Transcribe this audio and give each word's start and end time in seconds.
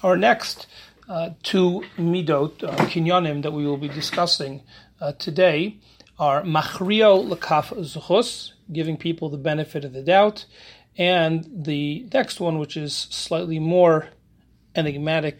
Our 0.00 0.16
next 0.16 0.68
uh, 1.08 1.30
two 1.42 1.82
midot, 1.96 2.62
uh, 2.62 2.76
kinyanim, 2.86 3.42
that 3.42 3.52
we 3.52 3.66
will 3.66 3.76
be 3.76 3.88
discussing 3.88 4.62
uh, 5.00 5.12
today 5.18 5.78
are 6.20 6.42
machrio 6.42 7.28
lekaf 7.28 7.76
zuchus, 7.80 8.52
giving 8.72 8.96
people 8.96 9.28
the 9.28 9.38
benefit 9.38 9.84
of 9.84 9.92
the 9.92 10.02
doubt, 10.02 10.44
and 10.96 11.64
the 11.64 12.08
next 12.14 12.38
one, 12.38 12.60
which 12.60 12.76
is 12.76 12.94
slightly 13.10 13.58
more 13.58 14.10
enigmatic 14.76 15.38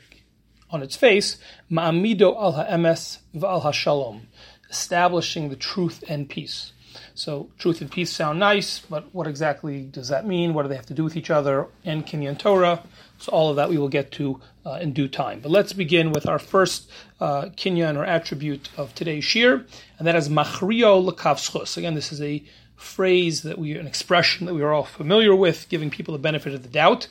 on 0.70 0.82
its 0.82 0.96
face, 0.96 1.36
ma'amido 1.70 2.34
al 2.34 2.52
ha'emes 2.54 3.18
v'al 3.36 3.62
ha'shalom, 3.62 4.22
establishing 4.70 5.50
the 5.50 5.56
truth 5.56 6.02
and 6.09 6.29
peace. 6.29 6.72
So 7.18 7.50
truth 7.58 7.80
and 7.80 7.90
peace 7.90 8.12
sound 8.12 8.38
nice, 8.38 8.78
but 8.78 9.12
what 9.12 9.26
exactly 9.26 9.82
does 9.82 10.06
that 10.06 10.24
mean? 10.24 10.54
What 10.54 10.62
do 10.62 10.68
they 10.68 10.76
have 10.76 10.86
to 10.86 10.94
do 10.94 11.02
with 11.02 11.16
each 11.16 11.30
other? 11.30 11.66
And 11.84 12.06
Kinyan 12.06 12.38
Torah. 12.38 12.84
So 13.18 13.32
all 13.32 13.50
of 13.50 13.56
that 13.56 13.68
we 13.68 13.76
will 13.76 13.88
get 13.88 14.12
to 14.12 14.40
uh, 14.64 14.78
in 14.80 14.92
due 14.92 15.08
time. 15.08 15.40
But 15.40 15.50
let's 15.50 15.73
begin 15.73 16.12
with 16.12 16.28
our 16.28 16.38
first 16.38 16.88
uh, 17.18 17.46
kinyan 17.56 17.96
or 17.96 18.04
attribute 18.04 18.68
of 18.76 18.95
today's 18.95 19.24
shir, 19.24 19.66
and 19.98 20.06
that 20.06 20.14
is 20.14 20.28
machrio 20.28 21.04
lekavschus. 21.04 21.76
Again, 21.76 21.96
this 21.96 22.12
is 22.12 22.23
a 22.23 22.45
phrase 22.76 23.42
that 23.42 23.59
we, 23.59 23.76
an 23.76 23.88
expression 23.88 24.46
that 24.46 24.54
we 24.54 24.62
are 24.62 24.73
all 24.73 24.84
familiar 24.84 25.34
with, 25.34 25.68
giving 25.68 25.90
people 25.90 26.12
the 26.12 26.20
benefit 26.20 26.54
of 26.54 26.62
the 26.62 26.68
doubt. 26.68 27.09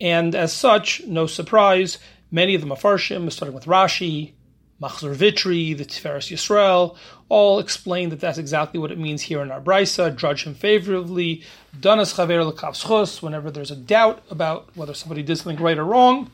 And 0.00 0.34
as 0.34 0.52
such, 0.52 1.02
no 1.04 1.28
surprise, 1.28 1.98
many 2.32 2.56
of 2.56 2.62
the 2.62 2.66
mafarshim, 2.66 3.30
starting 3.30 3.54
with 3.54 3.66
Rashi, 3.66 4.32
Machzor 4.80 5.14
Vitri, 5.14 5.76
the 5.76 5.84
Tiferes 5.84 6.30
Yisrael, 6.30 6.96
all 7.28 7.58
explain 7.58 8.10
that 8.10 8.20
that's 8.20 8.36
exactly 8.36 8.78
what 8.78 8.92
it 8.92 8.98
means 8.98 9.22
here 9.22 9.40
in 9.40 9.50
our 9.50 9.60
Brisa. 9.60 10.14
Judge 10.14 10.44
him 10.44 10.54
favorably. 10.54 11.42
Danas 11.78 12.14
chaver 12.14 12.52
lekavschos. 12.52 13.22
Whenever 13.22 13.50
there's 13.50 13.70
a 13.70 13.76
doubt 13.76 14.22
about 14.30 14.68
whether 14.76 14.92
somebody 14.92 15.22
did 15.22 15.38
something 15.38 15.62
right 15.62 15.78
or 15.78 15.84
wrong, 15.84 16.30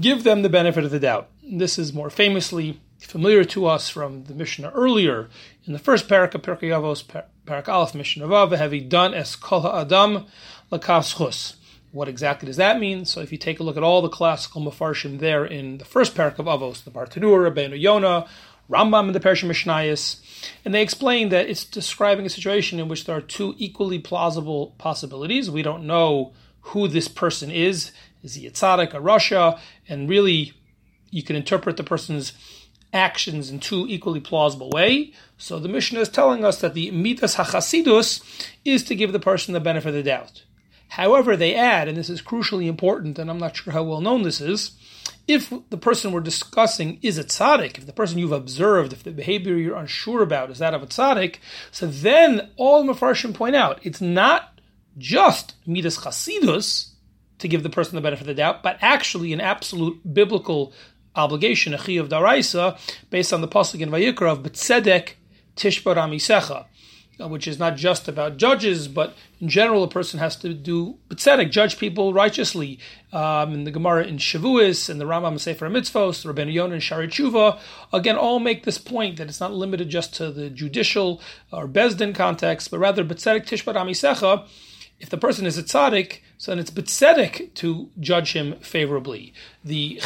give 0.00 0.24
them 0.24 0.42
the 0.42 0.48
benefit 0.48 0.84
of 0.84 0.90
the 0.90 0.98
doubt. 0.98 1.28
This 1.42 1.78
is 1.78 1.92
more 1.92 2.10
famously 2.10 2.80
familiar 2.98 3.44
to 3.44 3.66
us 3.66 3.88
from 3.88 4.24
the 4.24 4.34
Mishnah 4.34 4.70
earlier 4.74 5.28
in 5.66 5.72
the 5.72 5.78
first 5.78 6.08
parak 6.08 6.34
of 6.34 6.42
Pirkei 6.42 6.70
Avos, 6.70 7.04
parak 7.46 7.68
Aleph 7.68 7.94
Mishnah 7.94 8.26
Vav, 8.26 8.56
have 8.56 8.88
done 8.88 9.14
es 9.14 9.36
kol 9.36 9.66
adam 9.66 10.26
lekavschos. 10.72 11.54
What 11.94 12.08
exactly 12.08 12.46
does 12.46 12.56
that 12.56 12.80
mean? 12.80 13.04
So 13.04 13.20
if 13.20 13.30
you 13.30 13.38
take 13.38 13.60
a 13.60 13.62
look 13.62 13.76
at 13.76 13.84
all 13.84 14.02
the 14.02 14.08
classical 14.08 14.60
mafarshim 14.60 15.20
there 15.20 15.44
in 15.44 15.78
the 15.78 15.84
first 15.84 16.16
parak 16.16 16.40
of 16.40 16.46
Avos, 16.46 16.82
the 16.82 16.90
Bartanur, 16.90 17.48
Rabbeinu 17.48 17.80
Yonah, 17.80 18.26
Rambam 18.68 19.06
and 19.06 19.14
the 19.14 19.20
Persian 19.20 19.48
Mishnayos, 19.48 20.20
and 20.64 20.74
they 20.74 20.82
explain 20.82 21.28
that 21.28 21.48
it's 21.48 21.64
describing 21.64 22.26
a 22.26 22.30
situation 22.30 22.80
in 22.80 22.88
which 22.88 23.04
there 23.04 23.16
are 23.16 23.20
two 23.20 23.54
equally 23.58 24.00
plausible 24.00 24.74
possibilities. 24.76 25.48
We 25.48 25.62
don't 25.62 25.86
know 25.86 26.32
who 26.62 26.88
this 26.88 27.06
person 27.06 27.52
is. 27.52 27.92
Is 28.24 28.34
he 28.34 28.48
a 28.48 28.50
tzaddik, 28.50 28.92
a 28.92 28.98
rasha? 28.98 29.60
And 29.88 30.08
really, 30.08 30.52
you 31.12 31.22
can 31.22 31.36
interpret 31.36 31.76
the 31.76 31.84
person's 31.84 32.32
actions 32.92 33.50
in 33.50 33.60
two 33.60 33.86
equally 33.88 34.18
plausible 34.18 34.70
way. 34.70 35.12
So 35.38 35.60
the 35.60 35.68
Mishnah 35.68 36.00
is 36.00 36.08
telling 36.08 36.44
us 36.44 36.60
that 36.60 36.74
the 36.74 36.90
mitas 36.90 37.36
hachasidus 37.36 38.50
is 38.64 38.82
to 38.82 38.96
give 38.96 39.12
the 39.12 39.20
person 39.20 39.54
the 39.54 39.60
benefit 39.60 39.90
of 39.90 39.94
the 39.94 40.02
doubt. 40.02 40.42
However, 40.88 41.36
they 41.36 41.54
add, 41.54 41.88
and 41.88 41.96
this 41.96 42.10
is 42.10 42.22
crucially 42.22 42.66
important, 42.66 43.18
and 43.18 43.30
I'm 43.30 43.38
not 43.38 43.56
sure 43.56 43.72
how 43.72 43.82
well 43.82 44.00
known 44.00 44.22
this 44.22 44.40
is, 44.40 44.72
if 45.26 45.52
the 45.70 45.78
person 45.78 46.12
we're 46.12 46.20
discussing 46.20 46.98
is 47.02 47.18
a 47.18 47.24
tzaddik, 47.24 47.78
if 47.78 47.86
the 47.86 47.92
person 47.92 48.18
you've 48.18 48.32
observed, 48.32 48.92
if 48.92 49.02
the 49.02 49.10
behavior 49.10 49.56
you're 49.56 49.76
unsure 49.76 50.22
about 50.22 50.50
is 50.50 50.58
that 50.58 50.74
of 50.74 50.82
a 50.82 50.86
tzaddik, 50.86 51.36
so 51.70 51.86
then 51.86 52.50
all 52.56 52.84
Mefarshim 52.84 53.34
point 53.34 53.56
out, 53.56 53.80
it's 53.82 54.00
not 54.00 54.60
just 54.98 55.54
midas 55.66 55.98
chasidus 55.98 56.90
to 57.38 57.48
give 57.48 57.62
the 57.62 57.70
person 57.70 57.96
the 57.96 58.02
benefit 58.02 58.22
of 58.22 58.26
the 58.28 58.34
doubt, 58.34 58.62
but 58.62 58.78
actually 58.80 59.32
an 59.32 59.40
absolute 59.40 60.00
biblical 60.14 60.72
obligation, 61.16 61.74
a 61.74 61.78
chi 61.78 61.92
of 61.92 62.08
daraisa, 62.08 62.78
based 63.10 63.32
on 63.32 63.40
the 63.40 63.48
pasuk 63.48 63.80
in 63.80 63.90
Vayikra 63.90 64.30
of 64.30 64.42
betzedek 64.42 65.14
tishbar 65.56 65.96
amisecha. 65.96 66.66
Uh, 67.20 67.28
which 67.28 67.46
is 67.46 67.60
not 67.60 67.76
just 67.76 68.08
about 68.08 68.36
judges, 68.38 68.88
but 68.88 69.14
in 69.40 69.48
general, 69.48 69.84
a 69.84 69.88
person 69.88 70.18
has 70.18 70.34
to 70.34 70.52
do 70.52 70.98
tzedek, 71.10 71.48
judge 71.48 71.78
people 71.78 72.12
righteously. 72.12 72.80
Um, 73.12 73.54
in 73.54 73.62
the 73.62 73.70
Gemara 73.70 74.04
in 74.04 74.16
Shavuos 74.16 74.90
and 74.90 75.00
the 75.00 75.04
Rambam 75.04 75.38
Sefer 75.38 75.70
Mitzvos, 75.70 76.24
Rabbeinu 76.24 76.52
Yonah 76.52 76.72
and 76.72 76.82
Shaarei 76.82 77.06
Tshuva, 77.06 77.60
again, 77.92 78.16
all 78.16 78.40
make 78.40 78.64
this 78.64 78.78
point 78.78 79.18
that 79.18 79.28
it's 79.28 79.38
not 79.38 79.52
limited 79.52 79.90
just 79.90 80.12
to 80.16 80.32
the 80.32 80.50
judicial 80.50 81.20
or 81.52 81.68
Beis 81.68 81.96
Din 81.96 82.14
context, 82.14 82.72
but 82.72 82.80
rather 82.80 83.04
tzedek 83.04 83.46
tishbat 83.46 83.76
amisecha. 83.76 84.48
If 84.98 85.10
the 85.10 85.18
person 85.18 85.46
is 85.46 85.58
a 85.58 85.62
tzaddik, 85.62 86.20
so 86.38 86.50
then 86.50 86.58
it's 86.58 86.70
betzedek 86.70 87.54
to 87.54 87.90
judge 88.00 88.32
him 88.32 88.56
favorably. 88.60 89.34
The 89.64 90.00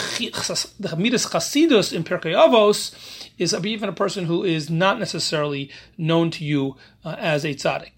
the 0.78 0.96
Midas 0.96 1.26
Chasidus 1.26 1.92
in 1.92 2.04
Pirkei 2.04 2.34
Avos 2.34 2.94
is 3.38 3.54
even 3.54 3.88
a 3.88 3.92
person 3.92 4.26
who 4.26 4.44
is 4.44 4.68
not 4.68 4.98
necessarily 4.98 5.70
known 5.96 6.30
to 6.32 6.44
you 6.44 6.76
uh, 7.04 7.16
as 7.18 7.44
a 7.44 7.54
tzaddik. 7.54 7.92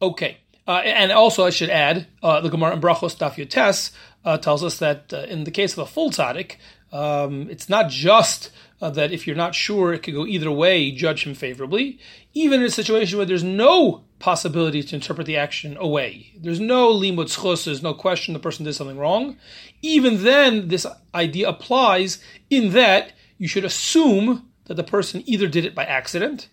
Okay, 0.00 0.38
uh, 0.66 0.82
and 0.84 1.12
also 1.12 1.44
I 1.44 1.50
should 1.50 1.70
add, 1.70 2.06
uh, 2.22 2.40
the 2.40 2.50
Gemara 2.50 2.74
in 2.74 2.80
Brachos 2.80 3.16
Daf 3.16 3.34
Yotes 3.34 3.92
uh, 4.24 4.38
tells 4.38 4.64
us 4.64 4.78
that 4.78 5.12
uh, 5.12 5.18
in 5.28 5.44
the 5.44 5.50
case 5.50 5.72
of 5.72 5.78
a 5.78 5.86
full 5.86 6.10
tzaddik, 6.10 6.56
um, 6.92 7.48
it's 7.50 7.68
not 7.68 7.90
just 7.90 8.50
uh, 8.80 8.90
that 8.90 9.12
if 9.12 9.26
you're 9.26 9.36
not 9.36 9.54
sure, 9.54 9.92
it 9.92 10.02
could 10.02 10.14
go 10.14 10.26
either 10.26 10.50
way, 10.50 10.90
judge 10.90 11.24
him 11.26 11.34
favorably. 11.34 11.98
Even 12.34 12.60
in 12.60 12.66
a 12.66 12.70
situation 12.70 13.16
where 13.16 13.26
there's 13.26 13.44
no 13.44 14.04
possibility 14.18 14.82
to 14.82 14.94
interpret 14.94 15.26
the 15.26 15.36
action 15.36 15.76
away, 15.78 16.32
there's 16.38 16.60
no 16.60 16.92
limud 16.92 17.26
schus, 17.26 17.64
there's 17.64 17.82
no 17.82 17.94
question 17.94 18.34
the 18.34 18.40
person 18.40 18.64
did 18.64 18.74
something 18.74 18.98
wrong. 18.98 19.36
Even 19.82 20.22
then, 20.24 20.68
this 20.68 20.86
idea 21.14 21.48
applies 21.48 22.22
in 22.50 22.72
that 22.72 23.12
you 23.38 23.48
should 23.48 23.64
assume 23.64 24.48
that 24.64 24.74
the 24.74 24.84
person 24.84 25.22
either 25.26 25.46
did 25.46 25.64
it 25.64 25.74
by 25.74 25.84
accident, 25.84 26.48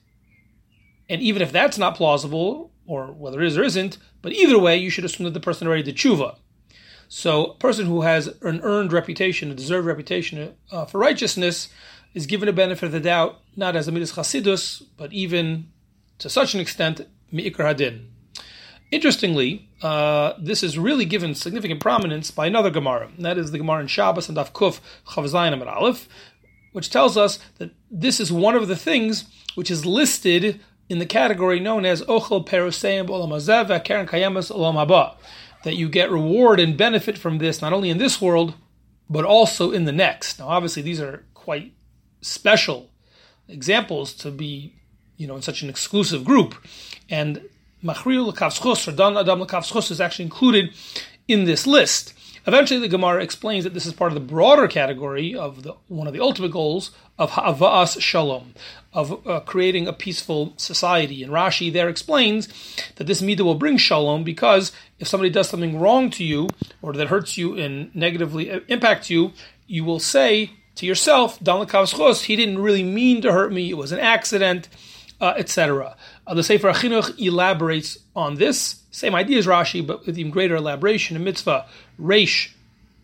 and 1.10 1.22
even 1.22 1.42
if 1.42 1.52
that's 1.52 1.78
not 1.78 1.96
plausible, 1.96 2.72
or 2.86 3.08
whether 3.08 3.42
it 3.42 3.48
is 3.48 3.58
or 3.58 3.64
isn't, 3.64 3.98
but 4.22 4.34
either 4.34 4.60
way, 4.60 4.78
you 4.78 4.90
should 4.90 5.06
assume 5.06 5.26
that 5.26 5.34
the 5.34 5.40
person 5.40 5.68
already 5.68 5.84
did 5.84 5.96
tshuva. 5.96 6.38
So, 7.08 7.46
a 7.46 7.56
person 7.56 7.86
who 7.86 8.02
has 8.02 8.28
an 8.42 8.62
earned 8.64 8.92
reputation, 8.92 9.52
a 9.52 9.56
deserved 9.56 9.86
reputation 9.86 10.56
uh, 10.72 10.86
for 10.86 10.98
righteousness, 10.98 11.70
is 12.14 12.26
given 12.26 12.50
a 12.50 12.54
benefit 12.54 12.88
of 12.88 12.92
the 12.92 13.00
doubt, 13.00 13.40
not 13.56 13.76
as 13.76 13.88
a 13.88 13.92
midas 13.92 14.14
chasidus, 14.14 14.84
but 14.98 15.12
even 15.14 15.68
to 16.20 16.30
such 16.30 16.54
an 16.54 16.60
extent, 16.60 17.02
mi'ikr 17.32 17.58
hadin. 17.58 18.08
Interestingly, 18.92 19.70
uh, 19.82 20.34
this 20.40 20.62
is 20.62 20.78
really 20.78 21.06
given 21.06 21.34
significant 21.34 21.80
prominence 21.80 22.30
by 22.30 22.46
another 22.46 22.70
Gemara, 22.70 23.10
and 23.16 23.26
that 23.26 23.38
is 23.38 23.52
the 23.52 23.58
Gemara 23.58 23.82
in 23.82 23.88
Shabbos 23.88 24.30
and 24.30 24.38
Daf 24.38 24.52
Kuf 24.52 24.80
Chavzayin 25.08 25.54
Amid 25.54 25.68
Aleph, 25.68 26.08
which 26.74 26.90
tells 26.90 27.16
us 27.16 27.40
that 27.58 27.72
this 27.90 28.20
is 28.20 28.32
one 28.32 28.56
of 28.56 28.68
the 28.68 28.76
things 28.76 29.26
which 29.56 29.72
is 29.72 29.86
listed 29.86 30.60
in 30.90 31.00
the 31.00 31.06
category 31.06 31.60
known 31.60 31.86
as 31.86 32.02
Ochel 32.04 32.46
Peruseim 32.46 33.08
Olam 33.08 33.30
Hazev 33.30 33.84
Karen 33.84 34.06
Kayemas 34.06 34.52
Olam 34.52 35.16
that 35.64 35.76
you 35.76 35.88
get 35.88 36.12
reward 36.12 36.60
and 36.60 36.76
benefit 36.76 37.18
from 37.18 37.38
this 37.38 37.62
not 37.62 37.74
only 37.74 37.90
in 37.90 37.98
this 37.98 38.22
world, 38.22 38.56
but 39.10 39.26
also 39.26 39.72
in 39.72 39.86
the 39.86 39.92
next. 39.92 40.40
Now, 40.40 40.50
obviously, 40.50 40.82
these 40.82 41.00
are 41.00 41.24
quite 41.34 41.74
special 42.22 42.90
examples 43.48 44.14
to 44.16 44.32
be, 44.32 44.76
you 45.18 45.28
know, 45.28 45.36
in 45.36 45.42
such 45.42 45.62
an 45.62 45.70
exclusive 45.70 46.24
group. 46.24 46.56
And 47.10 47.42
Machril 47.84 48.32
Lekavschus, 48.32 48.88
or 48.88 48.92
Dan 48.92 49.18
Adam 49.18 49.40
Lekavschus, 49.40 49.92
is 49.92 50.02
actually 50.02 50.26
included 50.26 50.74
in 51.28 51.46
this 51.46 51.66
list. 51.68 52.14
Eventually, 52.46 52.80
the 52.80 52.90
Gemara 52.90 53.24
explains 53.24 53.64
that 53.64 53.74
this 53.74 53.86
is 53.86 53.94
part 53.94 54.12
of 54.12 54.16
the 54.16 54.34
broader 54.34 54.68
category 54.68 55.34
of 55.34 55.64
the, 55.64 55.74
one 55.88 56.08
of 56.08 56.14
the 56.14 56.20
ultimate 56.20 56.52
goals 56.52 56.92
of 57.18 57.32
Ha'ava'as 57.32 58.02
Shalom, 58.02 58.54
of 58.92 59.26
uh, 59.26 59.40
creating 59.42 59.88
a 59.88 59.94
peaceful 59.94 60.54
society. 60.58 61.24
And 61.24 61.32
Rashi 61.32 61.72
there 61.72 61.88
explains 61.88 62.50
that 62.96 63.08
this 63.08 63.22
midah 63.22 63.42
will 63.42 63.56
bring 63.56 63.78
Shalom 63.78 64.24
because 64.24 64.74
if 65.00 65.08
somebody 65.08 65.30
does 65.30 65.50
something 65.50 65.80
wrong 65.80 66.10
to 66.12 66.24
you 66.24 66.50
or 66.82 66.94
that 66.94 67.08
hurts 67.08 67.38
you 67.38 67.58
and 67.58 67.96
negatively 67.96 68.52
uh, 68.52 68.60
impacts 68.68 69.10
you, 69.10 69.32
you 69.66 69.86
will 69.86 70.00
say 70.00 70.52
to 70.76 70.86
yourself, 70.86 71.40
he 71.40 72.36
didn't 72.36 72.60
really 72.60 72.84
mean 72.84 73.22
to 73.22 73.32
hurt 73.32 73.54
me, 73.54 73.70
it 73.70 73.78
was 73.78 73.92
an 73.92 74.00
accident, 74.00 74.68
uh, 75.24 75.34
etc. 75.38 75.96
Uh, 76.28 76.34
the 76.34 76.44
Sefer 76.44 76.74
HaChinuch 76.74 77.18
elaborates 77.18 77.98
on 78.14 78.36
this. 78.36 78.84
Same 78.92 79.16
idea 79.16 79.38
as 79.38 79.48
Rashi, 79.48 79.86
but 79.86 80.06
with 80.06 80.20
even 80.20 80.32
greater 80.32 80.58
elaboration 80.58 81.16
in 81.16 81.24
mitzvah 81.24 81.66
Reish 81.98 82.52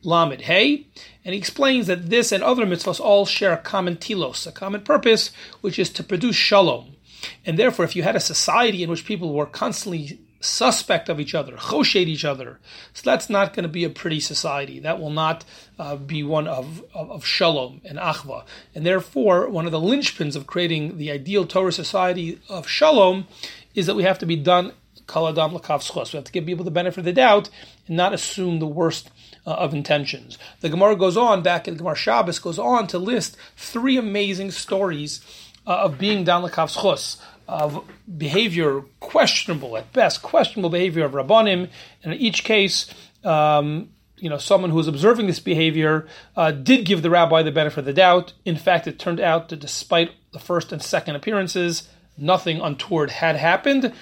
Lamed 0.04 0.42
Hey. 0.42 0.86
And 1.24 1.34
he 1.34 1.40
explains 1.40 1.88
that 1.88 2.10
this 2.10 2.34
and 2.34 2.44
other 2.44 2.66
mitzvahs 2.66 3.00
all 3.00 3.26
share 3.26 3.54
a 3.54 3.58
common 3.58 3.96
telos, 3.96 4.46
a 4.46 4.52
common 4.52 4.82
purpose, 4.82 5.32
which 5.62 5.80
is 5.80 5.90
to 5.92 6.04
produce 6.04 6.36
shalom. 6.36 6.98
And 7.46 7.58
therefore, 7.58 7.86
if 7.86 7.96
you 7.96 8.04
had 8.04 8.18
a 8.18 8.22
society 8.22 8.84
in 8.84 8.90
which 8.90 9.06
people 9.06 9.34
were 9.34 9.46
constantly 9.46 10.20
suspect 10.40 11.10
of 11.10 11.20
each 11.20 11.36
other, 11.36 11.54
choshed 11.54 11.96
each 11.96 12.24
other. 12.24 12.60
So 12.94 13.02
that's 13.04 13.30
not 13.30 13.54
going 13.54 13.64
to 13.64 13.70
be 13.70 13.84
a 13.84 13.90
pretty 13.90 14.20
society. 14.20 14.80
That 14.80 15.00
will 15.00 15.10
not 15.10 15.44
uh, 15.78 15.96
be 15.98 16.24
one 16.24 16.48
of, 16.48 16.84
of, 16.94 17.12
of, 17.12 17.26
shalom 17.26 17.82
and 17.84 17.98
achva. 17.98 18.46
And 18.74 18.86
therefore, 18.86 19.50
one 19.50 19.66
of 19.66 19.72
the 19.72 19.80
linchpins 19.80 20.36
of 20.36 20.48
creating 20.48 20.98
the 20.98 21.12
ideal 21.12 21.46
Torah 21.46 21.72
society 21.72 22.40
of 22.48 22.68
shalom 22.68 23.28
is 23.76 23.86
that 23.86 23.96
we 23.96 24.04
have 24.04 24.20
to 24.20 24.26
be 24.26 24.36
done 24.36 24.74
kaladam 25.08 25.60
lakav 25.60 25.82
schos. 25.82 26.14
We 26.14 26.18
have 26.18 26.26
to 26.26 26.32
give 26.32 26.46
people 26.46 26.64
the 26.64 26.72
benefit 26.72 27.00
of 27.00 27.06
the 27.06 27.14
doubt 27.14 27.50
and 27.88 27.98
not 27.98 28.14
assume 28.14 28.60
the 28.60 28.68
worst 28.68 29.10
uh, 29.46 29.52
of 29.52 29.74
intentions. 29.74 30.38
The 30.62 30.70
Gemara 30.70 30.96
goes 30.96 31.18
on, 31.18 31.42
back 31.42 31.68
in 31.68 31.76
Gemara 31.76 31.96
Shabbos, 31.96 32.40
goes 32.40 32.60
on 32.60 32.88
to 32.88 33.00
list 33.00 33.36
three 33.58 33.98
amazing 33.98 34.52
stories 34.52 35.22
uh, 35.68 35.78
of 35.78 35.98
being 35.98 36.24
down 36.24 36.44
Lakav's 36.44 36.76
chus, 36.76 37.22
of 37.50 37.84
behavior 38.18 38.84
questionable 39.00 39.76
at 39.76 39.92
best, 39.92 40.22
questionable 40.22 40.70
behavior 40.70 41.06
of 41.06 41.14
Rabbanim, 41.14 41.70
and 42.04 42.14
in 42.14 42.20
each 42.20 42.44
case, 42.44 42.94
um, 43.24 43.90
you 44.18 44.30
know, 44.30 44.38
someone 44.38 44.70
who 44.70 44.78
was 44.78 44.88
observing 44.88 45.28
this 45.28 45.40
behavior 45.40 46.08
uh, 46.36 46.52
did 46.52 46.86
give 46.86 47.02
the 47.02 47.10
rabbi 47.10 47.42
the 47.42 47.52
benefit 47.52 47.80
of 47.80 47.86
the 47.86 47.94
doubt. 47.94 48.34
In 48.46 48.56
fact, 48.56 48.88
it 48.88 49.00
turned 49.00 49.20
out 49.20 49.50
that 49.50 49.60
despite 49.60 50.12
the 50.32 50.40
first 50.40 50.72
and 50.72 50.82
second 50.82 51.16
appearances, 51.16 51.90
nothing 52.18 52.62
untoward 52.62 53.12
had 53.12 53.36
happened. 53.38 53.94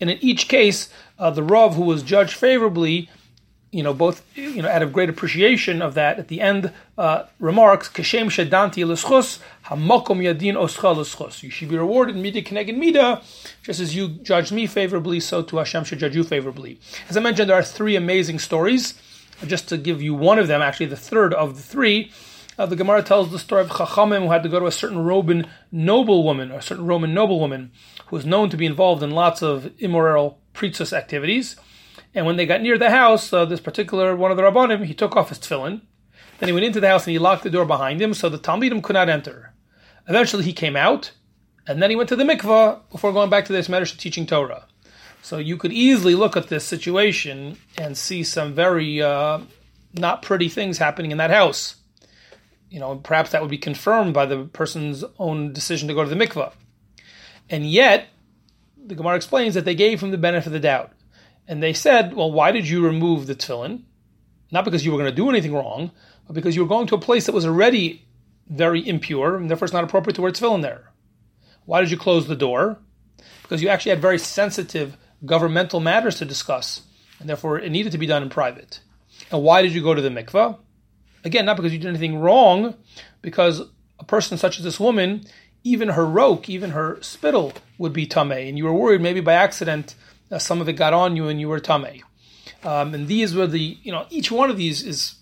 And 0.00 0.10
in 0.10 0.18
each 0.20 0.48
case, 0.48 0.88
uh, 1.18 1.30
the 1.30 1.42
Rav, 1.42 1.74
who 1.74 1.82
was 1.82 2.02
judged 2.02 2.34
favorably, 2.34 3.08
you 3.72 3.82
know, 3.82 3.92
both, 3.92 4.24
you 4.36 4.62
know, 4.62 4.68
out 4.68 4.82
of 4.82 4.92
great 4.92 5.08
appreciation 5.08 5.82
of 5.82 5.94
that, 5.94 6.18
at 6.18 6.28
the 6.28 6.40
end 6.40 6.72
uh, 6.96 7.24
remarks, 7.38 7.88
Kashem 7.88 8.26
shedanti 8.26 8.86
l'schus, 8.86 9.40
hamakom 9.66 10.22
yadin 10.22 10.54
oscha 10.54 10.96
l'schus. 10.96 11.42
You 11.42 11.50
should 11.50 11.68
be 11.68 11.76
rewarded 11.76 12.16
mida 12.16 12.42
keneged 12.42 12.76
mida, 12.76 13.22
just 13.62 13.80
as 13.80 13.94
you 13.94 14.08
judged 14.08 14.52
me 14.52 14.66
favorably, 14.66 15.20
so 15.20 15.42
to 15.42 15.56
Hashem 15.58 15.84
should 15.84 15.98
judge 15.98 16.16
you 16.16 16.24
favorably. 16.24 16.78
As 17.08 17.16
I 17.16 17.20
mentioned, 17.20 17.50
there 17.50 17.58
are 17.58 17.62
three 17.62 17.96
amazing 17.96 18.38
stories. 18.38 18.94
Just 19.46 19.68
to 19.68 19.76
give 19.76 20.00
you 20.00 20.14
one 20.14 20.38
of 20.38 20.48
them, 20.48 20.62
actually 20.62 20.86
the 20.86 20.96
third 20.96 21.34
of 21.34 21.56
the 21.56 21.62
three, 21.62 22.10
uh, 22.58 22.64
the 22.64 22.76
Gemara 22.76 23.02
tells 23.02 23.30
the 23.30 23.38
story 23.38 23.60
of 23.62 23.68
Chachamim 23.68 24.22
who 24.22 24.30
had 24.30 24.42
to 24.44 24.48
go 24.48 24.58
to 24.58 24.66
a 24.66 24.72
certain 24.72 24.98
Roman 24.98 25.46
noblewoman, 25.70 26.50
a 26.50 26.62
certain 26.62 26.86
Roman 26.86 27.12
noblewoman, 27.12 27.70
who 28.06 28.16
was 28.16 28.24
known 28.24 28.48
to 28.48 28.56
be 28.56 28.64
involved 28.64 29.02
in 29.02 29.10
lots 29.10 29.42
of 29.42 29.70
immoral 29.78 30.38
priestess 30.54 30.94
activities. 30.94 31.56
And 32.16 32.24
when 32.24 32.36
they 32.36 32.46
got 32.46 32.62
near 32.62 32.78
the 32.78 32.88
house, 32.88 33.30
uh, 33.30 33.44
this 33.44 33.60
particular 33.60 34.16
one 34.16 34.30
of 34.30 34.38
the 34.38 34.42
Rabbanim, 34.42 34.86
he 34.86 34.94
took 34.94 35.14
off 35.14 35.28
his 35.28 35.38
tefillin. 35.38 35.82
Then 36.38 36.48
he 36.48 36.52
went 36.54 36.64
into 36.64 36.80
the 36.80 36.88
house 36.88 37.06
and 37.06 37.12
he 37.12 37.18
locked 37.18 37.42
the 37.42 37.50
door 37.50 37.66
behind 37.66 38.00
him, 38.00 38.14
so 38.14 38.30
the 38.30 38.38
Talmidim 38.38 38.82
could 38.82 38.94
not 38.94 39.10
enter. 39.10 39.52
Eventually 40.08 40.42
he 40.42 40.54
came 40.54 40.76
out, 40.76 41.12
and 41.66 41.82
then 41.82 41.90
he 41.90 41.96
went 41.96 42.08
to 42.08 42.16
the 42.16 42.24
mikvah 42.24 42.80
before 42.90 43.12
going 43.12 43.28
back 43.28 43.44
to 43.44 43.52
this 43.52 43.68
Medrash 43.68 43.98
teaching 43.98 44.26
Torah. 44.26 44.66
So 45.20 45.36
you 45.36 45.58
could 45.58 45.72
easily 45.72 46.14
look 46.14 46.38
at 46.38 46.48
this 46.48 46.64
situation 46.64 47.58
and 47.76 47.98
see 47.98 48.22
some 48.22 48.54
very 48.54 49.02
uh, 49.02 49.40
not 49.92 50.22
pretty 50.22 50.48
things 50.48 50.78
happening 50.78 51.10
in 51.10 51.18
that 51.18 51.30
house. 51.30 51.76
You 52.70 52.80
know, 52.80 52.96
perhaps 52.96 53.30
that 53.30 53.42
would 53.42 53.50
be 53.50 53.58
confirmed 53.58 54.14
by 54.14 54.24
the 54.24 54.44
person's 54.44 55.04
own 55.18 55.52
decision 55.52 55.88
to 55.88 55.94
go 55.94 56.02
to 56.02 56.08
the 56.08 56.16
mikvah. 56.16 56.52
And 57.50 57.70
yet, 57.70 58.06
the 58.82 58.94
Gemara 58.94 59.16
explains 59.16 59.54
that 59.54 59.66
they 59.66 59.74
gave 59.74 60.02
him 60.02 60.12
the 60.12 60.18
benefit 60.18 60.46
of 60.46 60.52
the 60.54 60.60
doubt. 60.60 60.92
And 61.48 61.62
they 61.62 61.72
said, 61.72 62.14
well, 62.14 62.32
why 62.32 62.50
did 62.52 62.68
you 62.68 62.84
remove 62.84 63.26
the 63.26 63.34
tefillin? 63.34 63.82
Not 64.50 64.64
because 64.64 64.84
you 64.84 64.92
were 64.92 64.98
going 64.98 65.10
to 65.10 65.16
do 65.16 65.30
anything 65.30 65.54
wrong, 65.54 65.92
but 66.26 66.34
because 66.34 66.56
you 66.56 66.62
were 66.62 66.68
going 66.68 66.86
to 66.88 66.94
a 66.94 67.00
place 67.00 67.26
that 67.26 67.34
was 67.34 67.46
already 67.46 68.06
very 68.48 68.86
impure, 68.86 69.36
and 69.36 69.48
therefore 69.50 69.66
it's 69.66 69.74
not 69.74 69.84
appropriate 69.84 70.14
to 70.16 70.22
wear 70.22 70.32
tefillin 70.32 70.62
there. 70.62 70.92
Why 71.64 71.80
did 71.80 71.90
you 71.90 71.96
close 71.96 72.26
the 72.26 72.36
door? 72.36 72.78
Because 73.42 73.62
you 73.62 73.68
actually 73.68 73.90
had 73.90 74.00
very 74.00 74.18
sensitive 74.18 74.96
governmental 75.24 75.80
matters 75.80 76.18
to 76.18 76.24
discuss, 76.24 76.82
and 77.18 77.28
therefore 77.28 77.58
it 77.58 77.70
needed 77.70 77.92
to 77.92 77.98
be 77.98 78.06
done 78.06 78.22
in 78.22 78.28
private. 78.28 78.80
And 79.30 79.42
why 79.42 79.62
did 79.62 79.72
you 79.72 79.82
go 79.82 79.94
to 79.94 80.02
the 80.02 80.10
mikveh? 80.10 80.58
Again, 81.24 81.44
not 81.44 81.56
because 81.56 81.72
you 81.72 81.78
did 81.78 81.88
anything 81.88 82.18
wrong, 82.18 82.74
because 83.22 83.62
a 83.98 84.04
person 84.04 84.38
such 84.38 84.58
as 84.58 84.64
this 84.64 84.78
woman, 84.78 85.24
even 85.64 85.88
her 85.88 86.06
roke, 86.06 86.48
even 86.48 86.70
her 86.70 86.98
spittle 87.02 87.52
would 87.78 87.92
be 87.92 88.06
tameh, 88.06 88.48
and 88.48 88.56
you 88.58 88.64
were 88.64 88.72
worried 88.72 89.00
maybe 89.00 89.20
by 89.20 89.32
accident 89.32 89.96
uh, 90.30 90.38
some 90.38 90.60
of 90.60 90.68
it 90.68 90.74
got 90.74 90.92
on 90.92 91.16
you 91.16 91.28
and 91.28 91.40
you 91.40 91.48
were 91.48 91.60
tameh. 91.60 92.02
Um, 92.64 92.94
and 92.94 93.06
these 93.06 93.34
were 93.34 93.46
the, 93.46 93.78
you 93.82 93.92
know, 93.92 94.06
each 94.10 94.30
one 94.30 94.50
of 94.50 94.56
these 94.56 94.82
is 94.82 95.16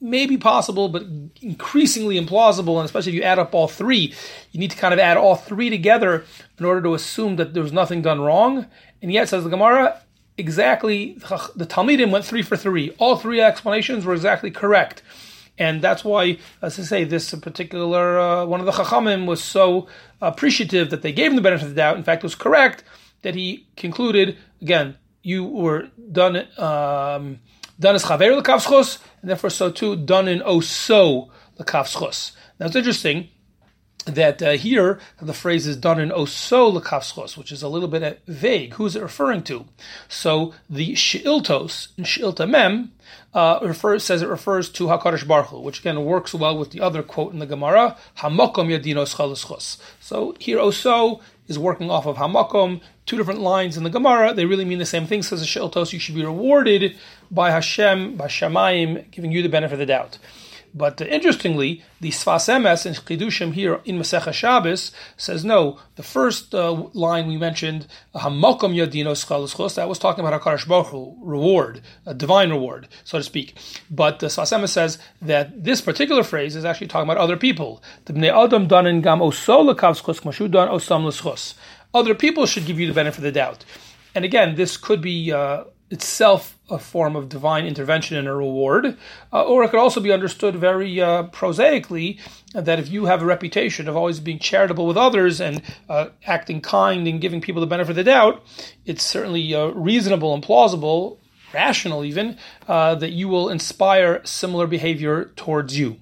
maybe 0.00 0.36
possible, 0.36 0.88
but 0.88 1.04
increasingly 1.40 2.20
implausible. 2.20 2.76
And 2.76 2.84
especially 2.84 3.12
if 3.12 3.16
you 3.16 3.22
add 3.22 3.38
up 3.38 3.54
all 3.54 3.68
three, 3.68 4.12
you 4.52 4.60
need 4.60 4.70
to 4.70 4.76
kind 4.76 4.92
of 4.92 5.00
add 5.00 5.16
all 5.16 5.36
three 5.36 5.70
together 5.70 6.24
in 6.58 6.64
order 6.64 6.82
to 6.82 6.94
assume 6.94 7.36
that 7.36 7.54
there 7.54 7.62
was 7.62 7.72
nothing 7.72 8.02
done 8.02 8.20
wrong. 8.20 8.66
And 9.00 9.12
yet, 9.12 9.28
says 9.28 9.44
the 9.44 9.50
Gemara, 9.50 10.00
exactly 10.36 11.14
the 11.54 11.66
Talmidim 11.66 12.10
went 12.10 12.24
three 12.24 12.42
for 12.42 12.56
three. 12.56 12.90
All 12.98 13.16
three 13.16 13.40
explanations 13.40 14.04
were 14.04 14.14
exactly 14.14 14.50
correct. 14.50 15.02
And 15.58 15.80
that's 15.80 16.04
why, 16.04 16.38
as 16.60 16.78
I 16.78 16.82
say, 16.82 17.04
this 17.04 17.32
particular 17.34 18.18
uh, 18.18 18.44
one 18.44 18.60
of 18.60 18.66
the 18.66 18.72
Chachamim 18.72 19.26
was 19.26 19.42
so 19.42 19.88
appreciative 20.20 20.90
that 20.90 21.00
they 21.00 21.12
gave 21.12 21.30
him 21.30 21.36
the 21.36 21.42
benefit 21.42 21.64
of 21.64 21.70
the 21.70 21.76
doubt. 21.76 21.96
In 21.96 22.04
fact, 22.04 22.22
it 22.22 22.26
was 22.26 22.34
correct 22.34 22.84
that 23.22 23.34
he 23.34 23.66
concluded 23.76 24.36
again, 24.60 24.96
you 25.22 25.44
were 25.44 25.90
done. 26.12 26.46
Um, 26.58 27.40
done 27.78 27.94
as 27.94 28.04
chaver 28.04 28.40
lekavschos, 28.40 28.98
and 29.20 29.30
therefore 29.30 29.50
so 29.50 29.70
too 29.70 29.96
done 29.96 30.28
in 30.28 30.40
oso 30.40 31.28
lekavschos. 31.58 32.32
Now 32.58 32.66
it's 32.66 32.76
interesting 32.76 33.28
that 34.06 34.40
uh, 34.40 34.52
here 34.52 35.00
the 35.20 35.34
phrase 35.34 35.66
is 35.66 35.76
done 35.76 36.00
in 36.00 36.10
oso 36.10 36.80
lekavschos, 36.80 37.36
which 37.36 37.52
is 37.52 37.62
a 37.62 37.68
little 37.68 37.88
bit 37.88 38.02
uh, 38.02 38.14
vague. 38.26 38.74
Who's 38.74 38.96
it 38.96 39.02
referring 39.02 39.42
to? 39.44 39.66
So 40.08 40.54
the 40.70 40.92
sheiltos 40.92 41.88
in 41.98 42.04
sheilta 42.04 42.48
mem 42.48 42.92
uh, 43.34 43.58
refers, 43.62 44.04
says 44.04 44.22
it 44.22 44.28
refers 44.28 44.70
to 44.70 44.86
Hakadosh 44.86 45.26
Baruch 45.26 45.48
Hu, 45.48 45.60
which 45.60 45.80
again 45.80 46.04
works 46.04 46.32
well 46.32 46.56
with 46.56 46.70
the 46.70 46.80
other 46.80 47.02
quote 47.02 47.32
in 47.32 47.40
the 47.40 47.46
Gemara, 47.46 47.96
Hamakom 48.18 48.68
Yadinos 48.68 49.16
Chalaschos. 49.16 49.78
So 50.00 50.34
here 50.38 50.58
oso 50.58 51.20
is 51.48 51.58
working 51.58 51.90
off 51.90 52.06
of 52.06 52.16
Hamakom, 52.16 52.80
two 53.06 53.16
different 53.16 53.40
lines 53.40 53.76
in 53.76 53.84
the 53.84 53.90
Gemara. 53.90 54.34
They 54.34 54.44
really 54.44 54.64
mean 54.64 54.78
the 54.78 54.86
same 54.86 55.06
thing. 55.06 55.22
Says 55.22 55.40
the 55.40 55.46
Sheiltos, 55.46 55.92
you 55.92 55.98
should 55.98 56.14
be 56.14 56.24
rewarded 56.24 56.96
by 57.30 57.50
Hashem, 57.50 58.16
by 58.16 58.26
Shamayim, 58.26 59.10
giving 59.10 59.32
you 59.32 59.42
the 59.42 59.48
benefit 59.48 59.74
of 59.74 59.78
the 59.78 59.86
doubt. 59.86 60.18
But 60.76 61.00
uh, 61.00 61.06
interestingly, 61.06 61.82
the 62.02 62.10
Sfas 62.10 62.52
Emes 62.52 62.84
in 62.84 62.92
Chidushim 62.92 63.54
here 63.54 63.80
in 63.86 63.98
Masech 63.98 64.30
Shabbos 64.34 64.92
says 65.16 65.42
no. 65.42 65.78
The 65.94 66.02
first 66.02 66.54
uh, 66.54 66.70
line 66.92 67.28
we 67.28 67.38
mentioned, 67.38 67.86
Hamakom 68.14 68.74
Yadino 68.74 69.74
that 69.74 69.88
was 69.88 69.98
talking 69.98 70.24
about 70.24 70.38
Hakadosh 70.42 70.68
Baruch 70.68 70.88
Hu, 70.88 71.16
reward, 71.22 71.80
a 72.04 72.12
divine 72.12 72.50
reward, 72.50 72.88
so 73.04 73.16
to 73.16 73.24
speak. 73.24 73.56
But 73.90 74.18
the 74.18 74.26
Sfas 74.26 74.54
Emes 74.54 74.68
says 74.68 74.98
that 75.22 75.64
this 75.64 75.80
particular 75.80 76.22
phrase 76.22 76.54
is 76.54 76.66
actually 76.66 76.88
talking 76.88 77.08
about 77.08 77.22
other 77.22 77.38
people. 77.38 77.82
The 78.04 78.12
Bnei 78.12 78.44
Adam 78.44 78.68
danin 78.68 79.02
gam 79.02 79.20
osol 79.20 79.74
osam 79.74 81.56
Other 81.96 82.14
people 82.14 82.46
should 82.46 82.66
give 82.66 82.78
you 82.78 82.86
the 82.86 82.92
benefit 82.92 83.18
of 83.18 83.24
the 83.24 83.32
doubt. 83.32 83.64
And 84.14 84.24
again, 84.24 84.54
this 84.54 84.76
could 84.76 85.00
be. 85.00 85.32
Uh, 85.32 85.64
itself 85.90 86.58
a 86.68 86.78
form 86.78 87.14
of 87.14 87.28
divine 87.28 87.64
intervention 87.64 88.16
and 88.16 88.26
a 88.26 88.34
reward, 88.34 88.96
uh, 89.32 89.44
or 89.44 89.62
it 89.62 89.70
could 89.70 89.78
also 89.78 90.00
be 90.00 90.10
understood 90.10 90.56
very 90.56 91.00
uh, 91.00 91.24
prosaically 91.24 92.18
that 92.54 92.78
if 92.78 92.88
you 92.88 93.04
have 93.04 93.22
a 93.22 93.26
reputation 93.26 93.88
of 93.88 93.96
always 93.96 94.18
being 94.18 94.38
charitable 94.38 94.86
with 94.86 94.96
others 94.96 95.40
and 95.40 95.62
uh, 95.88 96.08
acting 96.26 96.60
kind 96.60 97.06
and 97.06 97.20
giving 97.20 97.40
people 97.40 97.60
the 97.60 97.66
benefit 97.68 97.90
of 97.90 97.96
the 97.96 98.04
doubt, 98.04 98.42
it's 98.84 99.04
certainly 99.04 99.54
uh, 99.54 99.66
reasonable 99.68 100.34
and 100.34 100.42
plausible, 100.42 101.20
rational 101.54 102.04
even, 102.04 102.36
uh, 102.66 102.96
that 102.96 103.12
you 103.12 103.28
will 103.28 103.48
inspire 103.48 104.20
similar 104.24 104.66
behavior 104.66 105.26
towards 105.36 105.78
you. 105.78 106.00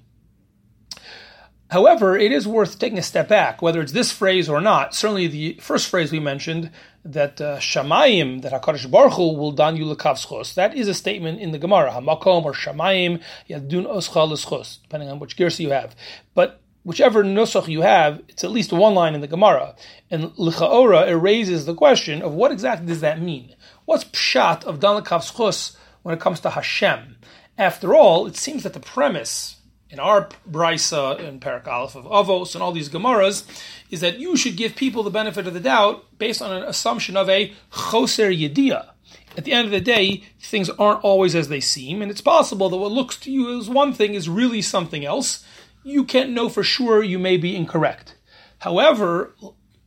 However, 1.75 2.17
it 2.17 2.31
is 2.31 2.47
worth 2.47 2.79
taking 2.79 2.97
a 2.99 3.01
step 3.03 3.27
back, 3.27 3.61
whether 3.61 3.81
it's 3.81 3.91
this 3.91 4.09
phrase 4.09 4.47
or 4.47 4.61
not. 4.61 4.95
Certainly, 4.95 5.27
the 5.27 5.57
first 5.59 5.89
phrase 5.89 6.09
we 6.09 6.21
mentioned 6.21 6.71
that 7.03 7.41
uh, 7.41 7.55
that 7.55 8.51
Hakadosh 8.53 8.89
Baruch 8.89 9.15
Hu 9.15 9.33
will 9.33 9.51
dan 9.51 9.75
you 9.75 9.83
lekavschos. 9.83 10.53
That 10.53 10.73
is 10.73 10.87
a 10.87 10.93
statement 10.93 11.41
in 11.41 11.51
the 11.51 11.57
Gemara, 11.57 11.91
Hamakom 11.91 12.45
or 12.45 12.53
Shamayim 12.53 13.21
yadun 13.49 13.85
oscha 13.87 14.25
leschos, 14.25 14.81
depending 14.83 15.09
on 15.09 15.19
which 15.19 15.35
gersa 15.35 15.59
you 15.59 15.71
have. 15.71 15.97
But 16.33 16.61
whichever 16.85 17.25
nusach 17.25 17.67
you 17.67 17.81
have, 17.81 18.23
it's 18.29 18.45
at 18.45 18.51
least 18.51 18.71
one 18.71 18.95
line 18.95 19.13
in 19.13 19.19
the 19.19 19.27
Gemara, 19.27 19.75
and 20.09 20.31
lichaora 20.37 21.09
erases 21.09 21.65
the 21.65 21.75
question 21.75 22.21
of 22.21 22.31
what 22.31 22.53
exactly 22.53 22.87
does 22.87 23.01
that 23.01 23.19
mean? 23.19 23.53
What's 23.83 24.05
pshat 24.05 24.63
of 24.63 24.79
dan 24.79 25.03
lekavschos 25.03 25.75
when 26.03 26.15
it 26.15 26.21
comes 26.21 26.39
to 26.39 26.51
Hashem? 26.51 27.17
After 27.57 27.93
all, 27.93 28.27
it 28.27 28.37
seems 28.37 28.63
that 28.63 28.71
the 28.71 28.79
premise 28.79 29.57
in 29.89 29.99
our 29.99 30.29
brisa 30.49 31.19
in 31.19 31.39
Parak 31.39 31.67
Aleph 31.67 31.95
of 31.95 32.05
Avos 32.05 32.53
and 32.53 32.63
all 32.63 32.71
these 32.71 32.89
Gemaras 32.89 33.45
is 33.89 34.01
that 34.01 34.19
you 34.19 34.35
should 34.35 34.57
give 34.57 34.75
people 34.75 35.03
the 35.03 35.09
benefit 35.09 35.47
of 35.47 35.53
the 35.53 35.59
doubt 35.59 36.05
based 36.17 36.41
on 36.41 36.51
an 36.55 36.63
assumption 36.63 37.15
of 37.15 37.29
a 37.29 37.53
choser 37.71 38.35
yediyah. 38.35 38.89
At 39.37 39.43
the 39.43 39.51
end 39.51 39.65
of 39.65 39.71
the 39.71 39.81
day, 39.81 40.23
things 40.39 40.69
aren't 40.69 41.03
always 41.03 41.35
as 41.35 41.49
they 41.49 41.59
seem, 41.59 42.01
and 42.01 42.09
it's 42.09 42.21
possible 42.21 42.69
that 42.69 42.77
what 42.77 42.91
looks 42.91 43.17
to 43.17 43.31
you 43.31 43.59
as 43.59 43.69
one 43.69 43.93
thing 43.93 44.13
is 44.13 44.29
really 44.29 44.61
something 44.61 45.03
else. 45.05 45.45
You 45.83 46.05
can't 46.05 46.31
know 46.31 46.47
for 46.47 46.63
sure, 46.63 47.03
you 47.03 47.19
may 47.19 47.37
be 47.37 47.55
incorrect. 47.55 48.15
However, 48.59 49.35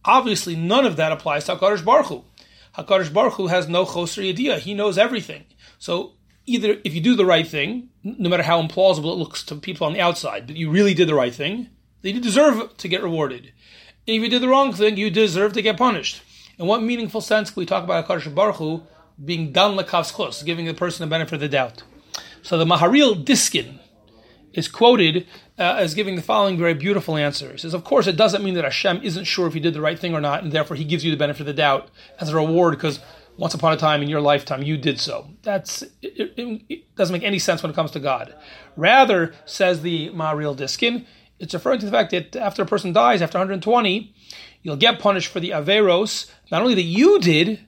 obviously 0.04 0.54
none 0.54 0.84
of 0.84 0.96
that 0.96 1.12
applies 1.12 1.44
to 1.44 1.56
HaKadosh 1.56 1.84
Baruch 1.84 2.06
Hu. 2.06 2.24
HaKadosh 2.76 3.12
Baruch 3.12 3.34
Hu 3.34 3.46
has 3.46 3.68
no 3.68 3.84
choser 3.86 4.22
yediyah. 4.22 4.58
He 4.58 4.74
knows 4.74 4.98
everything. 4.98 5.44
So 5.78 6.12
either 6.48 6.78
if 6.84 6.94
you 6.94 7.00
do 7.00 7.14
the 7.14 7.26
right 7.26 7.46
thing, 7.46 7.90
no 8.02 8.28
matter 8.28 8.42
how 8.42 8.62
implausible 8.62 9.12
it 9.12 9.18
looks 9.18 9.42
to 9.44 9.56
people 9.56 9.86
on 9.86 9.92
the 9.92 10.00
outside, 10.00 10.46
but 10.46 10.56
you 10.56 10.70
really 10.70 10.94
did 10.94 11.08
the 11.08 11.14
right 11.14 11.34
thing, 11.34 11.68
then 12.02 12.14
you 12.14 12.20
deserve 12.20 12.76
to 12.76 12.88
get 12.88 13.02
rewarded. 13.02 13.52
And 14.06 14.16
if 14.16 14.22
you 14.22 14.28
did 14.28 14.42
the 14.42 14.48
wrong 14.48 14.72
thing, 14.72 14.96
you 14.96 15.10
deserve 15.10 15.52
to 15.52 15.62
get 15.62 15.76
punished. 15.76 16.22
In 16.58 16.66
what 16.66 16.82
meaningful 16.82 17.20
sense 17.20 17.50
can 17.50 17.60
we 17.60 17.66
talk 17.66 17.84
about 17.84 18.08
Hakadosh 18.08 18.34
Baruch 18.34 18.56
Hu 18.56 18.82
being 19.22 19.52
dan 19.52 19.76
lekavs 19.76 20.44
giving 20.44 20.66
the 20.66 20.74
person 20.74 21.06
the 21.06 21.10
benefit 21.10 21.34
of 21.34 21.40
the 21.40 21.48
doubt? 21.48 21.82
So 22.42 22.56
the 22.56 22.64
Maharil 22.64 23.24
Diskin 23.24 23.78
is 24.54 24.68
quoted 24.68 25.26
uh, 25.58 25.76
as 25.78 25.94
giving 25.94 26.16
the 26.16 26.22
following 26.22 26.56
very 26.56 26.74
beautiful 26.74 27.16
answer. 27.16 27.52
He 27.52 27.58
says, 27.58 27.74
Of 27.74 27.84
course, 27.84 28.06
it 28.06 28.16
doesn't 28.16 28.42
mean 28.42 28.54
that 28.54 28.64
Hashem 28.64 29.00
isn't 29.02 29.24
sure 29.24 29.46
if 29.46 29.54
you 29.54 29.60
did 29.60 29.74
the 29.74 29.80
right 29.80 29.98
thing 29.98 30.14
or 30.14 30.20
not, 30.20 30.42
and 30.42 30.52
therefore 30.52 30.76
he 30.76 30.84
gives 30.84 31.04
you 31.04 31.10
the 31.10 31.16
benefit 31.16 31.40
of 31.40 31.46
the 31.46 31.52
doubt 31.52 31.88
as 32.20 32.30
a 32.30 32.36
reward 32.36 32.74
because 32.74 33.00
once 33.38 33.54
upon 33.54 33.72
a 33.72 33.76
time 33.76 34.02
in 34.02 34.08
your 34.08 34.20
lifetime 34.20 34.62
you 34.62 34.76
did 34.76 35.00
so. 35.00 35.30
That's 35.42 35.82
it, 36.02 36.34
it, 36.36 36.62
it 36.68 36.96
doesn't 36.96 37.12
make 37.12 37.22
any 37.22 37.38
sense 37.38 37.62
when 37.62 37.70
it 37.70 37.74
comes 37.74 37.92
to 37.92 38.00
God. 38.00 38.34
Rather, 38.76 39.32
says 39.46 39.80
the 39.80 40.10
Maharil 40.10 40.56
Diskin, 40.56 41.06
it's 41.38 41.54
referring 41.54 41.78
to 41.78 41.86
the 41.86 41.92
fact 41.92 42.10
that 42.10 42.36
after 42.36 42.62
a 42.62 42.66
person 42.66 42.92
dies, 42.92 43.22
after 43.22 43.38
120, 43.38 44.12
you'll 44.62 44.76
get 44.76 44.98
punished 44.98 45.32
for 45.32 45.40
the 45.40 45.50
Averos, 45.50 46.30
not 46.50 46.62
only 46.62 46.74
that 46.74 46.82
you 46.82 47.20
did, 47.20 47.64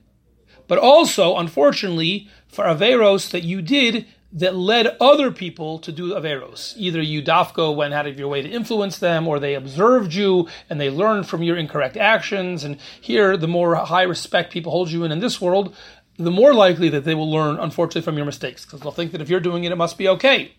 but 0.66 0.78
also, 0.78 1.36
unfortunately, 1.36 2.28
for 2.48 2.64
Averos 2.64 3.30
that 3.30 3.44
you 3.44 3.62
did 3.62 4.06
that 4.32 4.54
led 4.54 4.96
other 5.00 5.30
people 5.30 5.78
to 5.80 5.90
do 5.90 6.14
Averos. 6.14 6.74
Either 6.76 7.02
you, 7.02 7.22
Dafko, 7.22 7.74
went 7.74 7.94
out 7.94 8.06
of 8.06 8.18
your 8.18 8.28
way 8.28 8.42
to 8.42 8.48
influence 8.48 8.98
them, 8.98 9.26
or 9.26 9.38
they 9.38 9.54
observed 9.54 10.14
you 10.14 10.48
and 10.68 10.80
they 10.80 10.90
learned 10.90 11.28
from 11.28 11.42
your 11.42 11.56
incorrect 11.56 11.96
actions. 11.96 12.62
And 12.62 12.78
here, 13.00 13.36
the 13.36 13.48
more 13.48 13.74
high 13.74 14.02
respect 14.02 14.52
people 14.52 14.70
hold 14.70 14.90
you 14.90 15.04
in 15.04 15.12
in 15.12 15.18
this 15.18 15.40
world, 15.40 15.74
the 16.16 16.30
more 16.30 16.54
likely 16.54 16.88
that 16.90 17.04
they 17.04 17.14
will 17.14 17.30
learn, 17.30 17.58
unfortunately, 17.58 18.02
from 18.02 18.16
your 18.16 18.26
mistakes, 18.26 18.64
because 18.64 18.80
they'll 18.80 18.92
think 18.92 19.12
that 19.12 19.22
if 19.22 19.28
you're 19.28 19.40
doing 19.40 19.64
it, 19.64 19.72
it 19.72 19.76
must 19.76 19.98
be 19.98 20.08
okay. 20.08 20.52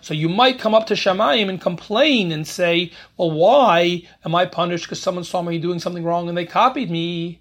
So 0.00 0.12
you 0.12 0.28
might 0.28 0.58
come 0.58 0.74
up 0.74 0.86
to 0.88 0.94
Shamayim 0.94 1.48
and 1.48 1.60
complain 1.60 2.32
and 2.32 2.46
say, 2.46 2.90
well, 3.16 3.30
why 3.30 4.02
am 4.24 4.34
I 4.34 4.46
punished 4.46 4.84
because 4.84 5.00
someone 5.00 5.24
saw 5.24 5.42
me 5.42 5.58
doing 5.58 5.78
something 5.78 6.04
wrong 6.04 6.28
and 6.28 6.36
they 6.36 6.46
copied 6.46 6.90
me? 6.90 7.40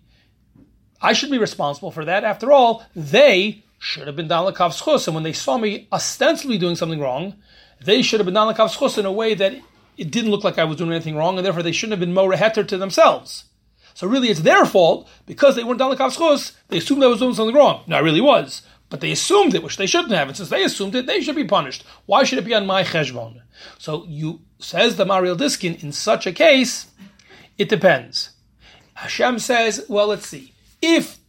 I 1.02 1.14
should 1.14 1.32
be 1.32 1.38
responsible 1.38 1.92
for 1.92 2.06
that. 2.06 2.24
After 2.24 2.52
all, 2.52 2.86
they 2.96 3.64
should 3.84 4.08
have 4.08 4.16
been 4.16 4.30
down 4.30 4.46
lakav 4.46 4.72
schus, 4.72 5.08
and 5.08 5.14
when 5.14 5.26
they 5.26 5.34
saw 5.34 5.58
me 5.58 5.90
ostensibly 5.92 6.58
doing 6.58 6.78
something 6.78 7.02
wrong, 7.02 7.36
they 7.84 8.02
should 8.02 8.22
have 8.22 8.26
been 8.26 8.34
down 8.34 8.52
lakav 8.52 8.74
schus 8.74 8.98
in 8.98 9.06
a 9.06 9.12
way 9.12 9.34
that 9.34 9.54
it 9.98 10.10
didn't 10.10 10.32
look 10.32 10.46
like 10.46 10.58
I 10.58 10.64
was 10.64 10.78
doing 10.78 10.92
anything 10.92 11.18
wrong, 11.18 11.36
and 11.38 11.46
therefore 11.46 11.64
they 11.64 11.74
shouldn't 11.74 11.92
have 11.92 12.00
been 12.00 12.14
more 12.14 12.32
heter 12.32 12.66
to 12.66 12.78
themselves. 12.78 13.44
So 13.94 14.08
really, 14.08 14.30
it's 14.30 14.40
their 14.40 14.66
fault 14.66 15.10
because 15.26 15.58
they 15.58 15.66
weren't 15.66 15.80
down 15.80 15.94
lakav 15.94 16.16
schus. 16.16 16.54
They 16.70 16.78
assumed 16.78 17.04
I 17.04 17.08
was 17.08 17.20
doing 17.20 17.34
something 17.34 17.54
wrong. 17.54 17.84
No, 17.86 17.98
I 17.98 18.00
really 18.00 18.22
was, 18.22 18.62
but 18.90 19.02
they 19.02 19.12
assumed 19.12 19.54
it, 19.54 19.64
which 19.64 19.76
they 19.76 19.86
shouldn't 19.86 20.14
have. 20.14 20.30
And 20.30 20.38
since 20.38 20.48
they 20.48 20.64
assumed 20.64 20.96
it, 20.96 21.06
they 21.06 21.20
should 21.20 21.36
be 21.36 21.44
punished. 21.44 21.84
Why 22.06 22.24
should 22.24 22.40
it 22.40 22.46
be 22.46 22.54
on 22.54 22.66
my 22.66 22.84
cheshbon? 22.84 23.42
So 23.78 24.06
you 24.08 24.42
says 24.60 24.96
the 24.96 25.06
Maharil 25.06 25.38
Diskin. 25.38 25.84
In 25.84 25.92
such 25.92 26.26
a 26.26 26.32
case, 26.32 26.90
it 27.58 27.68
depends. 27.68 28.30
Hashem 28.94 29.40
says, 29.40 29.86
well, 29.90 30.08
let's 30.08 30.26
see. 30.28 30.54
If 30.82 31.20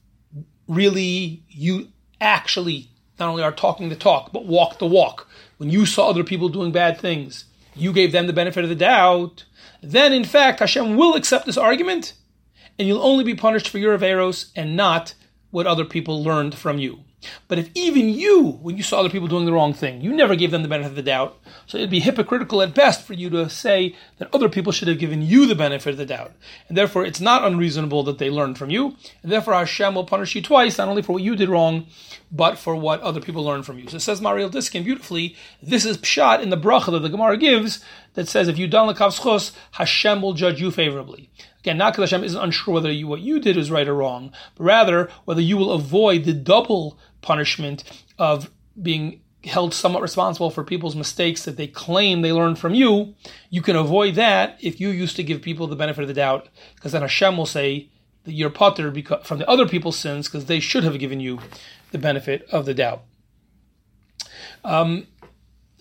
really 0.69 1.43
you 1.49 1.89
actually 2.25 2.89
not 3.21 3.29
only 3.29 3.43
are 3.43 3.53
talking 3.53 3.89
the 3.89 3.97
talk, 3.97 4.33
but 4.33 4.47
walk 4.47 4.79
the 4.79 4.87
walk. 4.87 5.29
When 5.59 5.71
you 5.71 5.87
saw 5.87 6.09
other 6.09 6.25
people 6.25 6.49
doing 6.49 6.73
bad 6.73 6.99
things, 6.99 7.45
you 7.77 7.93
gave 7.93 8.11
them 8.11 8.27
the 8.27 8.33
benefit 8.33 8.65
of 8.65 8.71
the 8.71 8.75
doubt, 8.75 9.45
then 9.83 10.13
in 10.13 10.25
fact 10.25 10.61
Hashem 10.61 10.97
will 10.97 11.15
accept 11.15 11.47
this 11.47 11.57
argument, 11.57 12.15
and 12.79 12.89
you'll 12.89 13.03
only 13.03 13.23
be 13.23 13.35
punished 13.35 13.69
for 13.69 13.79
your 13.79 13.97
averos 13.97 14.51
and 14.57 14.75
not 14.77 15.15
what 15.51 15.67
other 15.67 15.85
people 15.85 16.25
learned 16.25 16.57
from 16.57 16.79
you. 16.79 17.05
But 17.49 17.59
if 17.59 17.71
even 17.75 18.09
you, 18.09 18.59
when 18.63 18.77
you 18.77 18.83
saw 18.83 19.01
other 19.01 19.11
people 19.11 19.29
doing 19.29 19.45
the 19.45 19.53
wrong 19.53 19.75
thing, 19.75 20.01
you 20.01 20.13
never 20.13 20.37
gave 20.37 20.51
them 20.51 20.63
the 20.63 20.69
benefit 20.69 20.91
of 20.91 20.97
the 20.97 21.03
doubt, 21.03 21.39
so 21.67 21.79
it'd 21.79 21.91
be 21.91 22.01
hypocritical 22.01 22.63
at 22.63 22.75
best 22.75 23.03
for 23.03 23.15
you 23.15 23.31
to 23.31 23.49
say 23.49 23.95
that 24.19 24.35
other 24.35 24.49
people 24.49 24.73
should 24.73 24.89
have 24.89 24.99
given 24.99 25.23
you 25.23 25.47
the 25.47 25.55
benefit 25.55 25.91
of 25.91 25.97
the 25.97 26.07
doubt. 26.07 26.33
And 26.69 26.77
therefore, 26.77 27.05
it's 27.05 27.21
not 27.21 27.45
unreasonable 27.45 28.03
that 28.05 28.19
they 28.19 28.31
learned 28.31 28.59
from 28.59 28.71
you, 28.71 28.97
and 29.23 29.31
therefore 29.31 29.55
Hashem 29.55 29.95
will 29.95 30.05
punish 30.05 30.35
you 30.35 30.43
twice, 30.43 30.79
not 30.79 30.89
only 30.89 31.03
for 31.03 31.13
what 31.13 31.23
you 31.23 31.37
did 31.37 31.49
wrong, 31.49 31.87
but 32.31 32.59
for 32.59 32.75
what 32.75 33.01
other 33.01 33.21
people 33.21 33.45
learned 33.45 33.65
from 33.65 33.79
you. 33.79 33.89
So 33.89 33.97
it 33.97 34.01
says 34.01 34.21
Maharil 34.21 34.51
Diskin 34.51 34.85
beautifully, 34.85 35.37
this 35.63 35.85
is 35.85 35.99
pshat 35.99 36.43
in 36.43 36.51
the 36.51 36.57
bracha 36.57 36.91
that 36.93 37.01
the 37.01 37.09
Gemara 37.09 37.37
gives 37.37 37.85
that 38.15 38.29
says 38.29 38.49
if 38.49 38.59
you 38.59 38.67
done 38.67 38.93
lakav 38.93 39.19
schos, 39.19 39.53
Hashem 39.73 40.23
will 40.23 40.33
judge 40.33 40.61
you 40.61 40.71
favorably. 40.71 41.31
Again, 41.61 41.79
not 41.79 41.95
because 41.95 42.11
Hashem 42.11 42.25
isn't 42.25 42.41
unsure 42.41 42.75
whether 42.75 42.93
you, 42.93 43.07
what 43.07 43.21
you 43.21 43.41
did 43.41 43.57
is 43.57 43.71
right 43.71 43.89
or 43.89 43.95
wrong, 43.95 44.33
but 44.57 44.65
rather 44.65 45.11
whether 45.25 45.41
you 45.41 45.57
will 45.57 45.73
avoid 45.73 46.25
the 46.25 46.35
double 46.35 46.99
punishment 47.25 47.83
of 48.19 48.51
being 48.81 49.21
held 49.45 49.75
somewhat 49.75 50.03
responsible 50.03 50.51
for 50.51 50.65
people's 50.65 50.97
mistakes 50.97 51.45
that 51.45 51.57
they 51.57 51.67
claim 51.67 52.23
they 52.23 52.33
learned 52.33 52.59
from 52.59 52.75
you, 52.75 53.15
you 53.51 53.63
can 53.63 53.77
avoid 53.77 54.15
that 54.15 54.57
if 54.61 54.81
you 54.81 54.89
used 54.89 55.17
to 55.17 55.23
give 55.23 55.43
people 55.43 55.67
the 55.67 55.77
benefit 55.77 56.03
of 56.03 56.09
the 56.09 56.15
doubt, 56.15 56.49
because 56.75 56.93
then 56.93 57.03
Hashem 57.03 57.37
will 57.37 57.47
say 57.47 57.89
that 58.25 58.33
you're 58.33 58.51
potter 58.51 58.93
from 59.23 59.39
the 59.39 59.49
other 59.49 59.69
people's 59.69 59.99
sins 59.99 60.29
because 60.29 60.47
they 60.47 60.61
should 60.61 60.85
have 60.85 60.99
given 60.99 61.21
you 61.21 61.41
the 61.91 61.99
benefit 61.99 62.47
of 62.51 62.65
the 62.65 62.75
doubt. 62.75 63.03
Um, 64.65 65.07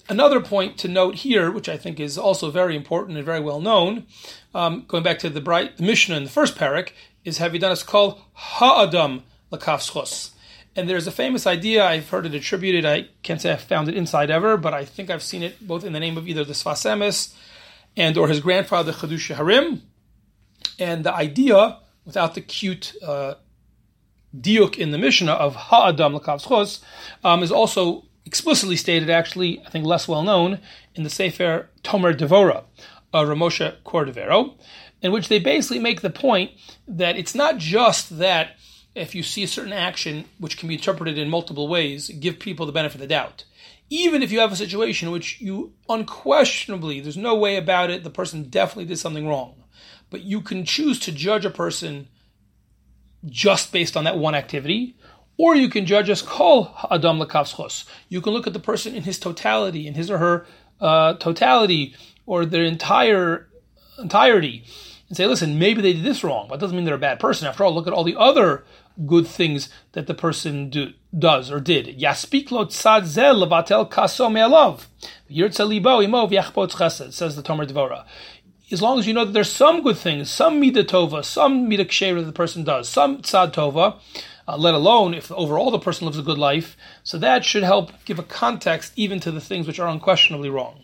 another 0.09 0.41
point 0.41 0.77
to 0.79 0.87
note 0.89 1.15
here, 1.15 1.49
which 1.49 1.69
I 1.69 1.77
think 1.77 1.99
is 1.99 2.17
also 2.17 2.51
very 2.51 2.75
important 2.75 3.17
and 3.17 3.25
very 3.25 3.39
well 3.39 3.61
known, 3.61 4.05
um, 4.53 4.83
going 4.87 5.03
back 5.03 5.19
to 5.19 5.29
the 5.29 5.41
bright 5.41 5.77
the 5.77 5.83
Mishnah 5.83 6.17
in 6.17 6.25
the 6.25 6.29
first 6.29 6.55
parak, 6.55 6.89
is 7.23 7.37
have 7.37 7.53
you 7.53 7.59
done? 7.59 7.71
It's 7.71 7.83
called 7.83 8.21
ha'adam 8.33 9.23
lakafschos. 9.51 10.32
And 10.75 10.89
there's 10.89 11.05
a 11.05 11.11
famous 11.11 11.45
idea, 11.45 11.85
I've 11.85 12.09
heard 12.09 12.25
it 12.25 12.33
attributed, 12.33 12.83
I 12.85 13.09
can't 13.21 13.39
say 13.39 13.51
I've 13.51 13.61
found 13.61 13.89
it 13.89 13.95
inside 13.95 14.31
ever, 14.31 14.57
but 14.57 14.73
I 14.73 14.85
think 14.85 15.09
I've 15.09 15.21
seen 15.21 15.43
it 15.43 15.65
both 15.65 15.83
in 15.83 15.93
the 15.93 15.99
name 15.99 16.17
of 16.17 16.27
either 16.27 16.43
the 16.43 16.53
Sfas 16.53 16.83
Emes 16.85 17.35
and 17.95 18.17
or 18.17 18.27
his 18.27 18.39
grandfather 18.39 18.91
Chiddushei 18.91 19.35
HaRim. 19.35 19.81
And 20.79 21.03
the 21.03 21.13
idea, 21.13 21.77
without 22.05 22.33
the 22.33 22.41
cute 22.41 22.93
uh, 23.05 23.35
diuk 24.35 24.77
in 24.77 24.89
the 24.89 24.97
Mishnah 24.97 25.33
of 25.33 25.55
Ha'adam 25.55 26.15
L'Kav 26.15 26.81
um, 27.23 27.43
is 27.43 27.51
also 27.51 28.05
explicitly 28.25 28.75
stated, 28.75 29.09
actually, 29.09 29.61
I 29.65 29.69
think 29.69 29.85
less 29.85 30.07
well 30.07 30.23
known, 30.23 30.59
in 30.95 31.03
the 31.03 31.09
Sefer 31.09 31.69
Tomer 31.83 32.17
Devora 32.17 32.63
of 33.13 33.27
Ramosha 33.27 33.75
Cordovero, 33.85 34.55
in 35.03 35.11
which 35.11 35.27
they 35.27 35.37
basically 35.37 35.79
make 35.79 36.01
the 36.01 36.09
point 36.09 36.51
that 36.87 37.15
it's 37.15 37.35
not 37.35 37.57
just 37.57 38.17
that 38.17 38.55
if 38.95 39.15
you 39.15 39.23
see 39.23 39.43
a 39.43 39.47
certain 39.47 39.73
action 39.73 40.25
which 40.39 40.57
can 40.57 40.67
be 40.67 40.75
interpreted 40.75 41.17
in 41.17 41.29
multiple 41.29 41.67
ways, 41.67 42.09
give 42.09 42.39
people 42.39 42.65
the 42.65 42.71
benefit 42.71 42.95
of 42.95 43.01
the 43.01 43.07
doubt. 43.07 43.45
Even 43.89 44.23
if 44.23 44.31
you 44.31 44.39
have 44.39 44.51
a 44.51 44.55
situation 44.55 45.11
which 45.11 45.41
you 45.41 45.73
unquestionably, 45.89 46.99
there's 46.99 47.17
no 47.17 47.35
way 47.35 47.57
about 47.57 47.89
it, 47.89 48.03
the 48.03 48.09
person 48.09 48.49
definitely 48.49 48.85
did 48.85 48.97
something 48.97 49.27
wrong, 49.27 49.63
but 50.09 50.21
you 50.21 50.41
can 50.41 50.65
choose 50.65 50.99
to 50.99 51.11
judge 51.11 51.45
a 51.45 51.49
person 51.49 52.07
just 53.25 53.71
based 53.71 53.95
on 53.95 54.03
that 54.03 54.17
one 54.17 54.35
activity, 54.35 54.95
or 55.37 55.55
you 55.55 55.69
can 55.69 55.85
judge 55.85 56.09
as 56.09 56.21
kol 56.21 56.75
adam 56.91 57.19
lekavschos. 57.19 57.85
You 58.09 58.21
can 58.21 58.33
look 58.33 58.47
at 58.47 58.53
the 58.53 58.59
person 58.59 58.95
in 58.95 59.03
his 59.03 59.19
totality, 59.19 59.87
in 59.87 59.93
his 59.93 60.11
or 60.11 60.17
her 60.19 60.45
uh, 60.79 61.13
totality, 61.15 61.95
or 62.25 62.45
their 62.45 62.63
entire 62.63 63.49
entirety, 63.99 64.65
and 65.07 65.17
say, 65.17 65.27
listen, 65.27 65.59
maybe 65.59 65.81
they 65.81 65.93
did 65.93 66.03
this 66.03 66.23
wrong, 66.23 66.47
but 66.47 66.55
it 66.55 66.61
doesn't 66.61 66.75
mean 66.75 66.85
they're 66.85 66.95
a 66.95 66.99
bad 66.99 67.19
person. 67.19 67.47
After 67.47 67.63
all, 67.63 67.73
look 67.73 67.87
at 67.87 67.93
all 67.93 68.03
the 68.03 68.17
other 68.17 68.63
good 69.05 69.27
things 69.27 69.69
that 69.93 70.07
the 70.07 70.13
person 70.13 70.69
do, 70.69 70.93
does 71.17 71.51
or 71.51 71.59
did. 71.59 71.99
Yaspik 71.99 72.51
lo 72.51 72.65
levatel 72.65 73.89
kaso 73.89 74.29
chesed, 76.67 77.13
says 77.13 77.35
the 77.35 77.43
Tomer 77.43 77.67
Devora. 77.67 78.05
As 78.71 78.81
long 78.81 78.97
as 78.97 79.05
you 79.05 79.13
know 79.13 79.25
that 79.25 79.33
there's 79.33 79.51
some 79.51 79.83
good 79.83 79.97
things, 79.97 80.31
some 80.31 80.61
midah 80.61 80.83
tova, 80.83 81.23
some 81.23 81.69
midah 81.69 81.85
ksher 81.85 82.15
that 82.19 82.25
the 82.25 82.31
person 82.31 82.63
does, 82.63 82.89
some 82.89 83.21
tzad 83.21 83.53
tova, 83.53 83.99
uh, 84.47 84.57
let 84.57 84.73
alone 84.73 85.13
if 85.13 85.31
overall 85.31 85.69
the 85.69 85.79
person 85.79 86.05
lives 86.05 86.17
a 86.17 86.23
good 86.23 86.37
life, 86.37 86.75
so 87.03 87.17
that 87.17 87.45
should 87.45 87.63
help 87.63 87.91
give 88.05 88.19
a 88.19 88.23
context 88.23 88.93
even 88.95 89.19
to 89.19 89.31
the 89.31 89.41
things 89.41 89.67
which 89.67 89.79
are 89.79 89.87
unquestionably 89.87 90.49
wrong. 90.49 90.82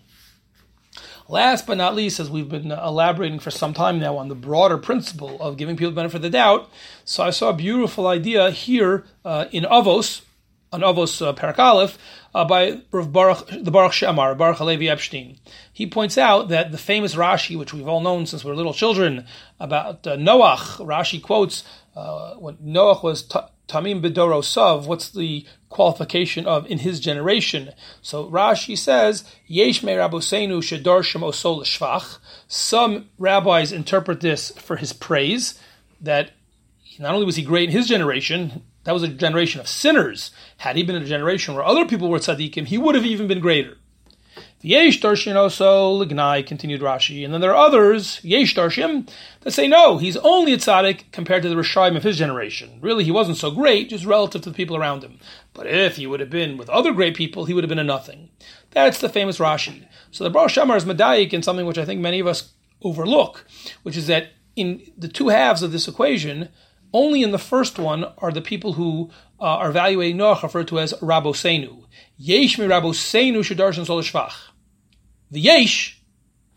Last 1.30 1.68
but 1.68 1.78
not 1.78 1.94
least, 1.94 2.20
as 2.20 2.28
we've 2.28 2.50
been 2.50 2.72
elaborating 2.72 3.38
for 3.38 3.52
some 3.52 3.72
time 3.72 4.00
now 4.00 4.18
on 4.18 4.30
the 4.30 4.36
broader 4.36 4.80
principle 4.80 5.40
of 5.40 5.58
giving 5.58 5.78
people 5.78 5.92
the 5.92 5.96
benefit 5.96 6.16
of 6.16 6.22
the 6.24 6.30
doubt, 6.32 6.68
so 7.06 7.24
I 7.24 7.30
saw 7.30 7.50
a 7.50 7.54
beautiful 7.54 8.08
idea 8.08 8.50
here 8.50 9.06
uh, 9.24 9.46
in 9.52 9.64
Avos, 9.64 10.22
on 10.74 10.82
Avos 10.82 11.24
uh, 11.24 11.32
Parak 11.34 11.60
Aleph, 11.60 12.00
uh, 12.34 12.46
by 12.46 12.82
Rav 12.92 13.12
Baruch, 13.12 13.48
the 13.48 13.72
Baruch 13.72 13.94
She'amar, 13.94 14.36
Baruch 14.36 14.58
Halevi 14.58 14.90
Epstein. 14.90 15.38
He 15.72 15.88
points 15.88 16.18
out 16.18 16.50
that 16.50 16.72
the 16.72 16.78
famous 16.78 17.16
Rashi, 17.16 17.58
which 17.58 17.74
we've 17.74 17.88
all 17.88 18.02
known 18.02 18.26
since 18.26 18.44
we 18.44 18.52
are 18.52 18.56
little 18.56 18.74
children, 18.74 19.26
about 19.60 20.06
uh, 20.06 20.16
Noach, 20.18 20.78
Rashi 20.86 21.22
quotes 21.22 21.64
uh, 21.96 22.36
when 22.36 22.58
Noach 22.58 23.04
was 23.04 23.24
t- 23.24 23.40
Tamim 23.68 24.02
Bedoro 24.02 24.86
what's 24.86 25.10
the 25.10 25.46
qualification 25.70 26.46
of 26.48 26.66
in 26.66 26.80
his 26.80 27.00
generation? 27.00 27.72
So 28.02 28.30
Rashi 28.30 28.78
says, 28.78 29.24
Yesh 29.46 29.84
me 29.84 29.94
Rabosenu 29.94 30.58
Shadar 30.60 31.04
Osol 31.04 31.62
Shvach. 31.62 32.18
Some 32.48 33.10
rabbis 33.20 33.72
interpret 33.72 34.22
this 34.22 34.52
for 34.52 34.78
his 34.78 34.92
praise, 34.92 35.60
that 36.02 36.32
not 36.98 37.14
only 37.14 37.26
was 37.26 37.36
he 37.36 37.44
great 37.44 37.70
in 37.70 37.76
his 37.76 37.88
generation, 37.88 38.64
that 38.90 38.94
was 38.94 39.04
a 39.04 39.08
generation 39.08 39.62
of 39.62 39.68
sinners. 39.68 40.32
Had 40.58 40.76
he 40.76 40.82
been 40.82 40.96
in 40.96 41.04
a 41.04 41.06
generation 41.06 41.54
where 41.54 41.64
other 41.64 41.86
people 41.86 42.10
were 42.10 42.18
tzaddikim, 42.18 42.66
he 42.66 42.80
would 42.80 42.96
have 42.96 43.06
even 43.06 43.28
been 43.28 43.40
greater. 43.40 43.78
The 44.62 44.70
Yesh 44.70 45.00
darshin 45.00 45.36
also 45.36 46.04
lignai, 46.04 46.44
continued 46.44 46.82
Rashi. 46.82 47.24
And 47.24 47.32
then 47.32 47.40
there 47.40 47.54
are 47.54 47.68
others, 47.68 48.20
yesh 48.24 48.56
darshim, 48.56 49.08
that 49.42 49.52
say 49.52 49.68
no, 49.68 50.00
he's 50.00 50.18
only 50.18 50.54
a 50.54 50.58
tzaddik 50.58 51.12
compared 51.12 51.44
to 51.44 51.50
the 51.50 51.56
Rishayim 51.56 51.96
of 51.96 52.02
his 52.02 52.18
generation. 52.18 52.80
Really, 52.82 53.04
he 53.04 53.12
wasn't 53.12 53.38
so 53.38 53.52
great, 53.52 53.92
just 53.92 54.06
relative 54.06 54.42
to 54.42 54.50
the 54.50 54.56
people 54.56 54.76
around 54.76 55.04
him. 55.04 55.20
But 55.54 55.68
if 55.68 55.98
he 55.98 56.08
would 56.08 56.20
have 56.20 56.32
been 56.32 56.58
with 56.58 56.68
other 56.70 56.92
great 56.92 57.16
people, 57.16 57.46
he 57.46 57.54
would 57.54 57.64
have 57.64 57.70
been 57.70 57.78
a 57.78 57.84
nothing. 57.84 58.30
That's 58.72 58.98
the 58.98 59.08
famous 59.08 59.38
Rashi. 59.38 59.86
So 60.10 60.24
the 60.24 60.32
Baruch 60.32 60.50
She'amar 60.50 60.78
is 60.78 60.86
medayik 60.86 61.32
in 61.32 61.44
something 61.44 61.68
which 61.68 61.78
I 61.78 61.86
think 61.86 62.02
many 62.02 62.20
of 62.20 62.26
us 62.26 62.54
overlook, 62.82 63.46
which 63.84 63.96
is 63.96 64.08
that 64.08 64.30
in 64.56 64.82
the 64.98 65.08
two 65.08 65.28
halves 65.28 65.62
of 65.62 65.72
this 65.72 65.88
equation, 65.88 66.50
only 66.94 67.24
in 67.24 67.32
the 67.32 67.38
first 67.38 67.78
one 67.80 68.06
are 68.18 68.32
the 68.32 68.42
people 68.42 68.74
who 68.74 69.10
uh, 69.40 69.44
are 69.44 69.70
evaluating 69.70 70.18
Noach 70.18 70.44
referred 70.44 70.68
to 70.70 70.80
as 70.80 70.94
Rabosenu. 70.94 71.86
Yesh 72.18 72.58
mi 72.58 72.66
Rabosenu 72.66 73.40
shedarshan 73.40 73.86
sol 73.86 74.02
the 75.32 75.40
yesh, 75.40 76.02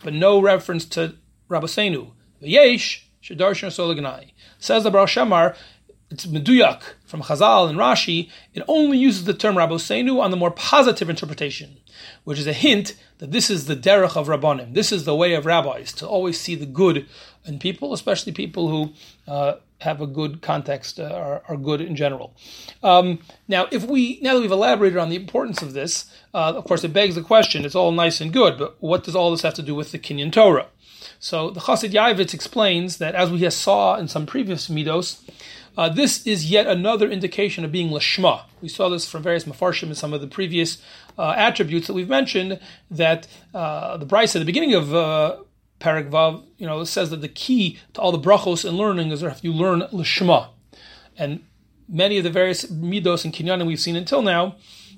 but 0.02 0.14
no 0.14 0.40
reference 0.40 0.84
to 0.86 1.16
Rabbeinu. 1.48 2.12
The 2.40 2.48
yesh 2.48 3.08
shedarshan 3.22 3.68
solignai. 3.68 4.32
Says 4.58 4.84
the 4.84 4.90
Baruch 4.90 5.10
She'amar, 5.10 5.54
it's 6.10 6.26
meduyak 6.26 6.82
from 7.04 7.22
Chazal 7.22 7.68
and 7.68 7.78
Rashi. 7.78 8.30
It 8.54 8.62
only 8.68 8.98
uses 8.98 9.24
the 9.24 9.34
term 9.34 9.56
Rabbeinu 9.56 10.20
on 10.20 10.30
the 10.30 10.36
more 10.36 10.50
positive 10.50 11.10
interpretation, 11.10 11.78
which 12.24 12.38
is 12.38 12.46
a 12.46 12.52
hint 12.52 12.94
that 13.18 13.30
this 13.30 13.50
is 13.50 13.66
the 13.66 13.76
derech 13.76 14.16
of 14.16 14.28
rabbanim. 14.28 14.74
This 14.74 14.92
is 14.92 15.04
the 15.04 15.14
way 15.14 15.34
of 15.34 15.46
rabbis 15.46 15.92
to 15.94 16.08
always 16.08 16.40
see 16.40 16.54
the 16.54 16.66
good 16.66 17.06
in 17.44 17.58
people, 17.58 17.92
especially 17.92 18.32
people 18.32 18.68
who. 18.68 18.92
Uh, 19.30 19.56
have 19.82 20.00
a 20.00 20.06
good 20.06 20.42
context, 20.42 20.98
uh, 20.98 21.04
are, 21.04 21.42
are, 21.48 21.56
good 21.56 21.80
in 21.80 21.94
general. 21.94 22.34
Um, 22.82 23.20
now, 23.46 23.68
if 23.70 23.84
we 23.84 24.18
now 24.22 24.34
that 24.34 24.40
we've 24.40 24.50
elaborated 24.50 24.98
on 24.98 25.10
the 25.10 25.16
importance 25.16 25.62
of 25.62 25.72
this, 25.72 26.06
uh, 26.34 26.54
of 26.56 26.64
course, 26.64 26.82
it 26.84 26.92
begs 26.92 27.14
the 27.14 27.22
question: 27.22 27.64
It's 27.64 27.74
all 27.74 27.92
nice 27.92 28.20
and 28.20 28.32
good, 28.32 28.58
but 28.58 28.76
what 28.80 29.04
does 29.04 29.14
all 29.14 29.30
this 29.30 29.42
have 29.42 29.54
to 29.54 29.62
do 29.62 29.74
with 29.74 29.92
the 29.92 29.98
Kinyan 29.98 30.32
Torah? 30.32 30.66
So 31.18 31.50
the 31.50 31.60
Chassid 31.60 31.92
Yavitz 31.92 32.34
explains 32.34 32.98
that, 32.98 33.14
as 33.14 33.30
we 33.30 33.48
saw 33.50 33.96
in 33.96 34.08
some 34.08 34.26
previous 34.26 34.68
midos, 34.68 35.20
uh, 35.76 35.88
this 35.88 36.26
is 36.26 36.50
yet 36.50 36.66
another 36.66 37.08
indication 37.08 37.64
of 37.64 37.72
being 37.72 37.90
lashma. 37.90 38.42
We 38.60 38.68
saw 38.68 38.88
this 38.88 39.08
from 39.08 39.22
various 39.22 39.44
mafarshim 39.44 39.88
in 39.88 39.94
some 39.94 40.12
of 40.12 40.20
the 40.20 40.26
previous 40.26 40.82
uh, 41.18 41.34
attributes 41.36 41.86
that 41.86 41.94
we've 41.94 42.08
mentioned. 42.08 42.60
That 42.90 43.26
uh, 43.54 43.96
the 43.96 44.06
Brisa 44.06 44.36
at 44.36 44.40
the 44.40 44.44
beginning 44.44 44.74
of 44.74 44.94
uh, 44.94 45.36
Parak 45.82 46.10
Vav, 46.10 46.44
you 46.58 46.66
know, 46.66 46.84
says 46.84 47.10
that 47.10 47.20
the 47.20 47.28
key 47.28 47.78
to 47.94 48.00
all 48.00 48.12
the 48.12 48.18
brachos 48.18 48.64
and 48.64 48.78
learning 48.78 49.10
is 49.10 49.22
if 49.22 49.42
you 49.42 49.52
learn 49.52 49.80
lishma. 49.92 50.50
And 51.18 51.44
many 51.88 52.18
of 52.18 52.24
the 52.24 52.30
various 52.30 52.64
midos 52.66 53.24
and 53.24 53.34
kinyanim 53.34 53.66
we've 53.66 53.80
seen 53.80 53.96
until 53.96 54.22
now 54.22 54.56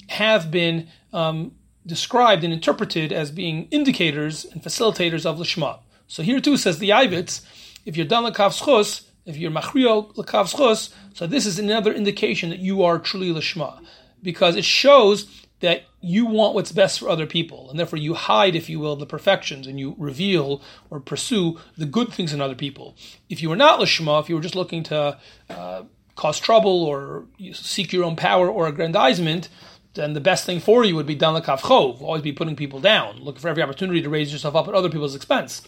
have 0.09 0.51
been 0.51 0.89
um, 1.13 1.53
described 1.87 2.45
and 2.45 2.53
interpreted 2.53 3.13
as 3.13 3.31
being 3.31 3.67
indicators 3.71 4.45
and 4.45 4.63
facilitators 4.63 5.25
of 5.25 5.39
lishma. 5.39 5.79
So 6.07 6.23
here 6.23 6.41
too 6.41 6.59
says 6.59 6.79
the 6.79 6.91
Yavitz, 6.91 7.41
if 7.87 7.97
you're 7.97 8.07
done 8.07 8.31
lakav 8.31 8.53
schus, 8.61 9.07
if 9.25 9.39
you're 9.39 9.51
machrio 9.51 10.15
lakav 10.17 10.55
schus, 10.55 10.93
so 11.15 11.27
this 11.27 11.47
is 11.47 11.59
another 11.59 11.95
indication 11.95 12.51
that 12.51 12.59
you 12.59 12.83
are 12.83 12.99
truly 12.99 13.33
lishma, 13.33 13.83
because 14.23 14.55
it 14.55 14.65
shows 14.65 15.44
that 15.65 15.85
you 16.01 16.27
want 16.27 16.55
what's 16.55 16.73
best 16.73 17.01
for 17.01 17.09
other 17.09 17.27
people, 17.27 17.71
and 17.71 17.79
therefore 17.79 17.99
you 17.99 18.13
hide, 18.13 18.55
if 18.55 18.69
you 18.69 18.79
will, 18.79 18.97
the 18.97 19.07
perfections, 19.07 19.67
and 19.67 19.81
you 19.81 19.95
reveal 19.99 20.61
or 20.91 21.01
pursue 21.01 21.59
the 21.79 21.87
good 21.87 22.13
things 22.13 22.35
in 22.35 22.41
other 22.43 22.55
people. 22.55 22.95
If 23.31 23.43
you 23.43 23.49
were 23.49 23.57
not 23.57 23.81
lishma, 23.81 24.21
if 24.21 24.29
you 24.29 24.35
were 24.35 24.43
just 24.43 24.55
looking 24.55 24.83
to 24.85 25.19
uh, 25.49 25.83
cause 26.17 26.39
trouble 26.39 26.85
or 26.85 27.25
seek 27.53 27.95
your 27.95 28.05
own 28.05 28.15
power 28.15 28.49
or 28.49 28.67
aggrandizement, 28.67 29.49
then 29.95 30.13
the 30.13 30.21
best 30.21 30.45
thing 30.45 30.61
for 30.61 30.85
you 30.85 30.95
would 30.97 31.07
be 31.07 31.15
dan 31.15 31.41
chov, 31.41 31.65
always 32.03 32.23
be 32.23 32.33
putting 32.33 32.57
people 32.57 32.81
down, 32.81 33.23
looking 33.23 33.41
for 33.41 33.49
every 33.49 33.63
opportunity 33.63 34.03
to 34.03 34.11
raise 34.11 34.33
yourself 34.33 34.55
up 34.55 34.69
at 34.69 34.75
other 34.75 34.91
people's 34.91 35.15
expense. 35.17 35.63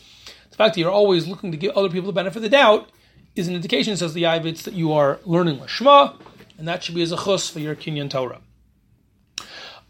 The 0.51 0.57
fact 0.57 0.75
that 0.75 0.81
you're 0.81 0.91
always 0.91 1.27
looking 1.27 1.51
to 1.53 1.57
give 1.57 1.75
other 1.75 1.89
people 1.89 2.09
the 2.09 2.13
benefit 2.13 2.37
of 2.37 2.43
the 2.43 2.49
doubt 2.51 2.91
is 3.35 3.49
an 3.49 3.55
indication, 3.55 3.97
says 3.97 4.13
the 4.13 4.25
Yavitz, 4.25 4.63
that 4.65 4.75
you 4.75 4.93
are 4.93 5.21
learning 5.25 5.59
Lashma, 5.59 6.21
and 6.59 6.69
that 6.69 6.85
should 6.85 6.95
be 6.95 7.03
as 7.03 7.13
a 7.13 7.17
chus 7.17 7.49
for 7.49 7.61
your 7.61 7.75
Kinyan 7.75 8.11
Torah. 8.11 8.41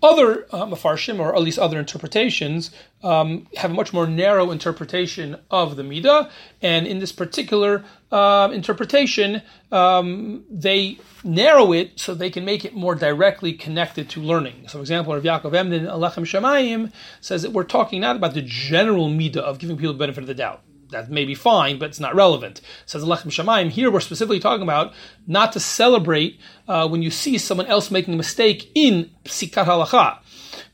Other 0.02 0.46
uh, 0.52 0.66
mafarshim, 0.66 1.18
or 1.18 1.34
at 1.34 1.40
least 1.40 1.58
other 1.58 1.78
interpretations, 1.78 2.70
um, 3.02 3.46
have 3.56 3.70
a 3.70 3.74
much 3.74 3.94
more 3.94 4.06
narrow 4.06 4.50
interpretation 4.50 5.38
of 5.50 5.76
the 5.76 5.82
midah, 5.82 6.30
and 6.60 6.86
in 6.86 6.98
this 6.98 7.12
particular 7.12 7.82
uh, 8.12 8.50
interpretation, 8.52 9.40
um, 9.72 10.44
they 10.50 10.98
narrow 11.24 11.72
it 11.72 11.98
so 11.98 12.14
they 12.14 12.28
can 12.28 12.44
make 12.44 12.64
it 12.64 12.74
more 12.74 12.94
directly 12.94 13.54
connected 13.54 14.10
to 14.10 14.20
learning. 14.20 14.68
So, 14.68 14.78
for 14.78 14.80
example, 14.80 15.14
Rav 15.14 15.22
Yaakov 15.22 15.54
Emden 15.54 15.86
Alechem 15.86 16.24
Shamayim 16.24 16.92
says 17.22 17.40
that 17.42 17.52
we're 17.52 17.64
talking 17.64 18.02
not 18.02 18.16
about 18.16 18.34
the 18.34 18.42
general 18.42 19.08
midah 19.08 19.38
of 19.38 19.58
giving 19.58 19.78
people 19.78 19.94
the 19.94 19.98
benefit 19.98 20.20
of 20.20 20.28
the 20.28 20.34
doubt 20.34 20.62
that 20.90 21.10
may 21.10 21.24
be 21.24 21.34
fine, 21.34 21.78
but 21.78 21.88
it's 21.88 22.00
not 22.00 22.14
relevant. 22.14 22.60
Says 22.84 23.04
Alechem 23.04 23.30
Shamayim. 23.30 23.70
Here 23.70 23.90
we're 23.90 24.00
specifically 24.00 24.40
talking 24.40 24.62
about 24.62 24.92
not 25.26 25.52
to 25.52 25.60
celebrate 25.60 26.40
uh, 26.68 26.88
when 26.88 27.02
you 27.02 27.10
see 27.10 27.38
someone 27.38 27.66
else 27.66 27.90
making 27.90 28.14
a 28.14 28.16
mistake 28.16 28.70
in 28.74 29.10
psikat 29.24 29.64
halacha. 29.64 30.18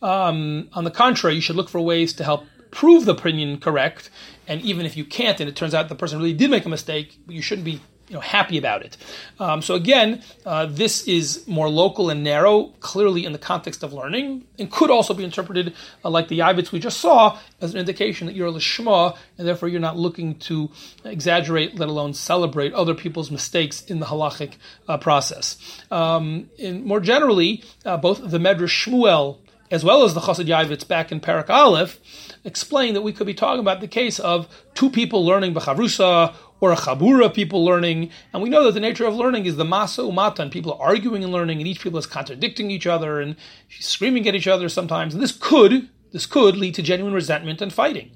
Um, 0.03 0.69
on 0.73 0.85
the 0.85 0.91
contrary, 0.91 1.35
you 1.35 1.41
should 1.41 1.57
look 1.57 1.69
for 1.69 1.81
ways 1.81 2.13
to 2.15 2.25
help 2.25 2.45
prove 2.71 3.05
the 3.05 3.13
opinion 3.13 3.61
correct. 3.61 4.11
And 4.49 4.61
even 4.63 4.87
if 4.87 4.97
you 4.97 5.05
can't, 5.05 5.39
and 5.41 5.49
it 5.49 5.57
turns 5.57 5.75
out 5.75 5.89
the 5.89 5.95
person 5.95 6.19
really 6.19 6.33
did 6.33 6.51
make 6.51 6.67
a 6.67 6.69
mistake, 6.69 7.19
you 7.29 7.43
shouldn't 7.43 7.65
be 7.65 7.81
you 8.09 8.15
know, 8.15 8.21
happy 8.21 8.59
about 8.59 8.83
it. 8.83 8.97
Um, 9.39 9.63
so 9.63 9.75
again, 9.75 10.23
uh, 10.45 10.67
this 10.67 11.07
is 11.07 11.47
more 11.47 11.69
local 11.69 12.11
and 12.11 12.23
narrow, 12.23 12.65
clearly 12.81 13.25
in 13.25 13.33
the 13.33 13.39
context 13.39 13.83
of 13.83 13.93
learning, 13.93 14.45
and 14.59 14.71
could 14.71 14.91
also 14.91 15.15
be 15.15 15.25
interpreted 15.25 15.75
uh, 16.05 16.11
like 16.11 16.29
the 16.29 16.41
Yavitz 16.41 16.73
we 16.73 16.79
just 16.79 17.01
saw 17.01 17.39
as 17.61 17.73
an 17.73 17.81
indication 17.81 18.27
that 18.27 18.37
you're 18.37 18.49
a 18.49 18.53
lishma, 18.53 19.17
and 19.39 19.47
therefore 19.47 19.69
you're 19.69 19.81
not 19.81 19.97
looking 19.97 20.35
to 20.41 20.71
exaggerate, 21.05 21.79
let 21.79 21.89
alone 21.89 22.13
celebrate 22.13 22.73
other 22.75 22.95
people's 22.95 23.31
mistakes 23.31 23.83
in 23.83 24.01
the 24.01 24.07
halachic 24.07 24.55
uh, 24.89 24.99
process. 24.99 25.57
Um, 25.91 26.51
and 26.59 26.85
more 26.85 27.01
generally, 27.01 27.63
uh, 27.85 27.97
both 27.97 28.21
the 28.31 28.39
Medrash 28.39 28.87
Shmuel 28.87 29.39
as 29.73 29.83
well 29.83 30.05
as 30.05 30.13
the 30.13 30.21
Chassid 30.21 30.47
Yavitz 30.47 30.87
back 30.87 31.11
in 31.11 31.19
Parak 31.19 31.49
Aleph, 31.49 31.99
explain 32.45 32.93
that 32.93 33.01
we 33.01 33.11
could 33.11 33.27
be 33.27 33.33
talking 33.33 33.61
about 33.61 33.81
the 33.81 33.89
case 33.89 34.21
of 34.21 34.47
two 34.75 34.91
people 34.91 35.25
learning 35.25 35.55
B'chavrusa 35.55 36.35
or 36.63 36.71
a 36.71 36.77
chabura 36.77 37.35
people 37.35 37.65
learning. 37.65 38.09
And 38.33 38.41
we 38.41 38.49
know 38.49 38.65
that 38.65 38.73
the 38.73 38.81
nature 38.81 39.05
of 39.05 39.17
learning 39.17 39.47
is 39.47 39.57
the 39.57 39.65
masa 39.65 40.09
umata, 40.09 40.39
and 40.39 40.51
people 40.51 40.75
are 40.75 40.81
arguing 40.81 41.25
and 41.25 41.33
learning, 41.33 41.59
and 41.59 41.67
each 41.67 41.81
people 41.81 41.99
is 41.99 42.07
contradicting 42.07 42.71
each 42.71 42.87
other 42.87 43.21
and 43.21 43.35
screaming 43.81 44.29
at 44.29 44.37
each 44.37 44.47
other 44.47 44.69
sometimes. 44.69 45.13
And 45.13 45.23
this 45.23 45.33
could 45.33 45.91
this 46.13 46.27
could 46.27 46.57
lead 46.57 46.75
to 46.77 46.83
genuine 46.83 47.15
resentment 47.15 47.61
and 47.61 47.73
fighting. 47.73 48.13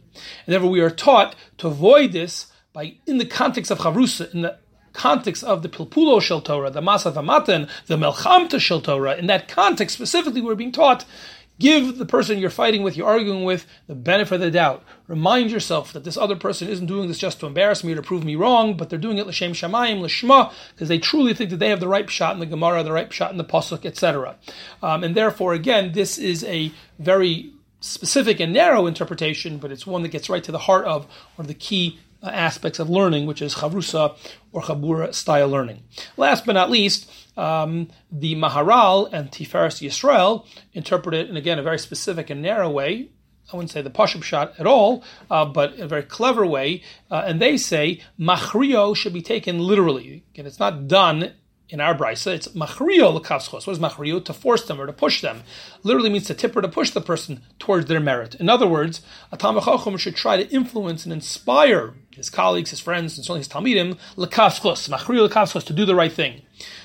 And 0.46 0.52
therefore, 0.52 0.70
we 0.70 0.80
are 0.80 0.90
taught 0.90 1.35
to 1.59 1.66
avoid 1.66 2.12
this 2.12 2.46
by, 2.72 2.96
in 3.06 3.18
the 3.18 3.26
context 3.26 3.70
of 3.70 3.78
chavrusa, 3.78 4.32
in 4.32 4.42
the 4.42 4.59
context 4.92 5.42
of 5.42 5.62
the 5.62 5.68
pilpulo 5.68 6.22
shel 6.22 6.40
Torah, 6.40 6.70
the 6.70 6.80
masa 6.80 7.12
v'matan, 7.12 7.68
the 7.87 7.96
melchamta 7.96 8.61
shel 8.61 8.80
Torah. 8.80 9.16
In 9.16 9.26
that 9.26 9.48
context, 9.48 9.96
specifically, 9.96 10.40
we're 10.40 10.54
being 10.54 10.72
taught 10.72 11.04
Give 11.59 11.97
the 11.97 12.05
person 12.05 12.38
you're 12.38 12.51
fighting 12.51 12.83
with, 12.83 12.97
you're 12.97 13.09
arguing 13.09 13.45
with, 13.45 13.66
the 13.87 13.95
benefit 13.95 14.35
of 14.35 14.40
the 14.42 14.51
doubt. 14.51 14.85
Remind 15.07 15.51
yourself 15.51 15.92
that 15.92 16.05
this 16.05 16.16
other 16.16 16.37
person 16.37 16.69
isn't 16.69 16.87
doing 16.87 17.09
this 17.09 17.19
just 17.19 17.40
to 17.40 17.47
embarrass 17.47 17.83
me 17.83 17.92
or 17.92 17.97
to 17.97 18.03
prove 18.03 18.25
me 18.25 18.37
wrong, 18.37 18.77
but 18.77 18.90
they're 18.90 18.99
doing 18.99 19.16
it 19.16 19.27
l'shem 19.27 19.53
shamayim, 19.53 20.01
l'shma, 20.01 20.53
because 20.75 20.88
they 20.88 20.99
truly 20.99 21.33
think 21.33 21.51
that 21.51 21.57
they 21.57 21.71
have 21.71 21.81
the 21.81 21.88
right 21.88 22.11
shot 22.11 22.35
in 22.35 22.40
the 22.40 22.47
Gemara, 22.47 22.83
the 22.83 22.92
right 22.92 23.11
shot 23.12 23.31
in 23.31 23.38
the 23.38 23.45
Pasuk, 23.45 23.87
etc. 23.87 24.37
Um, 24.83 25.03
and 25.03 25.14
therefore, 25.14 25.55
again, 25.55 25.92
this 25.92 26.19
is 26.19 26.45
a 26.45 26.73
very 26.99 27.53
specific 27.81 28.40
and 28.40 28.53
narrow 28.53 28.87
interpretation, 28.87 29.59
but 29.59 29.73
it's 29.73 29.87
one 29.87 30.03
that 30.03 30.09
gets 30.09 30.29
right 30.29 30.45
to 30.45 30.53
the 30.53 30.59
heart 30.59 30.85
of 30.85 31.07
one 31.37 31.45
of 31.45 31.49
the 31.49 31.55
key 31.55 31.99
uh, 32.23 32.27
aspects 32.29 32.79
of 32.79 32.90
learning, 32.90 33.27
which 33.27 33.40
is 33.40 33.57
chavrusa 33.57 34.16
or 34.53 34.62
chabura 34.62 35.14
style 35.14 35.49
learning. 35.49 35.83
Last 36.16 36.45
but 36.45 36.55
not 36.55 36.71
least, 36.71 37.11
um, 37.37 37.88
the 38.11 38.35
Maharal 38.35 39.09
and 39.12 39.31
Tiferes 39.31 39.81
Yisrael 39.87 40.46
interpret 40.72 41.14
it 41.14 41.29
in 41.29 41.37
again 41.37 41.59
a 41.59 41.62
very 41.62 41.79
specific 41.79 42.31
and 42.31 42.42
narrow 42.42 42.70
way. 42.70 43.11
I 43.53 43.57
wouldn't 43.57 43.70
say 43.70 43.81
the 43.81 43.90
Pashup 43.90 44.25
shot 44.25 44.55
at 44.59 44.66
all, 44.66 45.05
uh, 45.31 45.44
but 45.44 45.79
a 45.79 45.87
very 45.87 46.03
clever 46.03 46.44
way. 46.44 46.83
Uh, 47.11 47.22
and 47.27 47.40
they 47.40 47.57
say 47.57 48.01
Machrio 48.18 48.96
should 48.96 49.12
be 49.12 49.22
taken 49.22 49.61
literally. 49.61 50.25
Again, 50.33 50.46
it's 50.46 50.59
not 50.59 50.88
done 50.88 51.33
in 51.68 51.81
our 51.81 51.96
brisa, 51.96 52.29
it's 52.29 52.49
machrio 52.49 53.12
l'kavschos. 53.12 53.66
What 53.66 53.72
is 53.72 53.79
machrio? 53.79 54.25
To 54.25 54.33
force 54.33 54.64
them 54.64 54.81
or 54.81 54.87
to 54.87 54.92
push 54.92 55.20
them. 55.20 55.42
Literally 55.83 56.11
means 56.11 56.27
to 56.27 56.35
tip 56.35 56.55
or 56.55 56.62
to 56.62 56.68
push 56.68 56.90
the 56.90 57.01
person 57.01 57.42
towards 57.59 57.87
their 57.87 58.01
merit. 58.01 58.37
In 58.37 58.49
other 58.49 58.66
words, 58.66 59.03
a 59.33 59.37
Talmud 59.37 60.01
should 60.01 60.16
try 60.16 60.37
to 60.37 60.49
influence 60.55 61.05
and 61.05 61.12
inspire 61.12 61.94
his 62.16 62.31
colleagues, 62.31 62.70
his 62.70 62.81
friends, 62.81 63.16
and 63.16 63.24
certainly 63.24 63.40
his 63.40 63.48
talmidim 63.48 63.98
l'kavschos, 64.16 64.88
machrio 64.88 65.29
l'kavschos, 65.29 65.64
to 65.64 65.72
do 65.72 65.85
the 65.85 65.94
right 65.94 66.12
thing. 66.12 66.42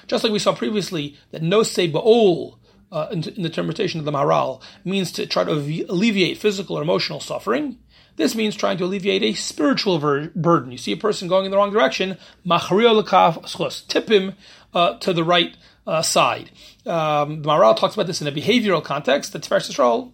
Just 0.08 0.24
like 0.24 0.34
we 0.34 0.40
saw 0.40 0.54
previously 0.54 1.18
that 1.32 1.42
no 1.42 1.64
say 1.64 1.90
ba'ol 1.90 2.58
uh, 2.92 3.08
in, 3.12 3.24
in, 3.24 3.44
the 3.44 3.50
interpretation 3.50 4.00
of 4.00 4.06
the 4.06 4.12
Maharal 4.12 4.62
means 4.84 5.12
to 5.14 5.26
try 5.26 5.44
to 5.44 5.52
alleviate 5.52 6.38
physical 6.38 6.78
or 6.78 6.82
emotional 6.82 7.20
suffering. 7.20 7.78
This 8.18 8.36
means 8.36 8.56
trying 8.56 8.78
to 8.80 8.86
alleviate 8.86 9.24
a 9.24 9.34
spiritual 9.34 9.98
ver- 9.98 10.30
burden. 10.36 10.72
You 10.72 10.78
see 10.78 10.92
a 10.92 10.98
person 10.98 11.28
going 11.28 11.46
in 11.46 11.52
the 11.52 11.58
wrong 11.58 11.72
direction, 11.72 12.18
machrio 12.46 12.94
l'kavschos, 12.94 13.88
tip 13.88 14.10
him 14.10 14.34
uh, 14.74 14.98
to 15.00 15.14
the 15.14 15.24
right 15.24 15.56
uh, 15.88 16.02
side. 16.02 16.52
Um, 16.86 17.42
the 17.42 17.50
Maharal 17.50 17.76
talks 17.76 17.94
about 17.94 18.08
this 18.08 18.22
in 18.22 18.28
a 18.28 18.32
behavioral 18.32 18.84
context. 18.84 19.34
The 19.34 19.40
Tiferes 19.40 20.12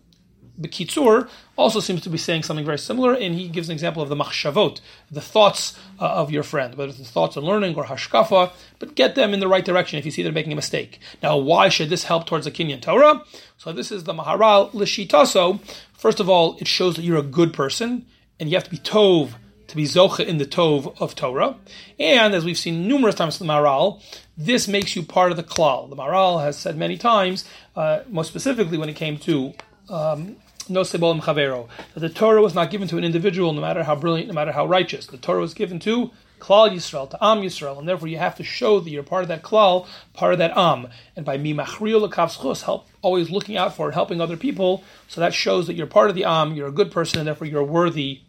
Bekitzur 0.60 1.30
also 1.56 1.80
seems 1.80 2.02
to 2.02 2.10
be 2.10 2.17
saying 2.17 2.43
something 2.43 2.65
very 2.65 2.78
similar, 2.80 3.13
and 3.13 3.36
he 3.36 3.48
gives 3.48 3.70
an 3.70 3.74
example 3.74 4.02
of 4.02 4.10
the 4.10 4.15
machshavot, 4.15 4.80
the 5.12 5.22
thoughts 5.22 5.78
uh, 6.00 6.06
of 6.06 6.32
your 6.32 6.43
friend, 6.43 6.76
whether 6.76 6.89
it's 6.89 7.00
the 7.00 7.06
thoughts 7.06 7.38
on 7.38 7.43
learning 7.43 7.76
or 7.76 7.86
hashkafa, 7.86 8.52
but 8.80 8.96
get 8.96 9.15
them 9.15 9.34
in 9.34 9.39
the 9.39 9.48
right 9.48 9.65
direction 9.65 10.00
if 10.00 10.06
you 10.06 10.12
see 10.12 10.24
they're 10.24 10.32
making 10.32 10.54
a 10.54 10.56
mistake. 10.56 11.00
Now, 11.22 11.38
why 11.38 11.70
should 11.70 11.89
this 11.89 12.06
help 12.06 12.26
towards 12.26 12.46
the 12.46 12.52
Kinyan 12.52 12.82
Torah? 12.82 13.24
So 13.58 13.72
this 13.72 13.91
is 13.91 14.04
the 14.04 14.13
Maharal 14.13 14.72
Lishitaso. 14.72 15.60
First 15.93 16.20
of 16.20 16.30
all, 16.30 16.58
it 16.60 16.67
shows 16.67 16.96
that 16.96 17.04
you're 17.04 17.17
a 17.17 17.24
good 17.24 17.54
person, 17.54 18.06
and 18.39 18.50
you 18.50 18.56
have 18.56 18.65
to 18.65 18.72
be 18.72 18.78
tov 18.78 19.34
to 19.67 19.76
be 19.76 19.84
zocha 19.84 20.26
in 20.26 20.38
the 20.38 20.46
tov 20.46 20.96
of 21.02 21.13
Torah. 21.15 21.58
And 22.00 22.34
as 22.34 22.46
we've 22.46 22.58
seen 22.58 22.88
numerous 22.88 23.15
times 23.15 23.39
in 23.39 23.48
the 23.48 23.54
Maharal, 23.54 24.02
this 24.38 24.67
makes 24.67 24.96
you 24.96 25.04
part 25.04 25.32
of 25.32 25.38
the 25.38 25.43
klal. 25.43 25.89
The 25.89 25.96
Maharal 25.96 26.41
has 26.41 26.58
said 26.58 26.78
many 26.78 26.98
times, 26.98 27.46
uh, 27.76 28.02
most 28.08 28.28
specifically 28.28 28.78
when 28.78 28.89
it 28.89 28.96
came 28.96 29.17
to 29.20 29.54
um, 29.89 30.38
no 30.69 30.82
sebol 30.82 31.19
chavero, 31.21 31.67
that 31.93 31.99
the 31.99 32.10
Torah 32.10 32.41
was 32.41 32.56
not 32.56 32.71
given 32.71 32.88
to 32.88 32.97
an 32.97 33.03
individual, 33.03 33.53
no 33.53 33.62
matter 33.62 33.84
how 33.84 33.95
brilliant, 33.95 34.27
no 34.27 34.34
matter 34.34 34.51
how 34.51 34.65
righteous. 34.65 35.06
The 35.06 35.17
Torah 35.17 35.41
was 35.41 35.53
given 35.53 35.80
to 35.80 36.12
Klal 36.39 36.69
Yisrael, 36.71 37.10
to 37.10 37.23
Am 37.23 37.41
Yisrael, 37.41 37.80
and 37.80 37.88
therefore 37.88 38.08
you 38.08 38.19
have 38.19 38.36
to 38.36 38.43
show 38.43 38.80
that 38.80 38.89
you're 38.89 39.03
part 39.03 39.23
of 39.23 39.27
that 39.30 39.41
Klal, 39.41 39.88
part 40.13 40.34
of 40.34 40.39
that 40.39 40.56
Am. 40.56 40.88
And 41.15 41.25
by 41.25 41.38
mimachriyo 41.38 42.08
lekavschus, 42.08 42.63
help 42.63 42.88
always 43.01 43.30
looking 43.30 43.58
out 43.58 43.75
for 43.75 43.91
helping 43.91 44.21
other 44.21 44.38
people, 44.38 44.84
so 45.08 45.19
that 45.21 45.34
shows 45.34 45.67
that 45.67 45.73
you're 45.73 45.88
part 45.88 46.10
of 46.10 46.15
the 46.15 46.25
Am, 46.25 46.53
you're 46.53 46.67
a 46.67 46.71
good 46.71 46.91
person, 46.91 47.19
and 47.19 47.27
therefore 47.27 47.47
you're 47.47 47.63
worthy 47.63 48.21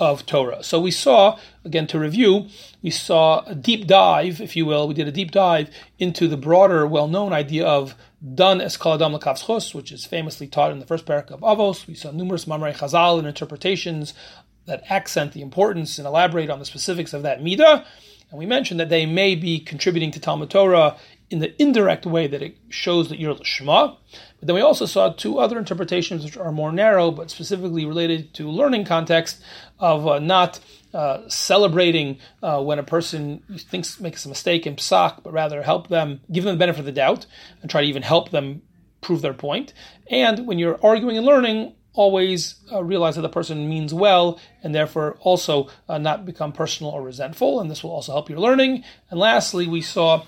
of 0.00 0.26
Torah. 0.26 0.62
So 0.62 0.80
we 0.80 0.90
saw, 0.90 1.38
again 1.64 1.86
to 1.88 1.98
review, 1.98 2.46
we 2.82 2.90
saw 2.90 3.44
a 3.44 3.54
deep 3.54 3.86
dive, 3.86 4.40
if 4.40 4.54
you 4.54 4.64
will, 4.64 4.86
we 4.86 4.94
did 4.94 5.08
a 5.08 5.12
deep 5.12 5.32
dive 5.32 5.70
into 5.98 6.28
the 6.28 6.36
broader, 6.36 6.86
well-known 6.86 7.32
idea 7.32 7.66
of 7.66 7.96
done 8.34 8.60
es 8.60 8.76
kaladam 8.76 9.18
lekavschos, 9.18 9.74
which 9.74 9.92
is 9.92 10.04
famously 10.04 10.46
taught 10.46 10.72
in 10.72 10.78
the 10.78 10.86
first 10.86 11.06
parak 11.06 11.30
of 11.30 11.40
Avos. 11.40 11.86
We 11.86 11.94
saw 11.94 12.10
numerous 12.10 12.46
mamrei 12.46 12.76
chazal 12.76 13.18
and 13.18 13.26
interpretations 13.26 14.14
that 14.66 14.84
accent 14.90 15.32
the 15.32 15.42
importance 15.42 15.98
and 15.98 16.06
elaborate 16.06 16.50
on 16.50 16.58
the 16.58 16.64
specifics 16.64 17.12
of 17.12 17.22
that 17.22 17.40
midah. 17.40 17.84
And 18.30 18.38
we 18.38 18.46
mentioned 18.46 18.78
that 18.80 18.90
they 18.90 19.06
may 19.06 19.34
be 19.34 19.58
contributing 19.58 20.10
to 20.10 20.20
Talmud 20.20 20.50
Torah 20.50 20.96
in 21.30 21.38
the 21.38 21.60
indirect 21.60 22.06
way 22.06 22.26
that 22.26 22.42
it 22.42 22.56
shows 22.68 23.08
that 23.08 23.18
you're 23.18 23.34
Lishma. 23.34 23.96
But 24.38 24.46
then 24.46 24.54
we 24.54 24.60
also 24.60 24.86
saw 24.86 25.10
two 25.10 25.38
other 25.38 25.58
interpretations 25.58 26.24
which 26.24 26.36
are 26.36 26.52
more 26.52 26.72
narrow, 26.72 27.10
but 27.10 27.30
specifically 27.30 27.86
related 27.86 28.34
to 28.34 28.50
learning 28.50 28.84
context 28.84 29.42
of 29.78 30.06
uh, 30.06 30.18
not 30.18 30.60
uh, 30.94 31.28
celebrating 31.28 32.18
uh, 32.42 32.62
when 32.62 32.78
a 32.78 32.82
person 32.82 33.42
thinks 33.70 34.00
makes 34.00 34.24
a 34.24 34.28
mistake 34.28 34.66
in 34.66 34.76
psak, 34.76 35.22
but 35.22 35.32
rather 35.32 35.62
help 35.62 35.88
them, 35.88 36.20
give 36.32 36.44
them 36.44 36.54
the 36.54 36.58
benefit 36.58 36.80
of 36.80 36.86
the 36.86 36.92
doubt, 36.92 37.26
and 37.60 37.70
try 37.70 37.82
to 37.82 37.86
even 37.86 38.02
help 38.02 38.30
them 38.30 38.62
prove 39.00 39.22
their 39.22 39.34
point. 39.34 39.72
And 40.10 40.46
when 40.46 40.58
you're 40.58 40.78
arguing 40.82 41.16
and 41.16 41.26
learning, 41.26 41.74
always 41.94 42.54
uh, 42.72 42.82
realize 42.82 43.16
that 43.16 43.22
the 43.22 43.28
person 43.28 43.68
means 43.68 43.92
well 43.92 44.38
and 44.62 44.74
therefore 44.74 45.16
also 45.20 45.68
uh, 45.88 45.98
not 45.98 46.24
become 46.24 46.52
personal 46.52 46.92
or 46.92 47.02
resentful, 47.02 47.60
and 47.60 47.70
this 47.70 47.82
will 47.82 47.90
also 47.90 48.12
help 48.12 48.30
your 48.30 48.38
learning. 48.38 48.84
And 49.10 49.18
lastly, 49.18 49.66
we 49.66 49.82
saw 49.82 50.24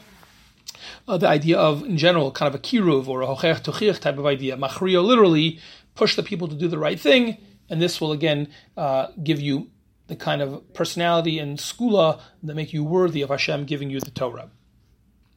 uh, 1.07 1.17
the 1.17 1.29
idea 1.29 1.57
of, 1.59 1.85
in 1.85 1.97
general, 1.97 2.33
kind 2.33 2.53
of 2.53 2.59
a 2.59 2.63
kiruv 2.63 3.09
or 3.09 3.23
a 3.23 3.27
hochech 3.27 3.63
tuchich 3.63 4.01
type 4.01 4.19
of 4.19 4.27
idea. 4.27 4.57
Machrio 4.57 5.05
literally 5.05 5.61
push 5.95 6.17
the 6.17 6.23
people 6.23 6.49
to 6.49 6.55
do 6.55 6.69
the 6.69 6.79
right 6.79 6.99
thing, 6.99 7.39
and 7.69 7.81
this 7.81 8.01
will 8.01 8.13
again 8.13 8.49
uh, 8.77 9.09
give 9.23 9.41
you 9.41 9.71
the 10.11 10.17
kind 10.17 10.43
of 10.43 10.75
personality 10.75 11.39
and 11.39 11.57
skula 11.57 12.21
that 12.43 12.55
make 12.55 12.73
you 12.73 12.83
worthy 12.83 13.23
of 13.23 13.31
Hashem 13.31 13.65
giving 13.65 13.91
you 13.91 14.01
the 14.01 14.11
Torah. 14.11 14.51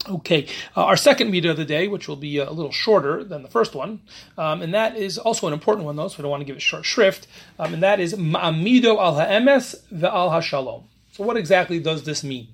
Okay, 0.10 0.48
uh, 0.76 0.84
our 0.84 0.98
second 0.98 1.32
midah 1.32 1.52
of 1.52 1.58
the 1.58 1.64
day, 1.64 1.88
which 1.88 2.10
will 2.10 2.18
be 2.18 2.40
a 2.40 2.52
little 2.52 2.72
shorter 2.72 3.24
than 3.24 3.44
the 3.44 3.50
first 3.50 3.74
one, 3.74 4.02
um, 4.38 4.62
and 4.62 4.74
that 4.74 4.98
is 4.98 5.18
also 5.18 5.48
an 5.48 5.54
important 5.54 5.86
one, 5.86 5.96
though, 5.96 6.10
so 6.10 6.18
I 6.20 6.22
don't 6.24 6.32
want 6.32 6.42
to 6.42 6.46
give 6.46 6.58
it 6.58 6.62
short 6.62 6.84
shrift, 6.84 7.28
um, 7.58 7.76
and 7.76 7.84
that 7.84 8.02
is 8.02 8.16
ma'amido 8.16 8.98
al 8.98 9.16
ha'emes 9.16 9.76
ve'al 9.94 10.32
ha'shalom. 10.32 10.84
So 11.14 11.24
what 11.24 11.38
exactly 11.38 11.80
does 11.80 12.04
this 12.04 12.24
mean? 12.24 12.48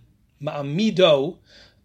Ma'amido 0.43 1.37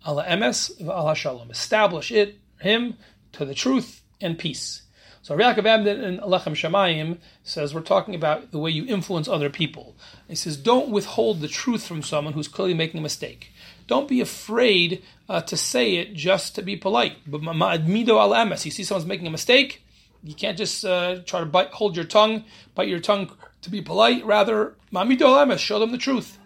al 0.05 0.21
ha'emes 0.21 0.83
ve'al 0.83 1.15
ha'shalom. 1.15 1.51
Establish 1.51 2.11
it, 2.13 2.37
him, 2.61 2.99
to 3.33 3.47
the 3.47 3.55
truth 3.55 4.03
and 4.21 4.39
peace. 4.39 4.83
So 5.25 5.35
Rabbi 5.35 5.59
Yaakov 5.59 5.65
Emden 5.65 6.05
in 6.05 6.19
Alechem 6.19 6.53
Shamayim 6.53 7.17
says 7.43 7.73
we're 7.73 7.81
talking 7.81 8.15
about 8.15 8.51
the 8.51 8.59
way 8.59 8.71
you 8.71 8.85
influence 8.85 9.27
other 9.27 9.49
people. 9.49 9.97
He 10.29 10.35
says 10.35 10.59
don't 10.59 10.91
withhold 10.91 11.41
the 11.41 11.49
truth 11.49 11.87
from 11.87 12.03
someone 12.03 12.35
who's 12.35 12.47
clearly 12.47 12.75
making 12.75 12.99
a 12.99 13.03
mistake. 13.03 13.51
Don't 13.87 14.07
be 14.07 14.21
afraid 14.21 15.03
uh, 15.27 15.41
to 15.41 15.57
say 15.57 15.97
it 15.97 16.13
just 16.13 16.55
to 16.57 16.63
be 16.63 16.77
polite. 16.77 17.17
But 17.27 17.41
ma'admido 17.41 18.21
al 18.21 18.33
emes. 18.33 18.67
You 18.67 18.71
see 18.71 18.85
someone's 18.85 19.07
making 19.07 19.27
a 19.27 19.31
mistake, 19.31 19.83
you 20.23 20.35
can't 20.35 20.59
just 20.59 20.85
uh, 20.85 21.21
try 21.25 21.41
to 21.41 21.47
bite, 21.47 21.71
hold 21.71 21.97
your 21.97 22.05
tongue, 22.05 22.45
bite 22.75 22.89
your 22.89 23.01
tongue 23.01 23.35
to 23.63 23.71
be 23.71 23.81
polite. 23.81 24.27
Rather, 24.27 24.75
ma'admido 24.93 25.23
al 25.23 25.47
emes. 25.47 25.59
Show 25.59 25.79
them 25.79 25.91
the 25.91 25.97
truth. 25.97 26.39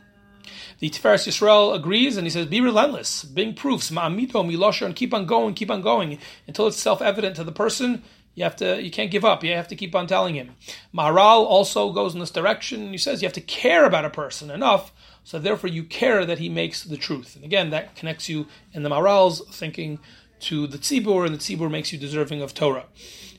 The 0.78 0.88
Tiferes 0.88 1.26
Yisrael 1.26 1.74
agrees, 1.74 2.16
and 2.16 2.24
he 2.24 2.30
says, 2.30 2.46
"Be 2.46 2.60
relentless, 2.60 3.24
bring 3.24 3.54
proofs, 3.54 3.90
ma'amito 3.90 4.46
milosher, 4.48 4.86
and 4.86 4.94
keep 4.94 5.12
on 5.12 5.26
going, 5.26 5.54
keep 5.54 5.72
on 5.72 5.82
going 5.82 6.18
until 6.46 6.68
it's 6.68 6.76
self-evident 6.76 7.34
to 7.34 7.42
the 7.42 7.50
person 7.50 8.04
you 8.38 8.44
have 8.44 8.54
to 8.56 8.80
you 8.80 8.90
can't 8.92 9.10
give 9.10 9.24
up. 9.24 9.42
You 9.42 9.52
have 9.54 9.66
to 9.68 9.76
keep 9.76 9.96
on 9.96 10.06
telling 10.06 10.36
him. 10.36 10.54
Maharal 10.94 11.44
also 11.44 11.92
goes 11.92 12.14
in 12.14 12.20
this 12.20 12.30
direction. 12.30 12.92
He 12.92 12.98
says 12.98 13.20
you 13.20 13.26
have 13.26 13.32
to 13.32 13.40
care 13.40 13.84
about 13.84 14.04
a 14.04 14.10
person 14.10 14.48
enough, 14.48 14.92
so 15.24 15.40
therefore 15.40 15.70
you 15.70 15.82
care 15.82 16.24
that 16.24 16.38
he 16.38 16.48
makes 16.48 16.84
the 16.84 16.96
truth. 16.96 17.34
And 17.34 17.44
again, 17.44 17.70
that 17.70 17.96
connects 17.96 18.28
you 18.28 18.46
in 18.72 18.84
the 18.84 18.90
Maharal's 18.90 19.42
thinking 19.50 19.98
to 20.40 20.68
the 20.68 20.78
tzibur, 20.78 21.26
and 21.26 21.34
the 21.34 21.38
tzibur 21.38 21.68
makes 21.68 21.92
you 21.92 21.98
deserving 21.98 22.40
of 22.40 22.54
Torah. 22.54 22.86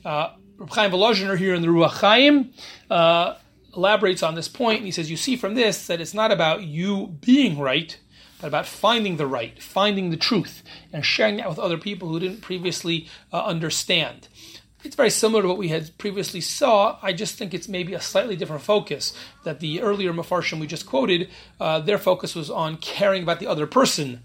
Uh, 0.04 0.34
Reb 0.58 0.70
Chaim 0.70 0.90
Volozhiner 0.90 1.38
here 1.38 1.54
in 1.54 1.62
the 1.62 1.68
Ruach 1.68 2.02
Chaim 2.02 2.52
uh, 2.90 3.36
elaborates 3.74 4.22
on 4.22 4.34
this 4.34 4.48
point, 4.48 4.78
and 4.78 4.86
he 4.86 4.92
says 4.92 5.10
you 5.10 5.16
see 5.16 5.34
from 5.34 5.54
this 5.54 5.86
that 5.86 6.02
it's 6.02 6.12
not 6.12 6.30
about 6.30 6.64
you 6.64 7.06
being 7.22 7.58
right 7.58 7.98
but 8.40 8.48
about 8.48 8.66
finding 8.66 9.16
the 9.16 9.26
right, 9.26 9.62
finding 9.62 10.10
the 10.10 10.16
truth, 10.16 10.62
and 10.92 11.04
sharing 11.04 11.36
that 11.36 11.48
with 11.48 11.58
other 11.58 11.78
people 11.78 12.08
who 12.08 12.18
didn't 12.18 12.40
previously 12.40 13.06
uh, 13.32 13.44
understand. 13.44 14.28
It's 14.82 14.96
very 14.96 15.10
similar 15.10 15.42
to 15.42 15.48
what 15.48 15.58
we 15.58 15.68
had 15.68 15.96
previously 15.98 16.40
saw. 16.40 16.98
I 17.02 17.12
just 17.12 17.36
think 17.36 17.52
it's 17.52 17.68
maybe 17.68 17.92
a 17.94 18.00
slightly 18.00 18.36
different 18.36 18.62
focus. 18.62 19.12
That 19.44 19.60
the 19.60 19.82
earlier 19.82 20.12
Mefarshim 20.12 20.58
we 20.58 20.66
just 20.66 20.86
quoted, 20.86 21.28
uh, 21.60 21.80
their 21.80 21.98
focus 21.98 22.34
was 22.34 22.50
on 22.50 22.78
caring 22.78 23.22
about 23.22 23.40
the 23.40 23.46
other 23.46 23.66
person. 23.66 24.22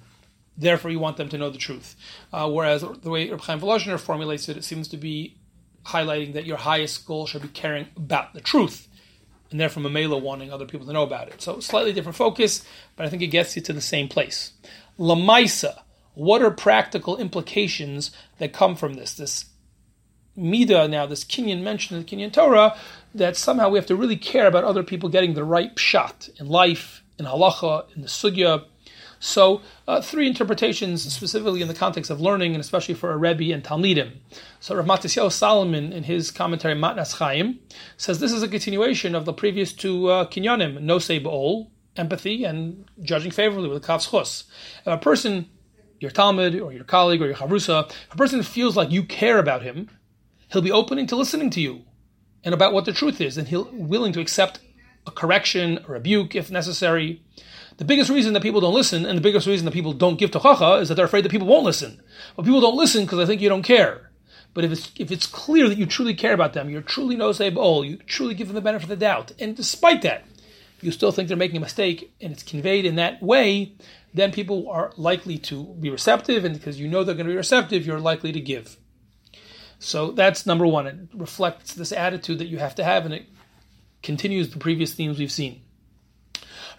Therefore, 0.57 0.91
you 0.91 0.99
want 0.99 1.17
them 1.17 1.27
to 1.29 1.37
know 1.37 1.49
the 1.49 1.57
truth. 1.57 1.95
Uh, 2.31 2.49
whereas 2.49 2.81
the 3.01 3.09
way 3.09 3.29
Reb 3.29 3.41
Chaim 3.41 3.59
Volozhiner 3.59 3.99
formulates 3.99 4.47
it, 4.47 4.55
it 4.55 4.63
seems 4.63 4.87
to 4.89 4.97
be 4.97 5.35
highlighting 5.87 6.33
that 6.33 6.45
your 6.45 6.57
highest 6.57 7.05
goal 7.05 7.27
should 7.27 7.41
be 7.41 7.47
caring 7.49 7.87
about 7.95 8.33
the 8.33 8.41
truth, 8.41 8.87
and 9.51 9.59
therefore 9.59 9.83
Mamela 9.83 10.19
wanting 10.19 10.51
other 10.51 10.65
people 10.65 10.87
to 10.87 10.93
know 10.93 11.03
about 11.03 11.27
it. 11.27 11.41
So 11.41 11.59
slightly 11.59 11.93
different 11.93 12.15
focus, 12.15 12.65
but 12.95 13.05
I 13.05 13.09
think 13.09 13.21
it 13.21 13.27
gets 13.27 13.55
you 13.55 13.61
to 13.63 13.73
the 13.73 13.81
same 13.81 14.07
place. 14.07 14.53
Lamaisa, 14.97 15.81
what 16.13 16.41
are 16.41 16.51
practical 16.51 17.17
implications 17.17 18.11
that 18.39 18.53
come 18.53 18.75
from 18.75 18.93
this? 18.93 19.13
This 19.13 19.45
Mida 20.35 20.87
now, 20.87 21.05
this 21.05 21.23
Kinyan 21.23 21.61
mentioned 21.61 21.97
in 21.97 22.05
the 22.05 22.25
Kinyan 22.25 22.33
Torah, 22.33 22.77
that 23.13 23.37
somehow 23.37 23.69
we 23.69 23.77
have 23.77 23.85
to 23.87 23.95
really 23.95 24.17
care 24.17 24.47
about 24.47 24.63
other 24.63 24.83
people 24.83 25.09
getting 25.09 25.33
the 25.33 25.43
right 25.43 25.77
shot 25.79 26.29
in 26.39 26.47
life, 26.47 27.03
in 27.17 27.25
halacha, 27.25 27.85
in 27.95 28.01
the 28.01 28.07
sugya. 28.07 28.65
So, 29.19 29.61
uh, 29.87 30.01
three 30.01 30.27
interpretations 30.27 31.11
specifically 31.11 31.61
in 31.61 31.67
the 31.69 31.73
context 31.73 32.11
of 32.11 32.19
learning, 32.19 32.53
and 32.53 32.61
especially 32.61 32.95
for 32.95 33.11
a 33.11 33.17
Rebbe 33.17 33.53
and 33.53 33.63
Talmidim. 33.63 34.11
So, 34.59 34.75
Rav 34.75 34.85
Matisyahu 34.85 35.31
Solomon, 35.31 35.93
in 35.93 36.03
his 36.03 36.31
commentary 36.31 36.75
Matnas 36.75 37.17
Chaim, 37.17 37.59
says 37.97 38.19
this 38.19 38.33
is 38.33 38.43
a 38.43 38.47
continuation 38.47 39.15
of 39.15 39.25
the 39.25 39.33
previous 39.33 39.71
two 39.71 40.09
uh, 40.09 40.25
kinyanim, 40.25 40.79
nosei 40.79 41.23
ba'ol, 41.23 41.69
empathy, 41.95 42.43
and 42.43 42.85
judging 43.01 43.31
favorably 43.31 43.69
with 43.69 43.83
kavs 43.83 44.11
chus. 44.11 44.43
If 44.81 44.87
a 44.87 44.97
person, 44.97 45.49
your 45.99 46.11
Talmud 46.11 46.59
or 46.59 46.73
your 46.73 46.83
colleague 46.83 47.21
or 47.21 47.27
your 47.27 47.35
chavrusa, 47.35 47.91
a 48.11 48.15
person 48.17 48.43
feels 48.43 48.75
like 48.75 48.91
you 48.91 49.03
care 49.03 49.39
about 49.39 49.63
him, 49.63 49.89
he'll 50.55 50.63
be 50.63 50.71
opening 50.71 51.05
to 51.07 51.15
listening 51.15 51.49
to 51.51 51.61
you 51.61 51.83
and 52.43 52.53
about 52.53 52.73
what 52.73 52.85
the 52.85 52.93
truth 52.93 53.21
is, 53.21 53.37
and 53.37 53.47
he'll 53.47 53.69
willing 53.71 54.13
to 54.13 54.21
accept 54.21 54.59
a 55.05 55.11
correction, 55.11 55.79
a 55.87 55.91
rebuke 55.91 56.35
if 56.35 56.49
necessary. 56.49 57.21
The 57.77 57.85
biggest 57.85 58.09
reason 58.09 58.33
that 58.33 58.43
people 58.43 58.61
don't 58.61 58.73
listen, 58.73 59.05
and 59.05 59.17
the 59.17 59.21
biggest 59.21 59.47
reason 59.47 59.65
that 59.65 59.73
people 59.73 59.93
don't 59.93 60.17
give 60.17 60.31
tochacha, 60.31 60.81
is 60.81 60.87
that 60.87 60.95
they're 60.95 61.05
afraid 61.05 61.25
that 61.25 61.31
people 61.31 61.47
won't 61.47 61.65
listen. 61.65 62.01
But 62.35 62.45
people 62.45 62.61
don't 62.61 62.77
listen 62.77 63.03
because 63.03 63.17
they 63.17 63.25
think 63.25 63.41
you 63.41 63.49
don't 63.49 63.63
care. 63.63 64.11
But 64.53 64.63
if 64.63 64.71
it's 64.71 64.91
if 64.95 65.11
it's 65.11 65.27
clear 65.27 65.67
that 65.67 65.77
you 65.77 65.85
truly 65.85 66.13
care 66.13 66.33
about 66.33 66.53
them, 66.53 66.69
you're 66.69 66.81
truly 66.81 67.17
nosei 67.17 67.53
b'ol, 67.53 67.87
you 67.87 67.97
truly 67.97 68.33
give 68.33 68.47
them 68.47 68.55
the 68.55 68.61
benefit 68.61 68.85
of 68.85 68.89
the 68.89 68.95
doubt, 68.95 69.33
and 69.37 69.55
despite 69.55 70.01
that, 70.03 70.23
you 70.81 70.91
still 70.91 71.11
think 71.11 71.27
they're 71.27 71.35
making 71.35 71.57
a 71.57 71.61
mistake, 71.61 72.13
and 72.21 72.31
it's 72.31 72.43
conveyed 72.43 72.85
in 72.85 72.95
that 72.95 73.21
way, 73.21 73.73
then 74.13 74.31
people 74.31 74.69
are 74.69 74.93
likely 74.95 75.37
to 75.39 75.65
be 75.79 75.89
receptive, 75.89 76.45
and 76.45 76.55
because 76.55 76.79
you 76.79 76.87
know 76.87 77.03
they're 77.03 77.15
going 77.15 77.25
to 77.25 77.33
be 77.33 77.37
receptive, 77.37 77.85
you're 77.85 77.99
likely 77.99 78.31
to 78.31 78.39
give. 78.39 78.77
So 79.85 80.11
that's 80.11 80.47
number 80.47 80.65
one. 80.65 80.87
It 80.87 80.97
reflects 81.13 81.75
this 81.75 81.91
attitude 81.91 82.39
that 82.39 82.47
you 82.47 82.57
have 82.57 82.73
to 82.75 82.83
have, 82.83 83.05
and 83.05 83.13
it 83.13 83.27
continues 84.01 84.49
the 84.49 84.57
previous 84.57 84.95
themes 84.95 85.19
we've 85.19 85.31
seen. 85.31 85.61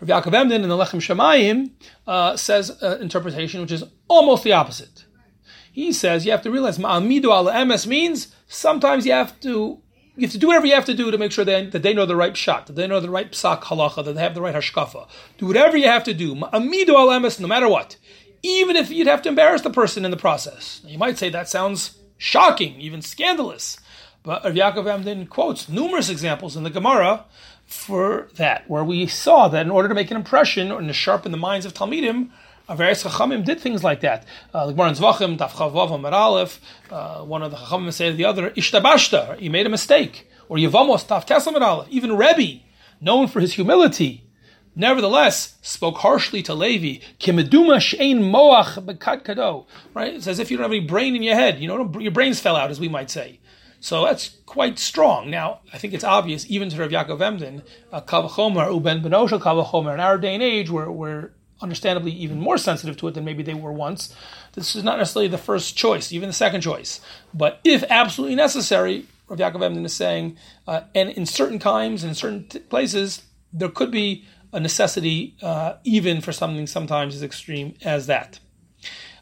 Rav 0.00 0.24
Yaakov 0.24 0.34
Emden 0.34 0.64
in 0.64 0.68
the 0.68 0.76
Lechem 0.76 1.00
Shamayim 1.00 1.70
uh, 2.08 2.36
says 2.36 2.70
an 2.82 3.00
interpretation 3.00 3.60
which 3.60 3.70
is 3.70 3.84
almost 4.08 4.42
the 4.42 4.52
opposite. 4.52 5.04
He 5.72 5.92
says 5.92 6.26
you 6.26 6.32
have 6.32 6.42
to 6.42 6.50
realize 6.50 6.78
Ma'amidu 6.78 7.26
ala 7.26 7.52
emes 7.52 7.86
means 7.86 8.34
sometimes 8.48 9.06
you 9.06 9.12
have 9.12 9.38
to 9.40 9.80
you 10.16 10.22
have 10.22 10.32
to 10.32 10.38
do 10.38 10.48
whatever 10.48 10.66
you 10.66 10.74
have 10.74 10.86
to 10.86 10.94
do 10.94 11.10
to 11.10 11.18
make 11.18 11.30
sure 11.30 11.44
they, 11.44 11.66
that 11.66 11.82
they 11.82 11.94
know 11.94 12.06
the 12.06 12.16
right 12.16 12.36
shot, 12.36 12.66
that 12.66 12.74
they 12.74 12.88
know 12.88 13.00
the 13.00 13.10
right 13.10 13.30
psak 13.30 13.62
halacha, 13.62 14.04
that 14.04 14.14
they 14.14 14.22
have 14.22 14.34
the 14.34 14.40
right 14.40 14.54
hashkafa. 14.54 15.06
Do 15.38 15.46
whatever 15.46 15.76
you 15.76 15.86
have 15.86 16.04
to 16.04 16.14
do, 16.14 16.34
amido 16.34 16.88
al 16.88 17.08
emes, 17.08 17.38
no 17.38 17.46
matter 17.46 17.68
what, 17.68 17.96
even 18.42 18.74
if 18.74 18.90
you'd 18.90 19.06
have 19.06 19.22
to 19.22 19.28
embarrass 19.28 19.62
the 19.62 19.70
person 19.70 20.04
in 20.04 20.10
the 20.10 20.16
process. 20.16 20.80
You 20.84 20.98
might 20.98 21.18
say 21.18 21.28
that 21.28 21.48
sounds 21.48 21.98
shocking, 22.18 22.80
even 22.80 23.02
scandalous. 23.02 23.78
But 24.22 24.44
Rav 24.44 24.54
Yaakov 24.54 24.92
Emden 24.92 25.26
quotes 25.26 25.68
numerous 25.68 26.08
examples 26.08 26.56
in 26.56 26.64
the 26.64 26.70
Gemara 26.70 27.24
for 27.66 28.28
that, 28.36 28.68
where 28.68 28.84
we 28.84 29.06
saw 29.06 29.48
that 29.48 29.66
in 29.66 29.70
order 29.70 29.88
to 29.88 29.94
make 29.94 30.10
an 30.10 30.16
impression 30.16 30.72
or 30.72 30.80
to 30.80 30.92
sharpen 30.92 31.32
the 31.32 31.38
minds 31.38 31.66
of 31.66 31.74
Talmidim, 31.74 32.30
various 32.74 33.04
Chachamim 33.04 33.44
did 33.44 33.60
things 33.60 33.84
like 33.84 34.00
that. 34.00 34.26
Uh, 34.52 34.66
the 34.66 34.72
Gemara 34.72 34.88
in 34.88 34.94
Zvachim, 34.94 36.12
Aleph, 36.12 36.60
uh, 36.90 37.22
one 37.22 37.42
of 37.42 37.52
the 37.52 37.56
Chachamim 37.56 37.92
said 37.92 38.10
to 38.10 38.16
the 38.16 38.24
other, 38.24 38.50
Ishtabashta, 38.50 39.40
you 39.40 39.50
made 39.50 39.66
a 39.66 39.70
mistake. 39.70 40.28
Or 40.48 40.56
Yavamos, 40.56 41.06
Daf 41.06 41.24
Tes 41.26 41.46
Amar 41.46 41.62
Aleph. 41.62 41.88
Even 41.90 42.16
Rebbe, 42.16 42.62
known 43.00 43.28
for 43.28 43.40
his 43.40 43.54
humility, 43.54 44.25
nevertheless 44.76 45.56
spoke 45.62 45.96
harshly 45.96 46.42
to 46.44 46.54
Levi, 46.54 47.04
Kimeduma 47.18 47.78
Shein 47.78 48.20
Moach 48.20 48.76
Kado. 49.24 49.66
Right? 49.94 50.14
It's 50.14 50.28
as 50.28 50.38
if 50.38 50.50
you 50.50 50.56
don't 50.56 50.64
have 50.64 50.70
any 50.70 50.80
brain 50.80 51.16
in 51.16 51.22
your 51.24 51.34
head. 51.34 51.58
You 51.58 51.66
know, 51.66 51.98
your 51.98 52.12
brains 52.12 52.38
fell 52.38 52.54
out, 52.54 52.70
as 52.70 52.78
we 52.78 52.88
might 52.88 53.10
say. 53.10 53.40
So 53.80 54.04
that's 54.04 54.36
quite 54.46 54.78
strong. 54.78 55.30
Now, 55.30 55.60
I 55.72 55.78
think 55.78 55.92
it's 55.92 56.04
obvious, 56.04 56.48
even 56.48 56.68
to 56.70 56.80
Rav 56.80 56.90
Yaakov 56.90 57.20
Emden, 57.20 57.62
uh, 57.92 58.00
Kavachomer, 58.00 58.68
Uben 58.68 59.02
Benosha 59.02 59.40
Kavachomer, 59.40 59.94
in 59.94 60.00
our 60.00 60.18
day 60.18 60.34
and 60.34 60.42
age, 60.42 60.70
we're 60.70 61.30
understandably 61.60 62.12
even 62.12 62.38
more 62.38 62.58
sensitive 62.58 62.96
to 62.98 63.08
it 63.08 63.14
than 63.14 63.24
maybe 63.24 63.42
they 63.42 63.54
were 63.54 63.72
once. 63.72 64.14
This 64.52 64.76
is 64.76 64.84
not 64.84 64.98
necessarily 64.98 65.28
the 65.28 65.38
first 65.38 65.76
choice, 65.76 66.12
even 66.12 66.28
the 66.28 66.34
second 66.34 66.60
choice. 66.60 67.00
But 67.32 67.60
if 67.64 67.84
absolutely 67.88 68.36
necessary, 68.36 69.06
Rav 69.28 69.38
Yaakov 69.38 69.62
Emden 69.62 69.84
is 69.84 69.94
saying, 69.94 70.36
uh, 70.66 70.82
and 70.94 71.10
in 71.10 71.26
certain 71.26 71.58
times, 71.58 72.04
in 72.04 72.14
certain 72.14 72.46
t- 72.48 72.58
places, 72.58 73.22
there 73.52 73.68
could 73.68 73.90
be 73.90 74.24
a 74.52 74.60
necessity 74.60 75.36
uh, 75.42 75.74
even 75.84 76.20
for 76.20 76.32
something 76.32 76.66
sometimes 76.66 77.14
as 77.14 77.22
extreme 77.22 77.74
as 77.82 78.06
that. 78.06 78.38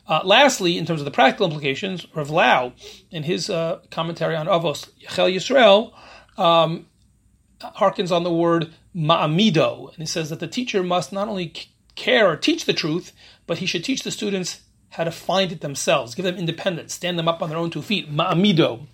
Uh, 0.06 0.20
lastly, 0.22 0.76
in 0.76 0.84
terms 0.84 1.00
of 1.00 1.06
the 1.06 1.10
practical 1.10 1.46
implications, 1.46 2.06
Rav 2.14 2.28
Lau, 2.28 2.72
in 3.10 3.22
his 3.22 3.48
uh, 3.48 3.80
commentary 3.90 4.36
on 4.36 4.46
Avos 4.46 4.90
Yechel 5.00 5.34
Yisrael, 5.34 5.92
um, 6.38 6.86
harkens 7.60 8.14
on 8.14 8.22
the 8.22 8.32
word 8.32 8.74
ma'amido, 8.94 9.88
and 9.88 9.98
he 9.98 10.06
says 10.06 10.28
that 10.30 10.40
the 10.40 10.46
teacher 10.46 10.82
must 10.82 11.12
not 11.12 11.28
only 11.28 11.54
care 11.94 12.28
or 12.30 12.36
teach 12.36 12.66
the 12.66 12.72
truth, 12.74 13.12
but 13.46 13.58
he 13.58 13.66
should 13.66 13.84
teach 13.84 14.02
the 14.02 14.10
students 14.10 14.60
how 14.90 15.04
to 15.04 15.10
find 15.10 15.50
it 15.50 15.60
themselves, 15.60 16.14
give 16.14 16.24
them 16.24 16.36
independence, 16.36 16.94
stand 16.94 17.18
them 17.18 17.28
up 17.28 17.42
on 17.42 17.48
their 17.48 17.58
own 17.58 17.70
two 17.70 17.82
feet. 17.82 18.12
Ma'amido. 18.12 18.86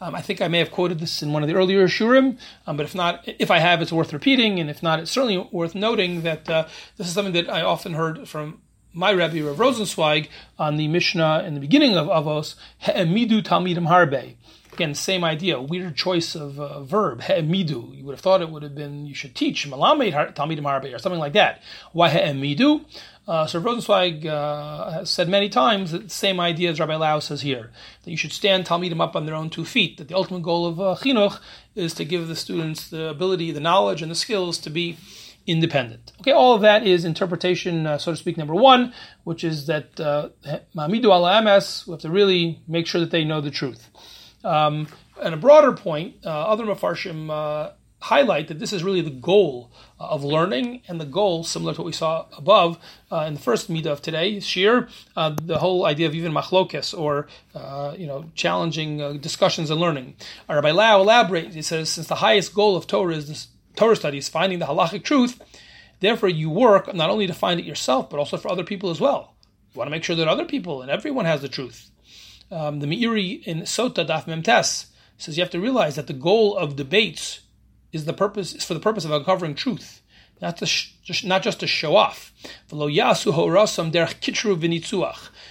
Um, 0.00 0.14
I 0.14 0.20
think 0.20 0.42
I 0.42 0.48
may 0.48 0.58
have 0.58 0.70
quoted 0.70 0.98
this 1.00 1.22
in 1.22 1.32
one 1.32 1.42
of 1.42 1.48
the 1.48 1.54
earlier 1.54 1.88
shurim, 1.88 2.38
um, 2.66 2.76
but 2.76 2.84
if 2.84 2.94
not, 2.94 3.26
if 3.26 3.50
I 3.50 3.58
have, 3.60 3.80
it's 3.80 3.92
worth 3.92 4.12
repeating, 4.12 4.60
and 4.60 4.68
if 4.68 4.82
not, 4.82 5.00
it's 5.00 5.10
certainly 5.10 5.48
worth 5.50 5.74
noting 5.74 6.22
that 6.22 6.48
uh, 6.50 6.68
this 6.98 7.06
is 7.06 7.14
something 7.14 7.32
that 7.32 7.48
I 7.48 7.62
often 7.62 7.94
heard 7.94 8.28
from 8.28 8.60
my 8.92 9.10
Rebbe 9.10 9.42
Rav 9.46 9.56
Rosenzweig 9.56 10.28
on 10.58 10.76
the 10.76 10.88
Mishnah 10.88 11.44
in 11.46 11.54
the 11.54 11.60
beginning 11.60 11.96
of 11.96 12.08
Avos, 12.08 12.56
He'emidu 12.78 13.42
Talmidim 13.42 13.88
Harbe. 13.88 14.34
Again, 14.72 14.94
same 14.94 15.24
idea, 15.24 15.58
weird 15.58 15.96
choice 15.96 16.34
of 16.34 16.60
uh, 16.60 16.82
verb, 16.82 17.22
he'emidu. 17.22 17.96
You 17.96 18.04
would 18.04 18.12
have 18.12 18.20
thought 18.20 18.42
it 18.42 18.50
would 18.50 18.62
have 18.62 18.74
been, 18.74 19.06
you 19.06 19.14
should 19.14 19.34
teach, 19.34 19.66
malamed 19.66 20.34
talmidim 20.34 20.64
harbe, 20.64 20.94
or 20.94 20.98
something 20.98 21.18
like 21.18 21.32
that. 21.32 21.62
Why 21.92 22.10
he'emidu? 22.10 22.84
Uh, 23.26 23.44
so 23.44 23.60
Rosenzweig 23.60 24.24
uh, 24.24 24.90
has 24.92 25.10
said 25.10 25.28
many 25.28 25.48
times 25.48 25.90
that 25.90 26.04
the 26.04 26.10
same 26.10 26.38
idea 26.38 26.70
as 26.70 26.78
Rabbi 26.78 26.94
Lau 26.94 27.18
says 27.18 27.40
here, 27.40 27.72
that 28.04 28.10
you 28.10 28.16
should 28.16 28.32
stand 28.32 28.66
Talmidim 28.66 29.00
up 29.00 29.16
on 29.16 29.26
their 29.26 29.34
own 29.34 29.50
two 29.50 29.64
feet, 29.64 29.98
that 29.98 30.06
the 30.06 30.14
ultimate 30.14 30.42
goal 30.42 30.64
of 30.66 30.80
uh, 30.80 30.96
chinuch 31.00 31.40
is 31.74 31.92
to 31.94 32.04
give 32.04 32.28
the 32.28 32.36
students 32.36 32.88
the 32.88 33.08
ability, 33.08 33.50
the 33.50 33.60
knowledge, 33.60 34.00
and 34.00 34.10
the 34.10 34.14
skills 34.14 34.58
to 34.58 34.70
be 34.70 34.96
independent. 35.44 36.12
Okay, 36.20 36.30
all 36.30 36.54
of 36.54 36.60
that 36.60 36.86
is 36.86 37.04
interpretation, 37.04 37.86
uh, 37.86 37.98
so 37.98 38.12
to 38.12 38.16
speak, 38.16 38.36
number 38.36 38.54
one, 38.54 38.92
which 39.24 39.42
is 39.42 39.66
that 39.66 39.98
uh, 39.98 40.28
ma'amidu 40.76 41.06
ala 41.06 41.40
emes, 41.40 41.86
we 41.86 41.92
have 41.92 42.00
to 42.00 42.10
really 42.10 42.60
make 42.68 42.86
sure 42.86 43.00
that 43.00 43.10
they 43.10 43.24
know 43.24 43.40
the 43.40 43.50
truth. 43.50 43.88
Um, 44.44 44.86
and 45.20 45.34
a 45.34 45.36
broader 45.36 45.72
point, 45.72 46.16
uh, 46.24 46.28
other 46.28 46.64
mafarshim 46.64 47.30
uh, 47.30 47.72
highlight 48.00 48.48
that 48.48 48.58
this 48.58 48.72
is 48.72 48.84
really 48.84 49.00
the 49.00 49.10
goal 49.10 49.70
uh, 49.98 50.04
of 50.04 50.24
learning, 50.24 50.82
and 50.88 51.00
the 51.00 51.06
goal, 51.06 51.44
similar 51.44 51.74
to 51.74 51.80
what 51.80 51.86
we 51.86 51.92
saw 51.92 52.26
above 52.36 52.78
uh, 53.10 53.24
in 53.26 53.34
the 53.34 53.40
first 53.40 53.70
midah 53.70 53.86
of 53.86 54.02
today, 54.02 54.38
shir, 54.40 54.88
uh, 55.16 55.34
the 55.42 55.58
whole 55.58 55.84
idea 55.86 56.06
of 56.06 56.14
even 56.14 56.32
machlokes 56.32 56.96
or 56.96 57.26
uh, 57.54 57.94
you 57.96 58.06
know 58.06 58.30
challenging 58.34 59.18
discussions 59.18 59.70
and 59.70 59.80
learning. 59.80 60.14
Rabbi 60.48 60.70
Lau 60.70 61.00
elaborates. 61.00 61.54
He 61.54 61.62
says, 61.62 61.90
since 61.90 62.08
the 62.08 62.16
highest 62.16 62.54
goal 62.54 62.76
of 62.76 62.86
Torah 62.86 63.14
is 63.14 63.28
this, 63.28 63.48
Torah 63.74 63.96
studies, 63.96 64.28
finding 64.28 64.58
the 64.58 64.66
halachic 64.66 65.02
truth, 65.02 65.40
therefore 66.00 66.28
you 66.28 66.50
work 66.50 66.94
not 66.94 67.10
only 67.10 67.26
to 67.26 67.34
find 67.34 67.60
it 67.60 67.66
yourself, 67.66 68.10
but 68.10 68.18
also 68.18 68.36
for 68.36 68.50
other 68.50 68.64
people 68.64 68.90
as 68.90 69.00
well. 69.00 69.34
You 69.74 69.78
want 69.78 69.88
to 69.88 69.90
make 69.90 70.04
sure 70.04 70.16
that 70.16 70.28
other 70.28 70.46
people 70.46 70.80
and 70.80 70.90
everyone 70.90 71.26
has 71.26 71.42
the 71.42 71.48
truth 71.48 71.90
um, 72.50 72.80
the 72.80 72.86
Meiri 72.86 73.42
in 73.44 73.62
Sota 73.62 74.06
Daf 74.06 74.24
Memtes 74.24 74.86
says 75.18 75.36
you 75.36 75.42
have 75.42 75.50
to 75.50 75.60
realize 75.60 75.96
that 75.96 76.06
the 76.06 76.12
goal 76.12 76.56
of 76.56 76.76
debates 76.76 77.40
is 77.96 78.04
the 78.04 78.12
purpose 78.12 78.54
is 78.54 78.64
for 78.64 78.74
the 78.74 78.80
purpose 78.80 79.04
of 79.04 79.10
uncovering 79.10 79.54
truth, 79.54 80.02
not 80.40 80.56
to 80.58 80.66
sh- 80.66 80.92
just, 81.02 81.24
not 81.24 81.42
just 81.42 81.60
to 81.60 81.66
show 81.66 81.96
off. 81.96 82.32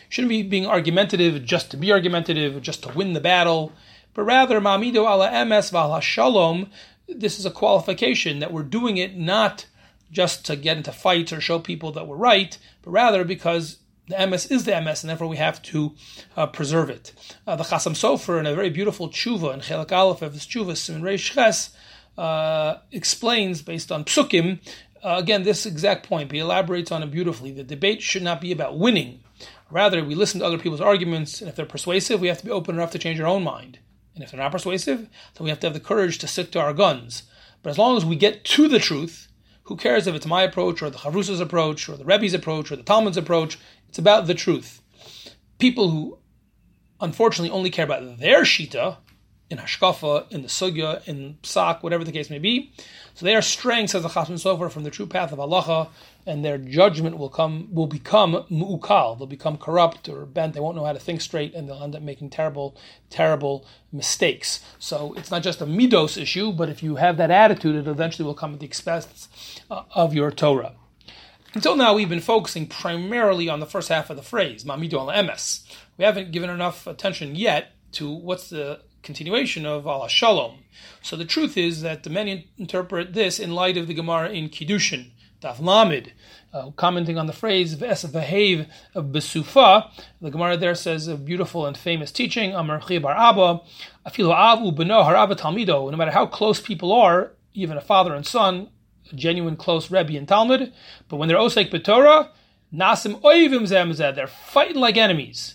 Shouldn't 0.10 0.30
be 0.30 0.44
being 0.44 0.66
argumentative 0.68 1.46
just 1.46 1.72
to 1.72 1.78
be 1.78 1.92
argumentative, 1.92 2.62
just 2.62 2.84
to 2.84 2.90
win 2.90 3.14
the 3.14 3.20
battle, 3.20 3.74
but 4.14 4.24
rather 4.24 4.62
ma'amido 4.62 5.10
ala 5.10 5.30
v'al 5.30 6.02
shalom. 6.02 6.70
This 7.08 7.38
is 7.38 7.46
a 7.46 7.52
qualification 7.52 8.40
that 8.40 8.52
we're 8.54 8.64
doing 8.64 8.98
it 8.98 9.18
not 9.18 9.66
just 10.12 10.46
to 10.46 10.56
get 10.56 10.78
into 10.78 10.92
fights 10.92 11.34
or 11.34 11.42
show 11.42 11.60
people 11.60 11.92
that 11.92 12.08
we're 12.08 12.16
right, 12.16 12.58
but 12.82 12.92
rather 12.92 13.24
because 13.24 13.80
the 14.08 14.28
MS 14.28 14.48
is 14.48 14.66
the 14.66 14.80
MS, 14.80 15.04
and 15.04 15.10
therefore 15.10 15.28
we 15.28 15.38
have 15.38 15.62
to 15.64 15.94
uh, 16.38 16.46
preserve 16.48 16.90
it. 16.90 17.12
Uh, 17.48 17.56
the 17.56 17.64
Chasam 17.64 17.94
Sofer, 17.94 18.40
in 18.40 18.46
a 18.46 18.54
very 18.54 18.70
beautiful 18.70 19.10
tshuva, 19.10 19.54
in 19.54 19.62
Chelak 19.62 19.92
Aleph 19.92 20.22
of 20.22 20.34
his 20.34 20.44
tshuva, 20.44 20.74
Siman 20.74 21.02
Reish 21.02 21.34
Ches, 21.34 21.76
uh, 22.18 22.78
explains, 22.92 23.62
based 23.62 23.92
on 23.92 24.06
psukim, 24.06 24.60
uh, 25.04 25.18
again, 25.18 25.44
this 25.44 25.66
exact 25.66 26.08
point, 26.08 26.32
he 26.32 26.40
elaborates 26.40 26.92
on 26.92 27.04
it 27.04 27.12
beautifully. 27.12 27.52
The 27.52 27.64
debate 27.64 28.02
should 28.02 28.24
not 28.24 28.42
be 28.42 28.52
about 28.52 28.80
winning. 28.80 29.24
Rather, 29.70 30.04
we 30.04 30.16
listen 30.16 30.40
to 30.40 30.46
other 30.46 30.58
people's 30.58 30.82
arguments, 30.82 31.42
and 31.42 31.50
if 31.50 31.56
they're 31.56 31.66
persuasive, 31.66 32.22
we 32.22 32.28
have 32.28 32.40
to 32.40 32.46
be 32.46 32.52
open 32.52 32.76
enough 32.76 32.92
to 32.92 33.00
change 33.00 33.20
our 33.20 33.28
own 33.28 33.44
mind. 33.44 33.80
And 34.16 34.24
if 34.24 34.32
they're 34.32 34.40
not 34.40 34.52
persuasive, 34.52 35.00
then 35.00 35.44
we 35.44 35.50
have 35.50 35.60
to 35.60 35.68
have 35.68 35.74
the 35.74 35.80
courage 35.80 36.18
to 36.20 36.28
stick 36.28 36.52
to 36.52 36.60
our 36.60 36.74
guns. 36.74 37.24
But 37.62 37.72
as 37.72 37.78
long 37.78 37.98
as 37.98 38.06
we 38.06 38.16
get 38.16 38.46
to 38.46 38.68
the 38.68 38.80
truth, 38.80 39.28
who 39.64 39.76
cares 39.76 40.08
if 40.08 40.16
it's 40.16 40.26
my 40.26 40.44
approach 40.44 40.82
or 40.82 40.90
the 40.90 41.00
Chavrusa's 41.00 41.40
approach 41.40 41.90
or 41.90 41.98
the 41.98 42.06
Rebbe's 42.06 42.34
approach 42.34 42.72
or 42.72 42.76
the 42.76 42.84
Talmud's 42.84 43.18
approach? 43.18 43.58
It's 43.90 43.98
about 43.98 44.28
the 44.28 44.34
truth. 44.34 44.82
People 45.60 45.90
who 45.90 46.20
unfortunately 47.02 47.50
only 47.50 47.70
care 47.70 47.86
about 47.86 48.20
their 48.20 48.44
shita 48.44 48.98
in 49.50 49.60
hashkafa, 49.60 50.32
in 50.32 50.42
the 50.42 50.48
sugya, 50.48 51.08
in 51.08 51.38
psak, 51.44 51.84
whatever 51.84 52.04
the 52.04 52.12
case 52.12 52.30
may 52.30 52.40
be. 52.40 52.72
So 53.14 53.26
they 53.26 53.36
are 53.36 53.42
straying, 53.42 53.88
says 53.88 54.04
the 54.04 54.10
Chasam 54.10 54.34
Sofer, 54.34 54.72
from 54.72 54.84
the 54.84 54.90
true 54.90 55.06
path 55.06 55.32
of 55.32 55.40
halacha, 55.40 55.90
and 56.26 56.44
their 56.44 56.58
judgment 56.58 57.18
will 57.18 57.30
come 57.30 57.70
will 57.72 57.88
become 57.88 58.46
mu'ukal. 58.50 59.18
They'll 59.18 59.28
become 59.28 59.58
corrupt 59.58 60.10
or 60.10 60.26
bent. 60.26 60.56
They 60.56 60.60
won't 60.60 60.76
know 60.76 60.86
how 60.86 60.94
to 60.94 61.00
think 61.00 61.22
straight, 61.22 61.54
and 61.54 61.70
they'll 61.70 61.84
end 61.84 61.96
up 61.96 62.02
making 62.02 62.32
terrible, 62.32 62.76
terrible 63.10 63.66
mistakes. 63.92 64.62
So 64.80 65.14
it's 65.14 65.30
not 65.30 65.44
just 65.44 65.62
a 65.62 65.66
midos 65.66 66.20
issue, 66.20 66.52
but 66.52 66.70
if 66.70 66.82
you 66.82 66.96
have 66.96 67.18
that 67.18 67.30
attitude, 67.30 67.76
it 67.76 67.88
eventually 67.88 68.26
will 68.26 68.34
come 68.34 68.54
at 68.54 68.60
the 68.60 68.66
expense 68.66 69.30
uh, 69.70 69.84
of 69.92 70.14
your 70.16 70.32
Torah. 70.32 70.74
Until 71.54 71.78
now, 71.78 71.94
we've 71.94 72.10
been 72.10 72.20
focusing 72.20 72.68
primarily 72.68 73.48
on 73.48 73.62
the 73.62 73.66
first 73.66 73.88
half 73.88 74.10
of 74.10 74.18
the 74.18 74.24
phrase, 74.24 74.66
Mamidu 74.66 74.94
al 74.94 75.08
emes. 75.08 75.64
We 75.98 76.04
haven't 76.04 76.32
given 76.32 76.50
enough 76.50 76.86
attention 76.88 77.36
yet 77.36 77.72
to 77.94 78.12
what's 78.12 78.50
the 78.50 78.82
continuation 79.06 79.68
of 79.68 79.86
Allah 79.86 80.10
Shalom. 80.10 80.64
So 81.04 81.16
the 81.16 81.26
truth 81.26 81.58
is 81.58 81.82
that 81.82 82.02
the 82.02 82.10
many 82.10 82.50
interpret 82.58 83.14
this 83.14 83.40
in 83.40 83.54
light 83.54 83.78
of 83.78 83.86
the 83.88 83.94
Gemara 83.94 84.30
in 84.30 84.50
Kiddushin, 84.50 85.12
Daf 85.42 85.60
Lamed, 85.60 86.12
uh, 86.52 86.72
commenting 86.72 87.16
on 87.18 87.28
the 87.28 87.34
phrase 87.34 87.76
V'es 87.76 88.04
Vahev 88.10 88.68
Besufa. 88.96 89.92
The 90.20 90.32
Gemara 90.32 90.58
there 90.58 90.74
says 90.74 91.08
a 91.08 91.16
beautiful 91.16 91.68
and 91.68 91.78
famous 91.78 92.12
teaching, 92.12 92.56
Amar 92.56 92.80
Bar 92.80 93.16
Abba, 93.16 93.62
Afilu 94.08 94.36
Avu 94.36 94.76
Beno 94.76 95.06
Harabba 95.06 95.38
Talmido. 95.38 95.92
No 95.92 95.98
matter 95.98 96.12
how 96.12 96.26
close 96.26 96.60
people 96.60 96.92
are, 96.92 97.34
even 97.54 97.78
a 97.78 97.82
father 97.82 98.16
and 98.16 98.26
son, 98.26 98.70
a 99.12 99.16
genuine 99.16 99.56
close 99.56 99.92
Rebbe 99.92 100.18
and 100.18 100.28
Talmud, 100.28 100.74
but 101.10 101.18
when 101.18 101.30
they're 101.30 101.38
Osek 101.38 101.70
B'Torah, 101.70 102.30
Nasim 102.74 103.22
Oivim 103.22 103.68
Zemzeh, 103.68 104.16
they're 104.16 104.26
fighting 104.26 104.82
like 104.82 104.98
enemies. 104.98 105.55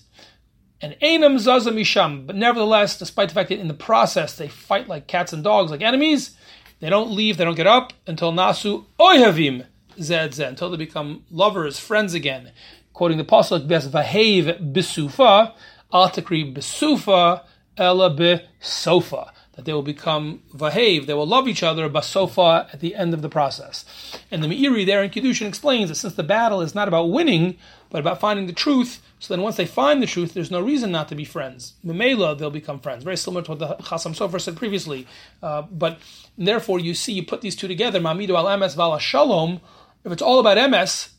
And 0.82 0.96
Einam 1.02 1.38
Zaza 1.38 1.70
Misham, 1.70 2.26
but 2.26 2.36
nevertheless, 2.36 2.98
despite 2.98 3.28
the 3.28 3.34
fact 3.34 3.50
that 3.50 3.58
in 3.58 3.68
the 3.68 3.74
process 3.74 4.36
they 4.36 4.48
fight 4.48 4.88
like 4.88 5.06
cats 5.06 5.32
and 5.32 5.44
dogs, 5.44 5.70
like 5.70 5.82
enemies, 5.82 6.36
they 6.80 6.88
don't 6.88 7.10
leave, 7.10 7.36
they 7.36 7.44
don't 7.44 7.54
get 7.54 7.66
up 7.66 7.92
until 8.06 8.32
Nasu 8.32 8.86
Oihavim 8.98 9.66
Zed 10.00 10.38
until 10.38 10.70
they 10.70 10.78
become 10.78 11.24
lovers, 11.30 11.78
friends 11.78 12.14
again. 12.14 12.52
Quoting 12.94 13.18
the 13.18 13.24
Pasuk, 13.24 13.68
Bes 13.68 13.88
Vahev 13.88 14.72
Bisufa, 14.72 15.52
Altakri 15.92 16.54
Bisufa, 16.54 17.44
Ela 17.76 18.10
Bisofa 18.10 19.30
that 19.60 19.66
they 19.66 19.74
will 19.74 19.82
become 19.82 20.42
vahev, 20.54 21.04
they 21.04 21.12
will 21.12 21.26
love 21.26 21.46
each 21.46 21.62
other, 21.62 21.86
basofa 21.90 22.72
at 22.72 22.80
the 22.80 22.94
end 22.94 23.12
of 23.12 23.20
the 23.20 23.28
process. 23.28 23.84
And 24.30 24.42
the 24.42 24.48
Meiri 24.48 24.86
there 24.86 25.02
in 25.02 25.10
Kiddushin 25.10 25.46
explains 25.46 25.90
that 25.90 25.96
since 25.96 26.14
the 26.14 26.22
battle 26.22 26.62
is 26.62 26.74
not 26.74 26.88
about 26.88 27.10
winning, 27.10 27.58
but 27.90 27.98
about 27.98 28.20
finding 28.20 28.46
the 28.46 28.54
truth, 28.54 29.02
so 29.20 29.34
then 29.34 29.42
once 29.42 29.56
they 29.56 29.66
find 29.66 30.02
the 30.02 30.06
truth, 30.06 30.32
there's 30.32 30.50
no 30.50 30.62
reason 30.62 30.90
not 30.90 31.08
to 31.08 31.14
be 31.14 31.26
friends. 31.26 31.74
Memela, 31.84 32.36
they'll 32.36 32.50
become 32.50 32.80
friends. 32.80 33.04
Very 33.04 33.18
similar 33.18 33.42
to 33.42 33.50
what 33.50 33.58
the 33.58 33.66
Chasam 33.84 34.16
Sofer 34.16 34.40
said 34.40 34.56
previously. 34.56 35.06
Uh, 35.42 35.62
but 35.62 35.98
therefore, 36.38 36.80
you 36.80 36.94
see, 36.94 37.12
you 37.12 37.22
put 37.22 37.42
these 37.42 37.54
two 37.54 37.68
together, 37.68 38.00
Mamidu 38.00 38.30
al 38.30 38.46
Emes 38.46 38.74
vala 38.74 38.98
Shalom. 38.98 39.60
If 40.04 40.12
it's 40.12 40.22
all 40.22 40.40
about 40.40 40.70
MS, 40.70 41.10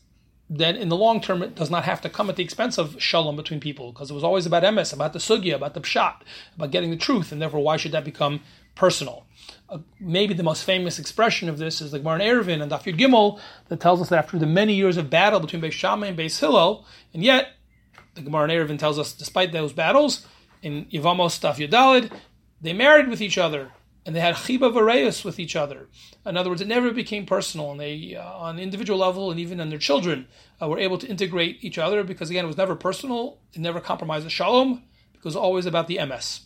then 0.50 0.74
in 0.74 0.88
the 0.88 0.96
long 0.96 1.20
term 1.20 1.44
it 1.44 1.54
does 1.54 1.70
not 1.70 1.84
have 1.84 2.00
to 2.00 2.08
come 2.08 2.28
at 2.28 2.34
the 2.34 2.42
expense 2.42 2.76
of 2.76 3.00
shalom 3.00 3.36
between 3.36 3.60
people, 3.60 3.92
because 3.92 4.10
it 4.10 4.14
was 4.14 4.24
always 4.24 4.46
about 4.46 4.74
MS, 4.74 4.92
about 4.92 5.12
the 5.12 5.20
sugya, 5.20 5.54
about 5.54 5.74
the 5.74 5.80
pshat, 5.80 6.16
about 6.56 6.72
getting 6.72 6.90
the 6.90 6.96
truth, 6.96 7.30
and 7.30 7.40
therefore 7.40 7.60
why 7.60 7.76
should 7.76 7.92
that 7.92 8.04
become 8.04 8.40
personal? 8.74 9.24
Uh, 9.68 9.78
maybe 10.00 10.34
the 10.34 10.42
most 10.42 10.64
famous 10.64 10.98
expression 10.98 11.48
of 11.48 11.58
this 11.58 11.80
is 11.80 11.92
the 11.92 12.00
Gemara 12.00 12.18
Eruvin 12.18 12.60
and 12.60 12.72
Daf 12.72 12.82
Yud 12.82 12.98
Gimel 12.98 13.40
that 13.68 13.80
tells 13.80 14.02
us 14.02 14.08
that 14.08 14.18
after 14.18 14.38
the 14.38 14.46
many 14.46 14.74
years 14.74 14.96
of 14.96 15.08
battle 15.08 15.38
between 15.38 15.62
Beis 15.62 15.72
Shammai 15.72 16.08
and 16.08 16.18
Beis 16.18 16.40
Hillel, 16.40 16.84
and 17.14 17.22
yet 17.22 17.52
the 18.14 18.22
Gemara 18.22 18.48
Eruvin 18.48 18.78
tells 18.78 18.98
us, 18.98 19.12
despite 19.12 19.52
those 19.52 19.72
battles, 19.72 20.26
in 20.62 20.86
Yevamos 20.86 21.40
Daf 21.40 21.56
Yudalid, 21.56 22.12
they 22.60 22.72
married 22.72 23.08
with 23.08 23.20
each 23.20 23.38
other 23.38 23.72
and 24.04 24.16
they 24.16 24.20
had 24.20 24.34
chiba 24.34 24.72
vareus 24.72 25.24
with 25.24 25.38
each 25.38 25.54
other. 25.54 25.88
In 26.26 26.36
other 26.36 26.50
words, 26.50 26.60
it 26.60 26.68
never 26.68 26.90
became 26.90 27.24
personal, 27.24 27.70
and 27.70 27.80
they, 27.80 28.16
uh, 28.16 28.24
on 28.24 28.58
individual 28.58 28.98
level 28.98 29.30
and 29.30 29.38
even 29.38 29.60
on 29.60 29.70
their 29.70 29.78
children, 29.78 30.26
uh, 30.60 30.68
were 30.68 30.78
able 30.78 30.98
to 30.98 31.06
integrate 31.06 31.62
each 31.62 31.78
other 31.78 32.02
because 32.02 32.30
again, 32.30 32.44
it 32.44 32.48
was 32.48 32.56
never 32.56 32.74
personal, 32.74 33.38
it 33.52 33.60
never 33.60 33.80
compromised 33.80 34.26
the 34.26 34.30
shalom, 34.30 34.82
because 35.12 35.34
it 35.34 35.36
was 35.38 35.44
always 35.44 35.66
about 35.66 35.86
the 35.86 35.98
emes. 35.98 36.40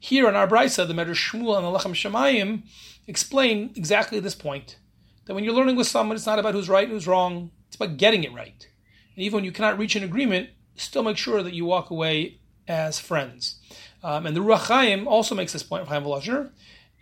Here 0.00 0.28
in 0.28 0.36
our 0.36 0.48
brisa, 0.48 0.86
the 0.86 0.94
Medrash 0.94 1.30
Shmuel 1.30 1.56
and 1.56 1.66
the 1.66 1.78
Lechem 1.78 1.92
Shamayim 1.92 2.62
explain 3.06 3.72
exactly 3.74 4.20
this 4.20 4.34
point: 4.34 4.78
that 5.26 5.34
when 5.34 5.44
you're 5.44 5.54
learning 5.54 5.76
with 5.76 5.88
someone, 5.88 6.16
it's 6.16 6.26
not 6.26 6.38
about 6.38 6.54
who's 6.54 6.68
right, 6.68 6.84
and 6.84 6.92
who's 6.92 7.08
wrong; 7.08 7.50
it's 7.66 7.76
about 7.76 7.96
getting 7.98 8.24
it 8.24 8.32
right. 8.32 8.66
And 9.14 9.24
even 9.24 9.38
when 9.38 9.44
you 9.44 9.52
cannot 9.52 9.78
reach 9.78 9.96
an 9.96 10.04
agreement, 10.04 10.50
still 10.78 11.02
make 11.02 11.16
sure 11.16 11.42
that 11.42 11.54
you 11.54 11.64
walk 11.64 11.90
away 11.90 12.38
as 12.66 12.98
friends. 12.98 13.56
Um, 14.02 14.26
and 14.26 14.36
the 14.36 14.40
Ruach 14.40 15.06
also 15.06 15.34
makes 15.34 15.52
this 15.52 15.62
point 15.62 15.88
Chaim 15.88 16.04
Volozhiner 16.04 16.50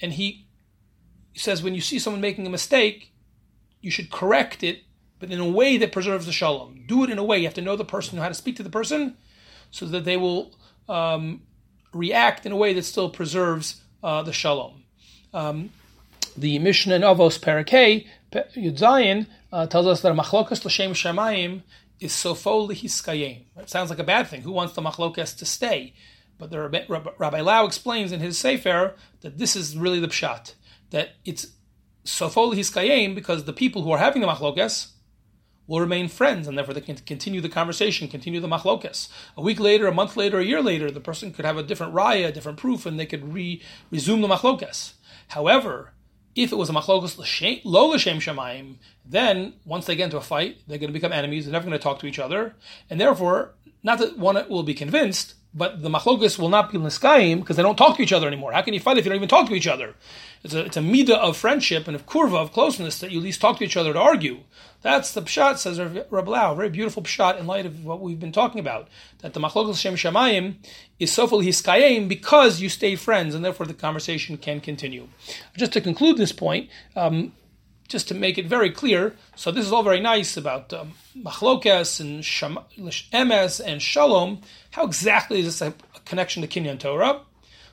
and 0.01 0.13
he 0.13 0.47
says 1.35 1.63
when 1.63 1.75
you 1.75 1.81
see 1.81 1.99
someone 1.99 2.21
making 2.21 2.47
a 2.47 2.51
mistake, 2.51 3.13
you 3.81 3.91
should 3.91 4.11
correct 4.11 4.63
it, 4.63 4.83
but 5.19 5.31
in 5.31 5.41
a 5.41 5.49
way 5.49 5.77
that 5.77 5.93
preserves 5.93 6.27
the 6.27 6.33
shalom. 6.33 6.85
Do 6.87 7.05
it 7.05 7.11
in 7.11 7.19
a 7.19 7.25
way 7.25 7.39
you 7.39 7.45
have 7.45 7.55
to 7.55 7.63
know 7.63 7.77
the 7.77 7.85
person, 7.85 8.17
know 8.17 8.23
how 8.23 8.29
to 8.29 8.35
speak 8.35 8.57
to 8.57 8.63
the 8.63 8.71
person, 8.71 9.17
so 9.71 9.87
that 9.87 10.05
they 10.05 10.17
will 10.17 10.55
um, 10.89 11.43
react 11.93 12.47
in 12.47 12.53
a 12.53 12.57
way 12.57 12.73
that 12.73 12.85
still 12.85 13.11
preserves 13.11 13.83
uh, 14.03 14.23
the 14.23 14.33
shalom. 14.33 14.85
Um, 15.33 15.71
the 16.37 16.59
Mishnah 16.59 16.95
in 16.95 17.03
Avos 17.03 17.39
Parakeh 17.39 18.07
Yud 18.33 19.27
uh, 19.53 19.67
tells 19.67 19.87
us 19.87 20.01
that 20.03 20.13
a 20.13 20.15
machlokas 20.15 20.65
l'shem 20.65 20.93
shamayim 20.93 21.63
is 22.01 22.13
sofo 22.13 22.69
lihiskayim. 22.69 23.45
It 23.57 23.71
sounds 23.71 23.91
like 23.91 23.99
a 23.99 24.05
bad 24.05 24.29
thing. 24.29 24.43
Who 24.43 24.53
wants 24.53 24.75
the 24.75 24.83
machlokas 24.83 25.37
to 25.39 25.47
stay? 25.47 25.95
But 26.39 26.53
Rabbi, 26.53 26.85
Rabbi 27.19 27.41
Lau 27.41 27.65
explains 27.65 28.13
in 28.13 28.21
his 28.21 28.39
Sefer 28.39 28.95
that 29.23 29.39
this 29.39 29.57
is 29.57 29.77
really 29.77 30.01
the 30.01 30.09
pshat, 30.09 30.55
that 30.91 31.11
it's 31.25 31.47
sofol 32.05 32.55
hiskayim 32.55 33.15
because 33.15 33.45
the 33.45 33.53
people 33.53 33.83
who 33.83 33.91
are 33.91 33.99
having 33.99 34.21
the 34.21 34.29
machlokas 34.29 34.93
will 35.67 35.81
remain 35.81 36.09
friends, 36.09 36.47
and 36.47 36.57
therefore 36.57 36.75
they 36.75 36.81
can 36.81 36.97
continue 36.97 37.41
the 37.41 37.49
conversation, 37.49 38.07
continue 38.07 38.39
the 38.39 38.49
machlokas. 38.49 39.09
A 39.37 39.43
week 39.43 39.59
later, 39.59 39.87
a 39.87 39.95
month 39.95 40.17
later, 40.17 40.39
a 40.39 40.45
year 40.45 40.63
later, 40.63 40.91
the 40.91 41.01
person 41.01 41.33
could 41.33 41.45
have 41.45 41.57
a 41.57 41.63
different 41.63 41.95
raya, 41.95 42.29
a 42.29 42.33
different 42.33 42.59
proof, 42.59 42.87
and 42.87 43.01
they 43.01 43.07
could 43.07 43.33
re- 43.33 43.61
resume 43.91 44.21
the 44.21 44.29
machlokas. 44.29 44.93
However, 45.29 45.93
if 46.37 46.53
it 46.53 46.57
was 46.57 46.69
a 46.71 46.73
machlokas 46.73 47.19
lo 47.65 47.89
l'shem 47.89 48.19
shamayim, 48.19 48.77
then 49.05 49.55
once 49.65 49.87
they 49.87 49.97
get 49.97 50.05
into 50.05 50.19
a 50.19 50.23
fight, 50.23 50.59
they're 50.69 50.79
going 50.79 50.91
to 50.91 50.93
become 50.93 51.13
enemies. 51.13 51.47
They're 51.47 51.53
never 51.53 51.67
going 51.67 51.79
to 51.79 51.83
talk 51.83 51.99
to 52.01 52.07
each 52.07 52.19
other, 52.19 52.55
and 52.91 53.01
therefore, 53.01 53.55
not 53.83 53.99
that 53.99 54.19
one 54.19 54.37
will 54.49 54.63
be 54.63 54.75
convinced, 54.75 55.35
but 55.57 55.83
the 55.83 55.89
machlokas 55.89 56.39
will 56.39 56.51
not 56.51 56.71
be 56.71 56.79
niskayim 56.79 57.41
because 57.41 57.57
they 57.57 57.63
don't 57.63 57.79
talk 57.79 57.97
to 57.97 58.03
each 58.03 58.13
other 58.13 58.27
anymore. 58.27 58.53
How 58.53 58.61
can 58.61 58.75
you 58.75 58.81
fight 58.81 58.99
if 58.99 59.05
you 59.05 59.09
don't 59.09 59.17
even 59.17 59.29
talk 59.29 59.49
to 59.49 59.55
each 59.55 59.67
other? 59.67 59.95
It's 60.45 60.53
a, 60.53 60.67
it's 60.67 60.77
a 60.77 60.81
midah 60.81 61.17
of 61.17 61.37
friendship 61.37 61.89
and 61.89 61.97
of 61.97 62.07
kurva, 62.07 62.37
of 62.37 62.53
closeness, 62.53 62.99
that 63.01 63.11
you 63.11 63.19
at 63.19 63.25
least 63.25 63.41
talk 63.41 63.59
to 63.59 63.65
each 63.65 63.77
other 63.77 63.95
to 63.95 63.99
argue. 63.99 64.41
That's 64.83 65.13
the 65.13 65.23
pshat, 65.23 65.59
says 65.59 65.81
Rabbi 65.81 66.31
Lau, 66.31 66.55
very 66.55 66.69
beautiful 66.69 67.03
pshat 67.03 67.41
in 67.41 67.47
light 67.47 67.65
of 67.65 67.85
what 67.85 68.01
we've 68.01 68.21
been 68.21 68.33
talking 68.33 68.61
about. 68.61 68.89
That 69.21 69.33
the 69.33 69.41
machlokas 69.41 69.81
shem 69.81 69.95
shamayim 69.95 70.57
is 71.01 71.11
sofel 71.11 71.45
hiskayim 71.45 72.07
because 72.07 72.61
you 72.61 72.69
stay 72.69 72.95
friends, 72.95 73.35
and 73.35 73.45
therefore 73.45 73.67
the 73.67 73.75
conversation 73.75 74.37
can 74.37 74.61
continue. 74.61 75.09
Just 75.57 75.73
to 75.73 75.81
conclude 75.81 76.19
this 76.19 76.33
point, 76.33 76.69
um, 76.95 77.33
just 77.89 78.09
to 78.09 78.15
make 78.15 78.39
it 78.39 78.47
very 78.47 78.71
clear, 78.71 79.15
so 79.35 79.51
this 79.51 79.65
is 79.65 79.73
all 79.73 79.83
very 79.83 80.01
nice 80.01 80.37
about 80.37 80.73
um, 80.73 80.93
machlokas 81.17 82.01
and 82.01 82.25
sham, 82.25 82.59
emes 82.77 83.61
and 83.65 83.81
shalom. 83.81 84.41
How 84.73 84.85
exactly 84.85 85.41
is 85.41 85.47
this 85.47 85.63
a, 85.63 85.75
connection 86.05 86.43
to 86.43 86.49
Kinyan 86.49 86.79
Torah? 86.79 87.23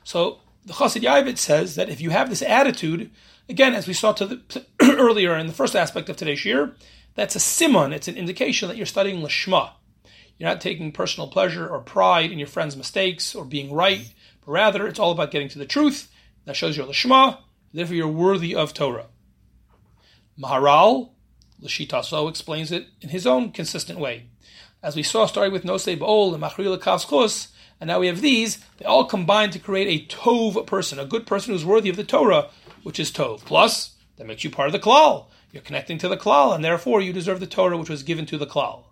So 0.04 0.38
the 0.64 0.72
Chassid 0.72 1.02
Yavitz 1.02 1.38
says 1.38 1.74
that 1.76 1.88
if 1.88 2.00
you 2.00 2.10
have 2.10 2.30
this 2.30 2.42
attitude, 2.42 3.10
again, 3.48 3.74
as 3.74 3.86
we 3.86 3.94
saw 3.94 4.12
to 4.12 4.26
the, 4.26 4.66
earlier 4.82 5.36
in 5.36 5.46
the 5.46 5.52
first 5.52 5.76
aspect 5.76 6.08
of 6.08 6.16
today's 6.16 6.44
year, 6.44 6.74
that's 7.14 7.36
a 7.36 7.40
simon. 7.40 7.92
It's 7.92 8.08
an 8.08 8.16
indication 8.16 8.68
that 8.68 8.76
you're 8.76 8.86
studying 8.86 9.22
lishma. 9.22 9.72
You're 10.38 10.48
not 10.48 10.60
taking 10.60 10.90
personal 10.90 11.28
pleasure 11.28 11.68
or 11.68 11.80
pride 11.80 12.32
in 12.32 12.38
your 12.38 12.48
friend's 12.48 12.76
mistakes 12.76 13.34
or 13.34 13.44
being 13.44 13.72
right, 13.72 14.12
but 14.44 14.52
rather 14.52 14.86
it's 14.86 14.98
all 14.98 15.12
about 15.12 15.30
getting 15.30 15.48
to 15.50 15.58
the 15.58 15.66
truth. 15.66 16.10
That 16.44 16.56
shows 16.56 16.76
you're 16.76 16.86
lishma. 16.86 17.38
Therefore, 17.72 17.96
you're 17.96 18.08
worthy 18.08 18.54
of 18.54 18.74
Torah. 18.74 19.06
Maharal, 20.38 21.10
Lashitaso, 21.62 22.28
explains 22.28 22.72
it 22.72 22.88
in 23.00 23.10
his 23.10 23.26
own 23.26 23.52
consistent 23.52 23.98
way. 23.98 24.26
As 24.82 24.96
we 24.96 25.02
saw, 25.02 25.26
starting 25.26 25.52
with 25.52 25.64
Nosei 25.64 25.98
Ba'ol 25.98 26.34
and 26.34 26.42
Machrila 26.42 26.78
Kavskos, 26.78 27.48
and 27.80 27.88
now 27.88 28.00
we 28.00 28.06
have 28.06 28.20
these, 28.20 28.58
they 28.78 28.84
all 28.84 29.04
combine 29.04 29.50
to 29.50 29.58
create 29.58 29.88
a 29.88 30.14
Tov 30.14 30.66
person, 30.66 30.98
a 30.98 31.04
good 31.04 31.26
person 31.26 31.52
who's 31.52 31.64
worthy 31.64 31.88
of 31.88 31.96
the 31.96 32.04
Torah, 32.04 32.50
which 32.82 33.00
is 33.00 33.10
Tov. 33.10 33.44
Plus, 33.44 33.94
that 34.16 34.26
makes 34.26 34.44
you 34.44 34.50
part 34.50 34.68
of 34.68 34.72
the 34.72 34.78
Klal. 34.78 35.26
You're 35.52 35.62
connecting 35.62 35.98
to 35.98 36.08
the 36.08 36.16
Klal, 36.16 36.54
and 36.54 36.64
therefore 36.64 37.00
you 37.00 37.12
deserve 37.12 37.40
the 37.40 37.46
Torah 37.46 37.76
which 37.76 37.88
was 37.88 38.02
given 38.02 38.26
to 38.26 38.38
the 38.38 38.46
Klal. 38.46 38.84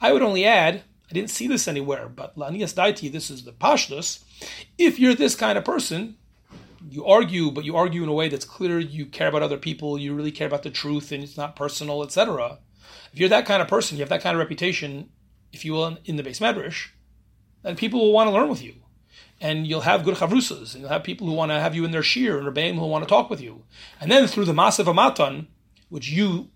I 0.00 0.12
would 0.12 0.22
only 0.22 0.44
add, 0.44 0.82
I 1.10 1.14
didn't 1.14 1.30
see 1.30 1.48
this 1.48 1.66
anywhere, 1.66 2.08
but 2.08 2.36
Lanias 2.36 2.74
Daiti, 2.74 3.10
this 3.10 3.30
is 3.30 3.44
the 3.44 3.52
Pashtus. 3.52 4.22
If 4.76 4.98
you're 4.98 5.14
this 5.14 5.34
kind 5.34 5.56
of 5.56 5.64
person, 5.64 6.16
you 6.88 7.04
argue, 7.06 7.50
but 7.50 7.64
you 7.64 7.76
argue 7.76 8.02
in 8.02 8.08
a 8.08 8.12
way 8.12 8.28
that's 8.28 8.44
clear. 8.44 8.78
You 8.78 9.06
care 9.06 9.28
about 9.28 9.42
other 9.42 9.56
people. 9.56 9.98
You 9.98 10.14
really 10.14 10.32
care 10.32 10.46
about 10.46 10.62
the 10.62 10.70
truth, 10.70 11.12
and 11.12 11.22
it's 11.22 11.36
not 11.36 11.56
personal, 11.56 12.02
etc. 12.02 12.58
If 13.12 13.18
you're 13.18 13.28
that 13.28 13.46
kind 13.46 13.62
of 13.62 13.68
person, 13.68 13.96
you 13.96 14.02
have 14.02 14.08
that 14.10 14.22
kind 14.22 14.34
of 14.34 14.40
reputation, 14.40 15.10
if 15.52 15.64
you 15.64 15.72
will, 15.72 15.98
in 16.04 16.16
the 16.16 16.22
beis 16.22 16.40
medrash, 16.40 16.88
then 17.62 17.76
people 17.76 18.00
will 18.00 18.12
want 18.12 18.28
to 18.28 18.34
learn 18.34 18.48
with 18.48 18.62
you, 18.62 18.74
and 19.40 19.66
you'll 19.66 19.82
have 19.82 20.04
good 20.04 20.16
chavrusas, 20.16 20.74
and 20.74 20.82
you'll 20.82 20.90
have 20.90 21.02
people 21.02 21.26
who 21.26 21.32
want 21.32 21.50
to 21.50 21.60
have 21.60 21.74
you 21.74 21.84
in 21.84 21.90
their 21.90 22.02
shir 22.02 22.38
and 22.38 22.46
rebbeim 22.46 22.78
who 22.78 22.86
want 22.86 23.04
to 23.04 23.08
talk 23.08 23.30
with 23.30 23.40
you, 23.40 23.64
and 24.00 24.10
then 24.10 24.26
through 24.26 24.44
the 24.44 24.52
masa 24.52 24.84
u'matan, 24.84 25.46
which 25.88 26.10
you 26.10 26.48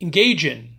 engage 0.00 0.44
in 0.44 0.71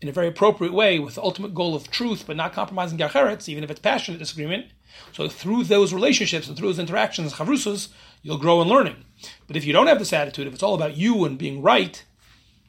in 0.00 0.08
a 0.08 0.12
very 0.12 0.28
appropriate 0.28 0.72
way 0.72 0.98
with 0.98 1.16
the 1.16 1.22
ultimate 1.22 1.54
goal 1.54 1.74
of 1.74 1.90
truth, 1.90 2.24
but 2.26 2.36
not 2.36 2.52
compromising 2.52 2.98
gacheretz, 2.98 3.48
even 3.48 3.64
if 3.64 3.70
it's 3.70 3.80
passionate 3.80 4.18
disagreement. 4.18 4.66
So 5.12 5.28
through 5.28 5.64
those 5.64 5.92
relationships 5.92 6.48
and 6.48 6.56
through 6.56 6.68
those 6.68 6.78
interactions, 6.78 7.34
chavrusas, 7.34 7.88
you'll 8.22 8.38
grow 8.38 8.62
in 8.62 8.68
learning. 8.68 9.04
But 9.46 9.56
if 9.56 9.64
you 9.64 9.72
don't 9.72 9.86
have 9.86 9.98
this 9.98 10.12
attitude, 10.12 10.46
if 10.46 10.54
it's 10.54 10.62
all 10.62 10.74
about 10.74 10.96
you 10.96 11.24
and 11.24 11.38
being 11.38 11.62
right, 11.62 12.04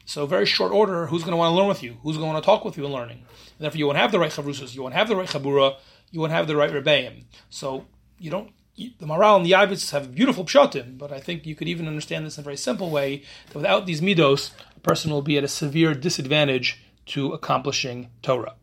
so 0.04 0.26
very 0.26 0.46
short 0.46 0.72
order, 0.72 1.06
who's 1.06 1.22
going 1.22 1.32
to 1.32 1.36
want 1.36 1.52
to 1.52 1.56
learn 1.56 1.68
with 1.68 1.82
you? 1.82 1.98
Who's 2.02 2.16
going 2.16 2.28
to 2.28 2.32
want 2.32 2.42
to 2.42 2.46
talk 2.46 2.64
with 2.64 2.76
you 2.76 2.84
in 2.84 2.92
learning? 2.92 3.18
And 3.18 3.60
therefore, 3.60 3.78
you 3.78 3.86
won't 3.86 3.98
have 3.98 4.10
the 4.10 4.18
right 4.18 4.32
chavrusas, 4.32 4.74
you 4.74 4.82
won't 4.82 4.94
have 4.94 5.08
the 5.08 5.16
right 5.16 5.28
chabura, 5.28 5.76
you 6.10 6.18
won't 6.18 6.32
have 6.32 6.48
the 6.48 6.56
right 6.56 6.70
rebbeim. 6.70 7.24
So 7.48 7.86
you 8.18 8.30
don't. 8.30 8.50
The 8.76 9.06
Maharal 9.06 9.36
and 9.36 9.44
the 9.44 9.50
Yavitz 9.50 9.90
have 9.90 10.14
beautiful 10.14 10.44
pshatim, 10.44 10.96
but 10.96 11.12
I 11.12 11.20
think 11.20 11.44
you 11.44 11.54
could 11.54 11.68
even 11.68 11.86
understand 11.86 12.24
this 12.24 12.38
in 12.38 12.42
a 12.42 12.44
very 12.44 12.56
simple 12.56 12.88
way 12.90 13.24
that 13.48 13.56
without 13.56 13.84
these 13.84 14.00
midos, 14.00 14.52
a 14.74 14.80
person 14.80 15.10
will 15.10 15.20
be 15.20 15.36
at 15.36 15.44
a 15.44 15.48
severe 15.48 15.92
disadvantage 15.92 16.80
to 17.10 17.32
accomplishing 17.32 18.08
Torah. 18.22 18.54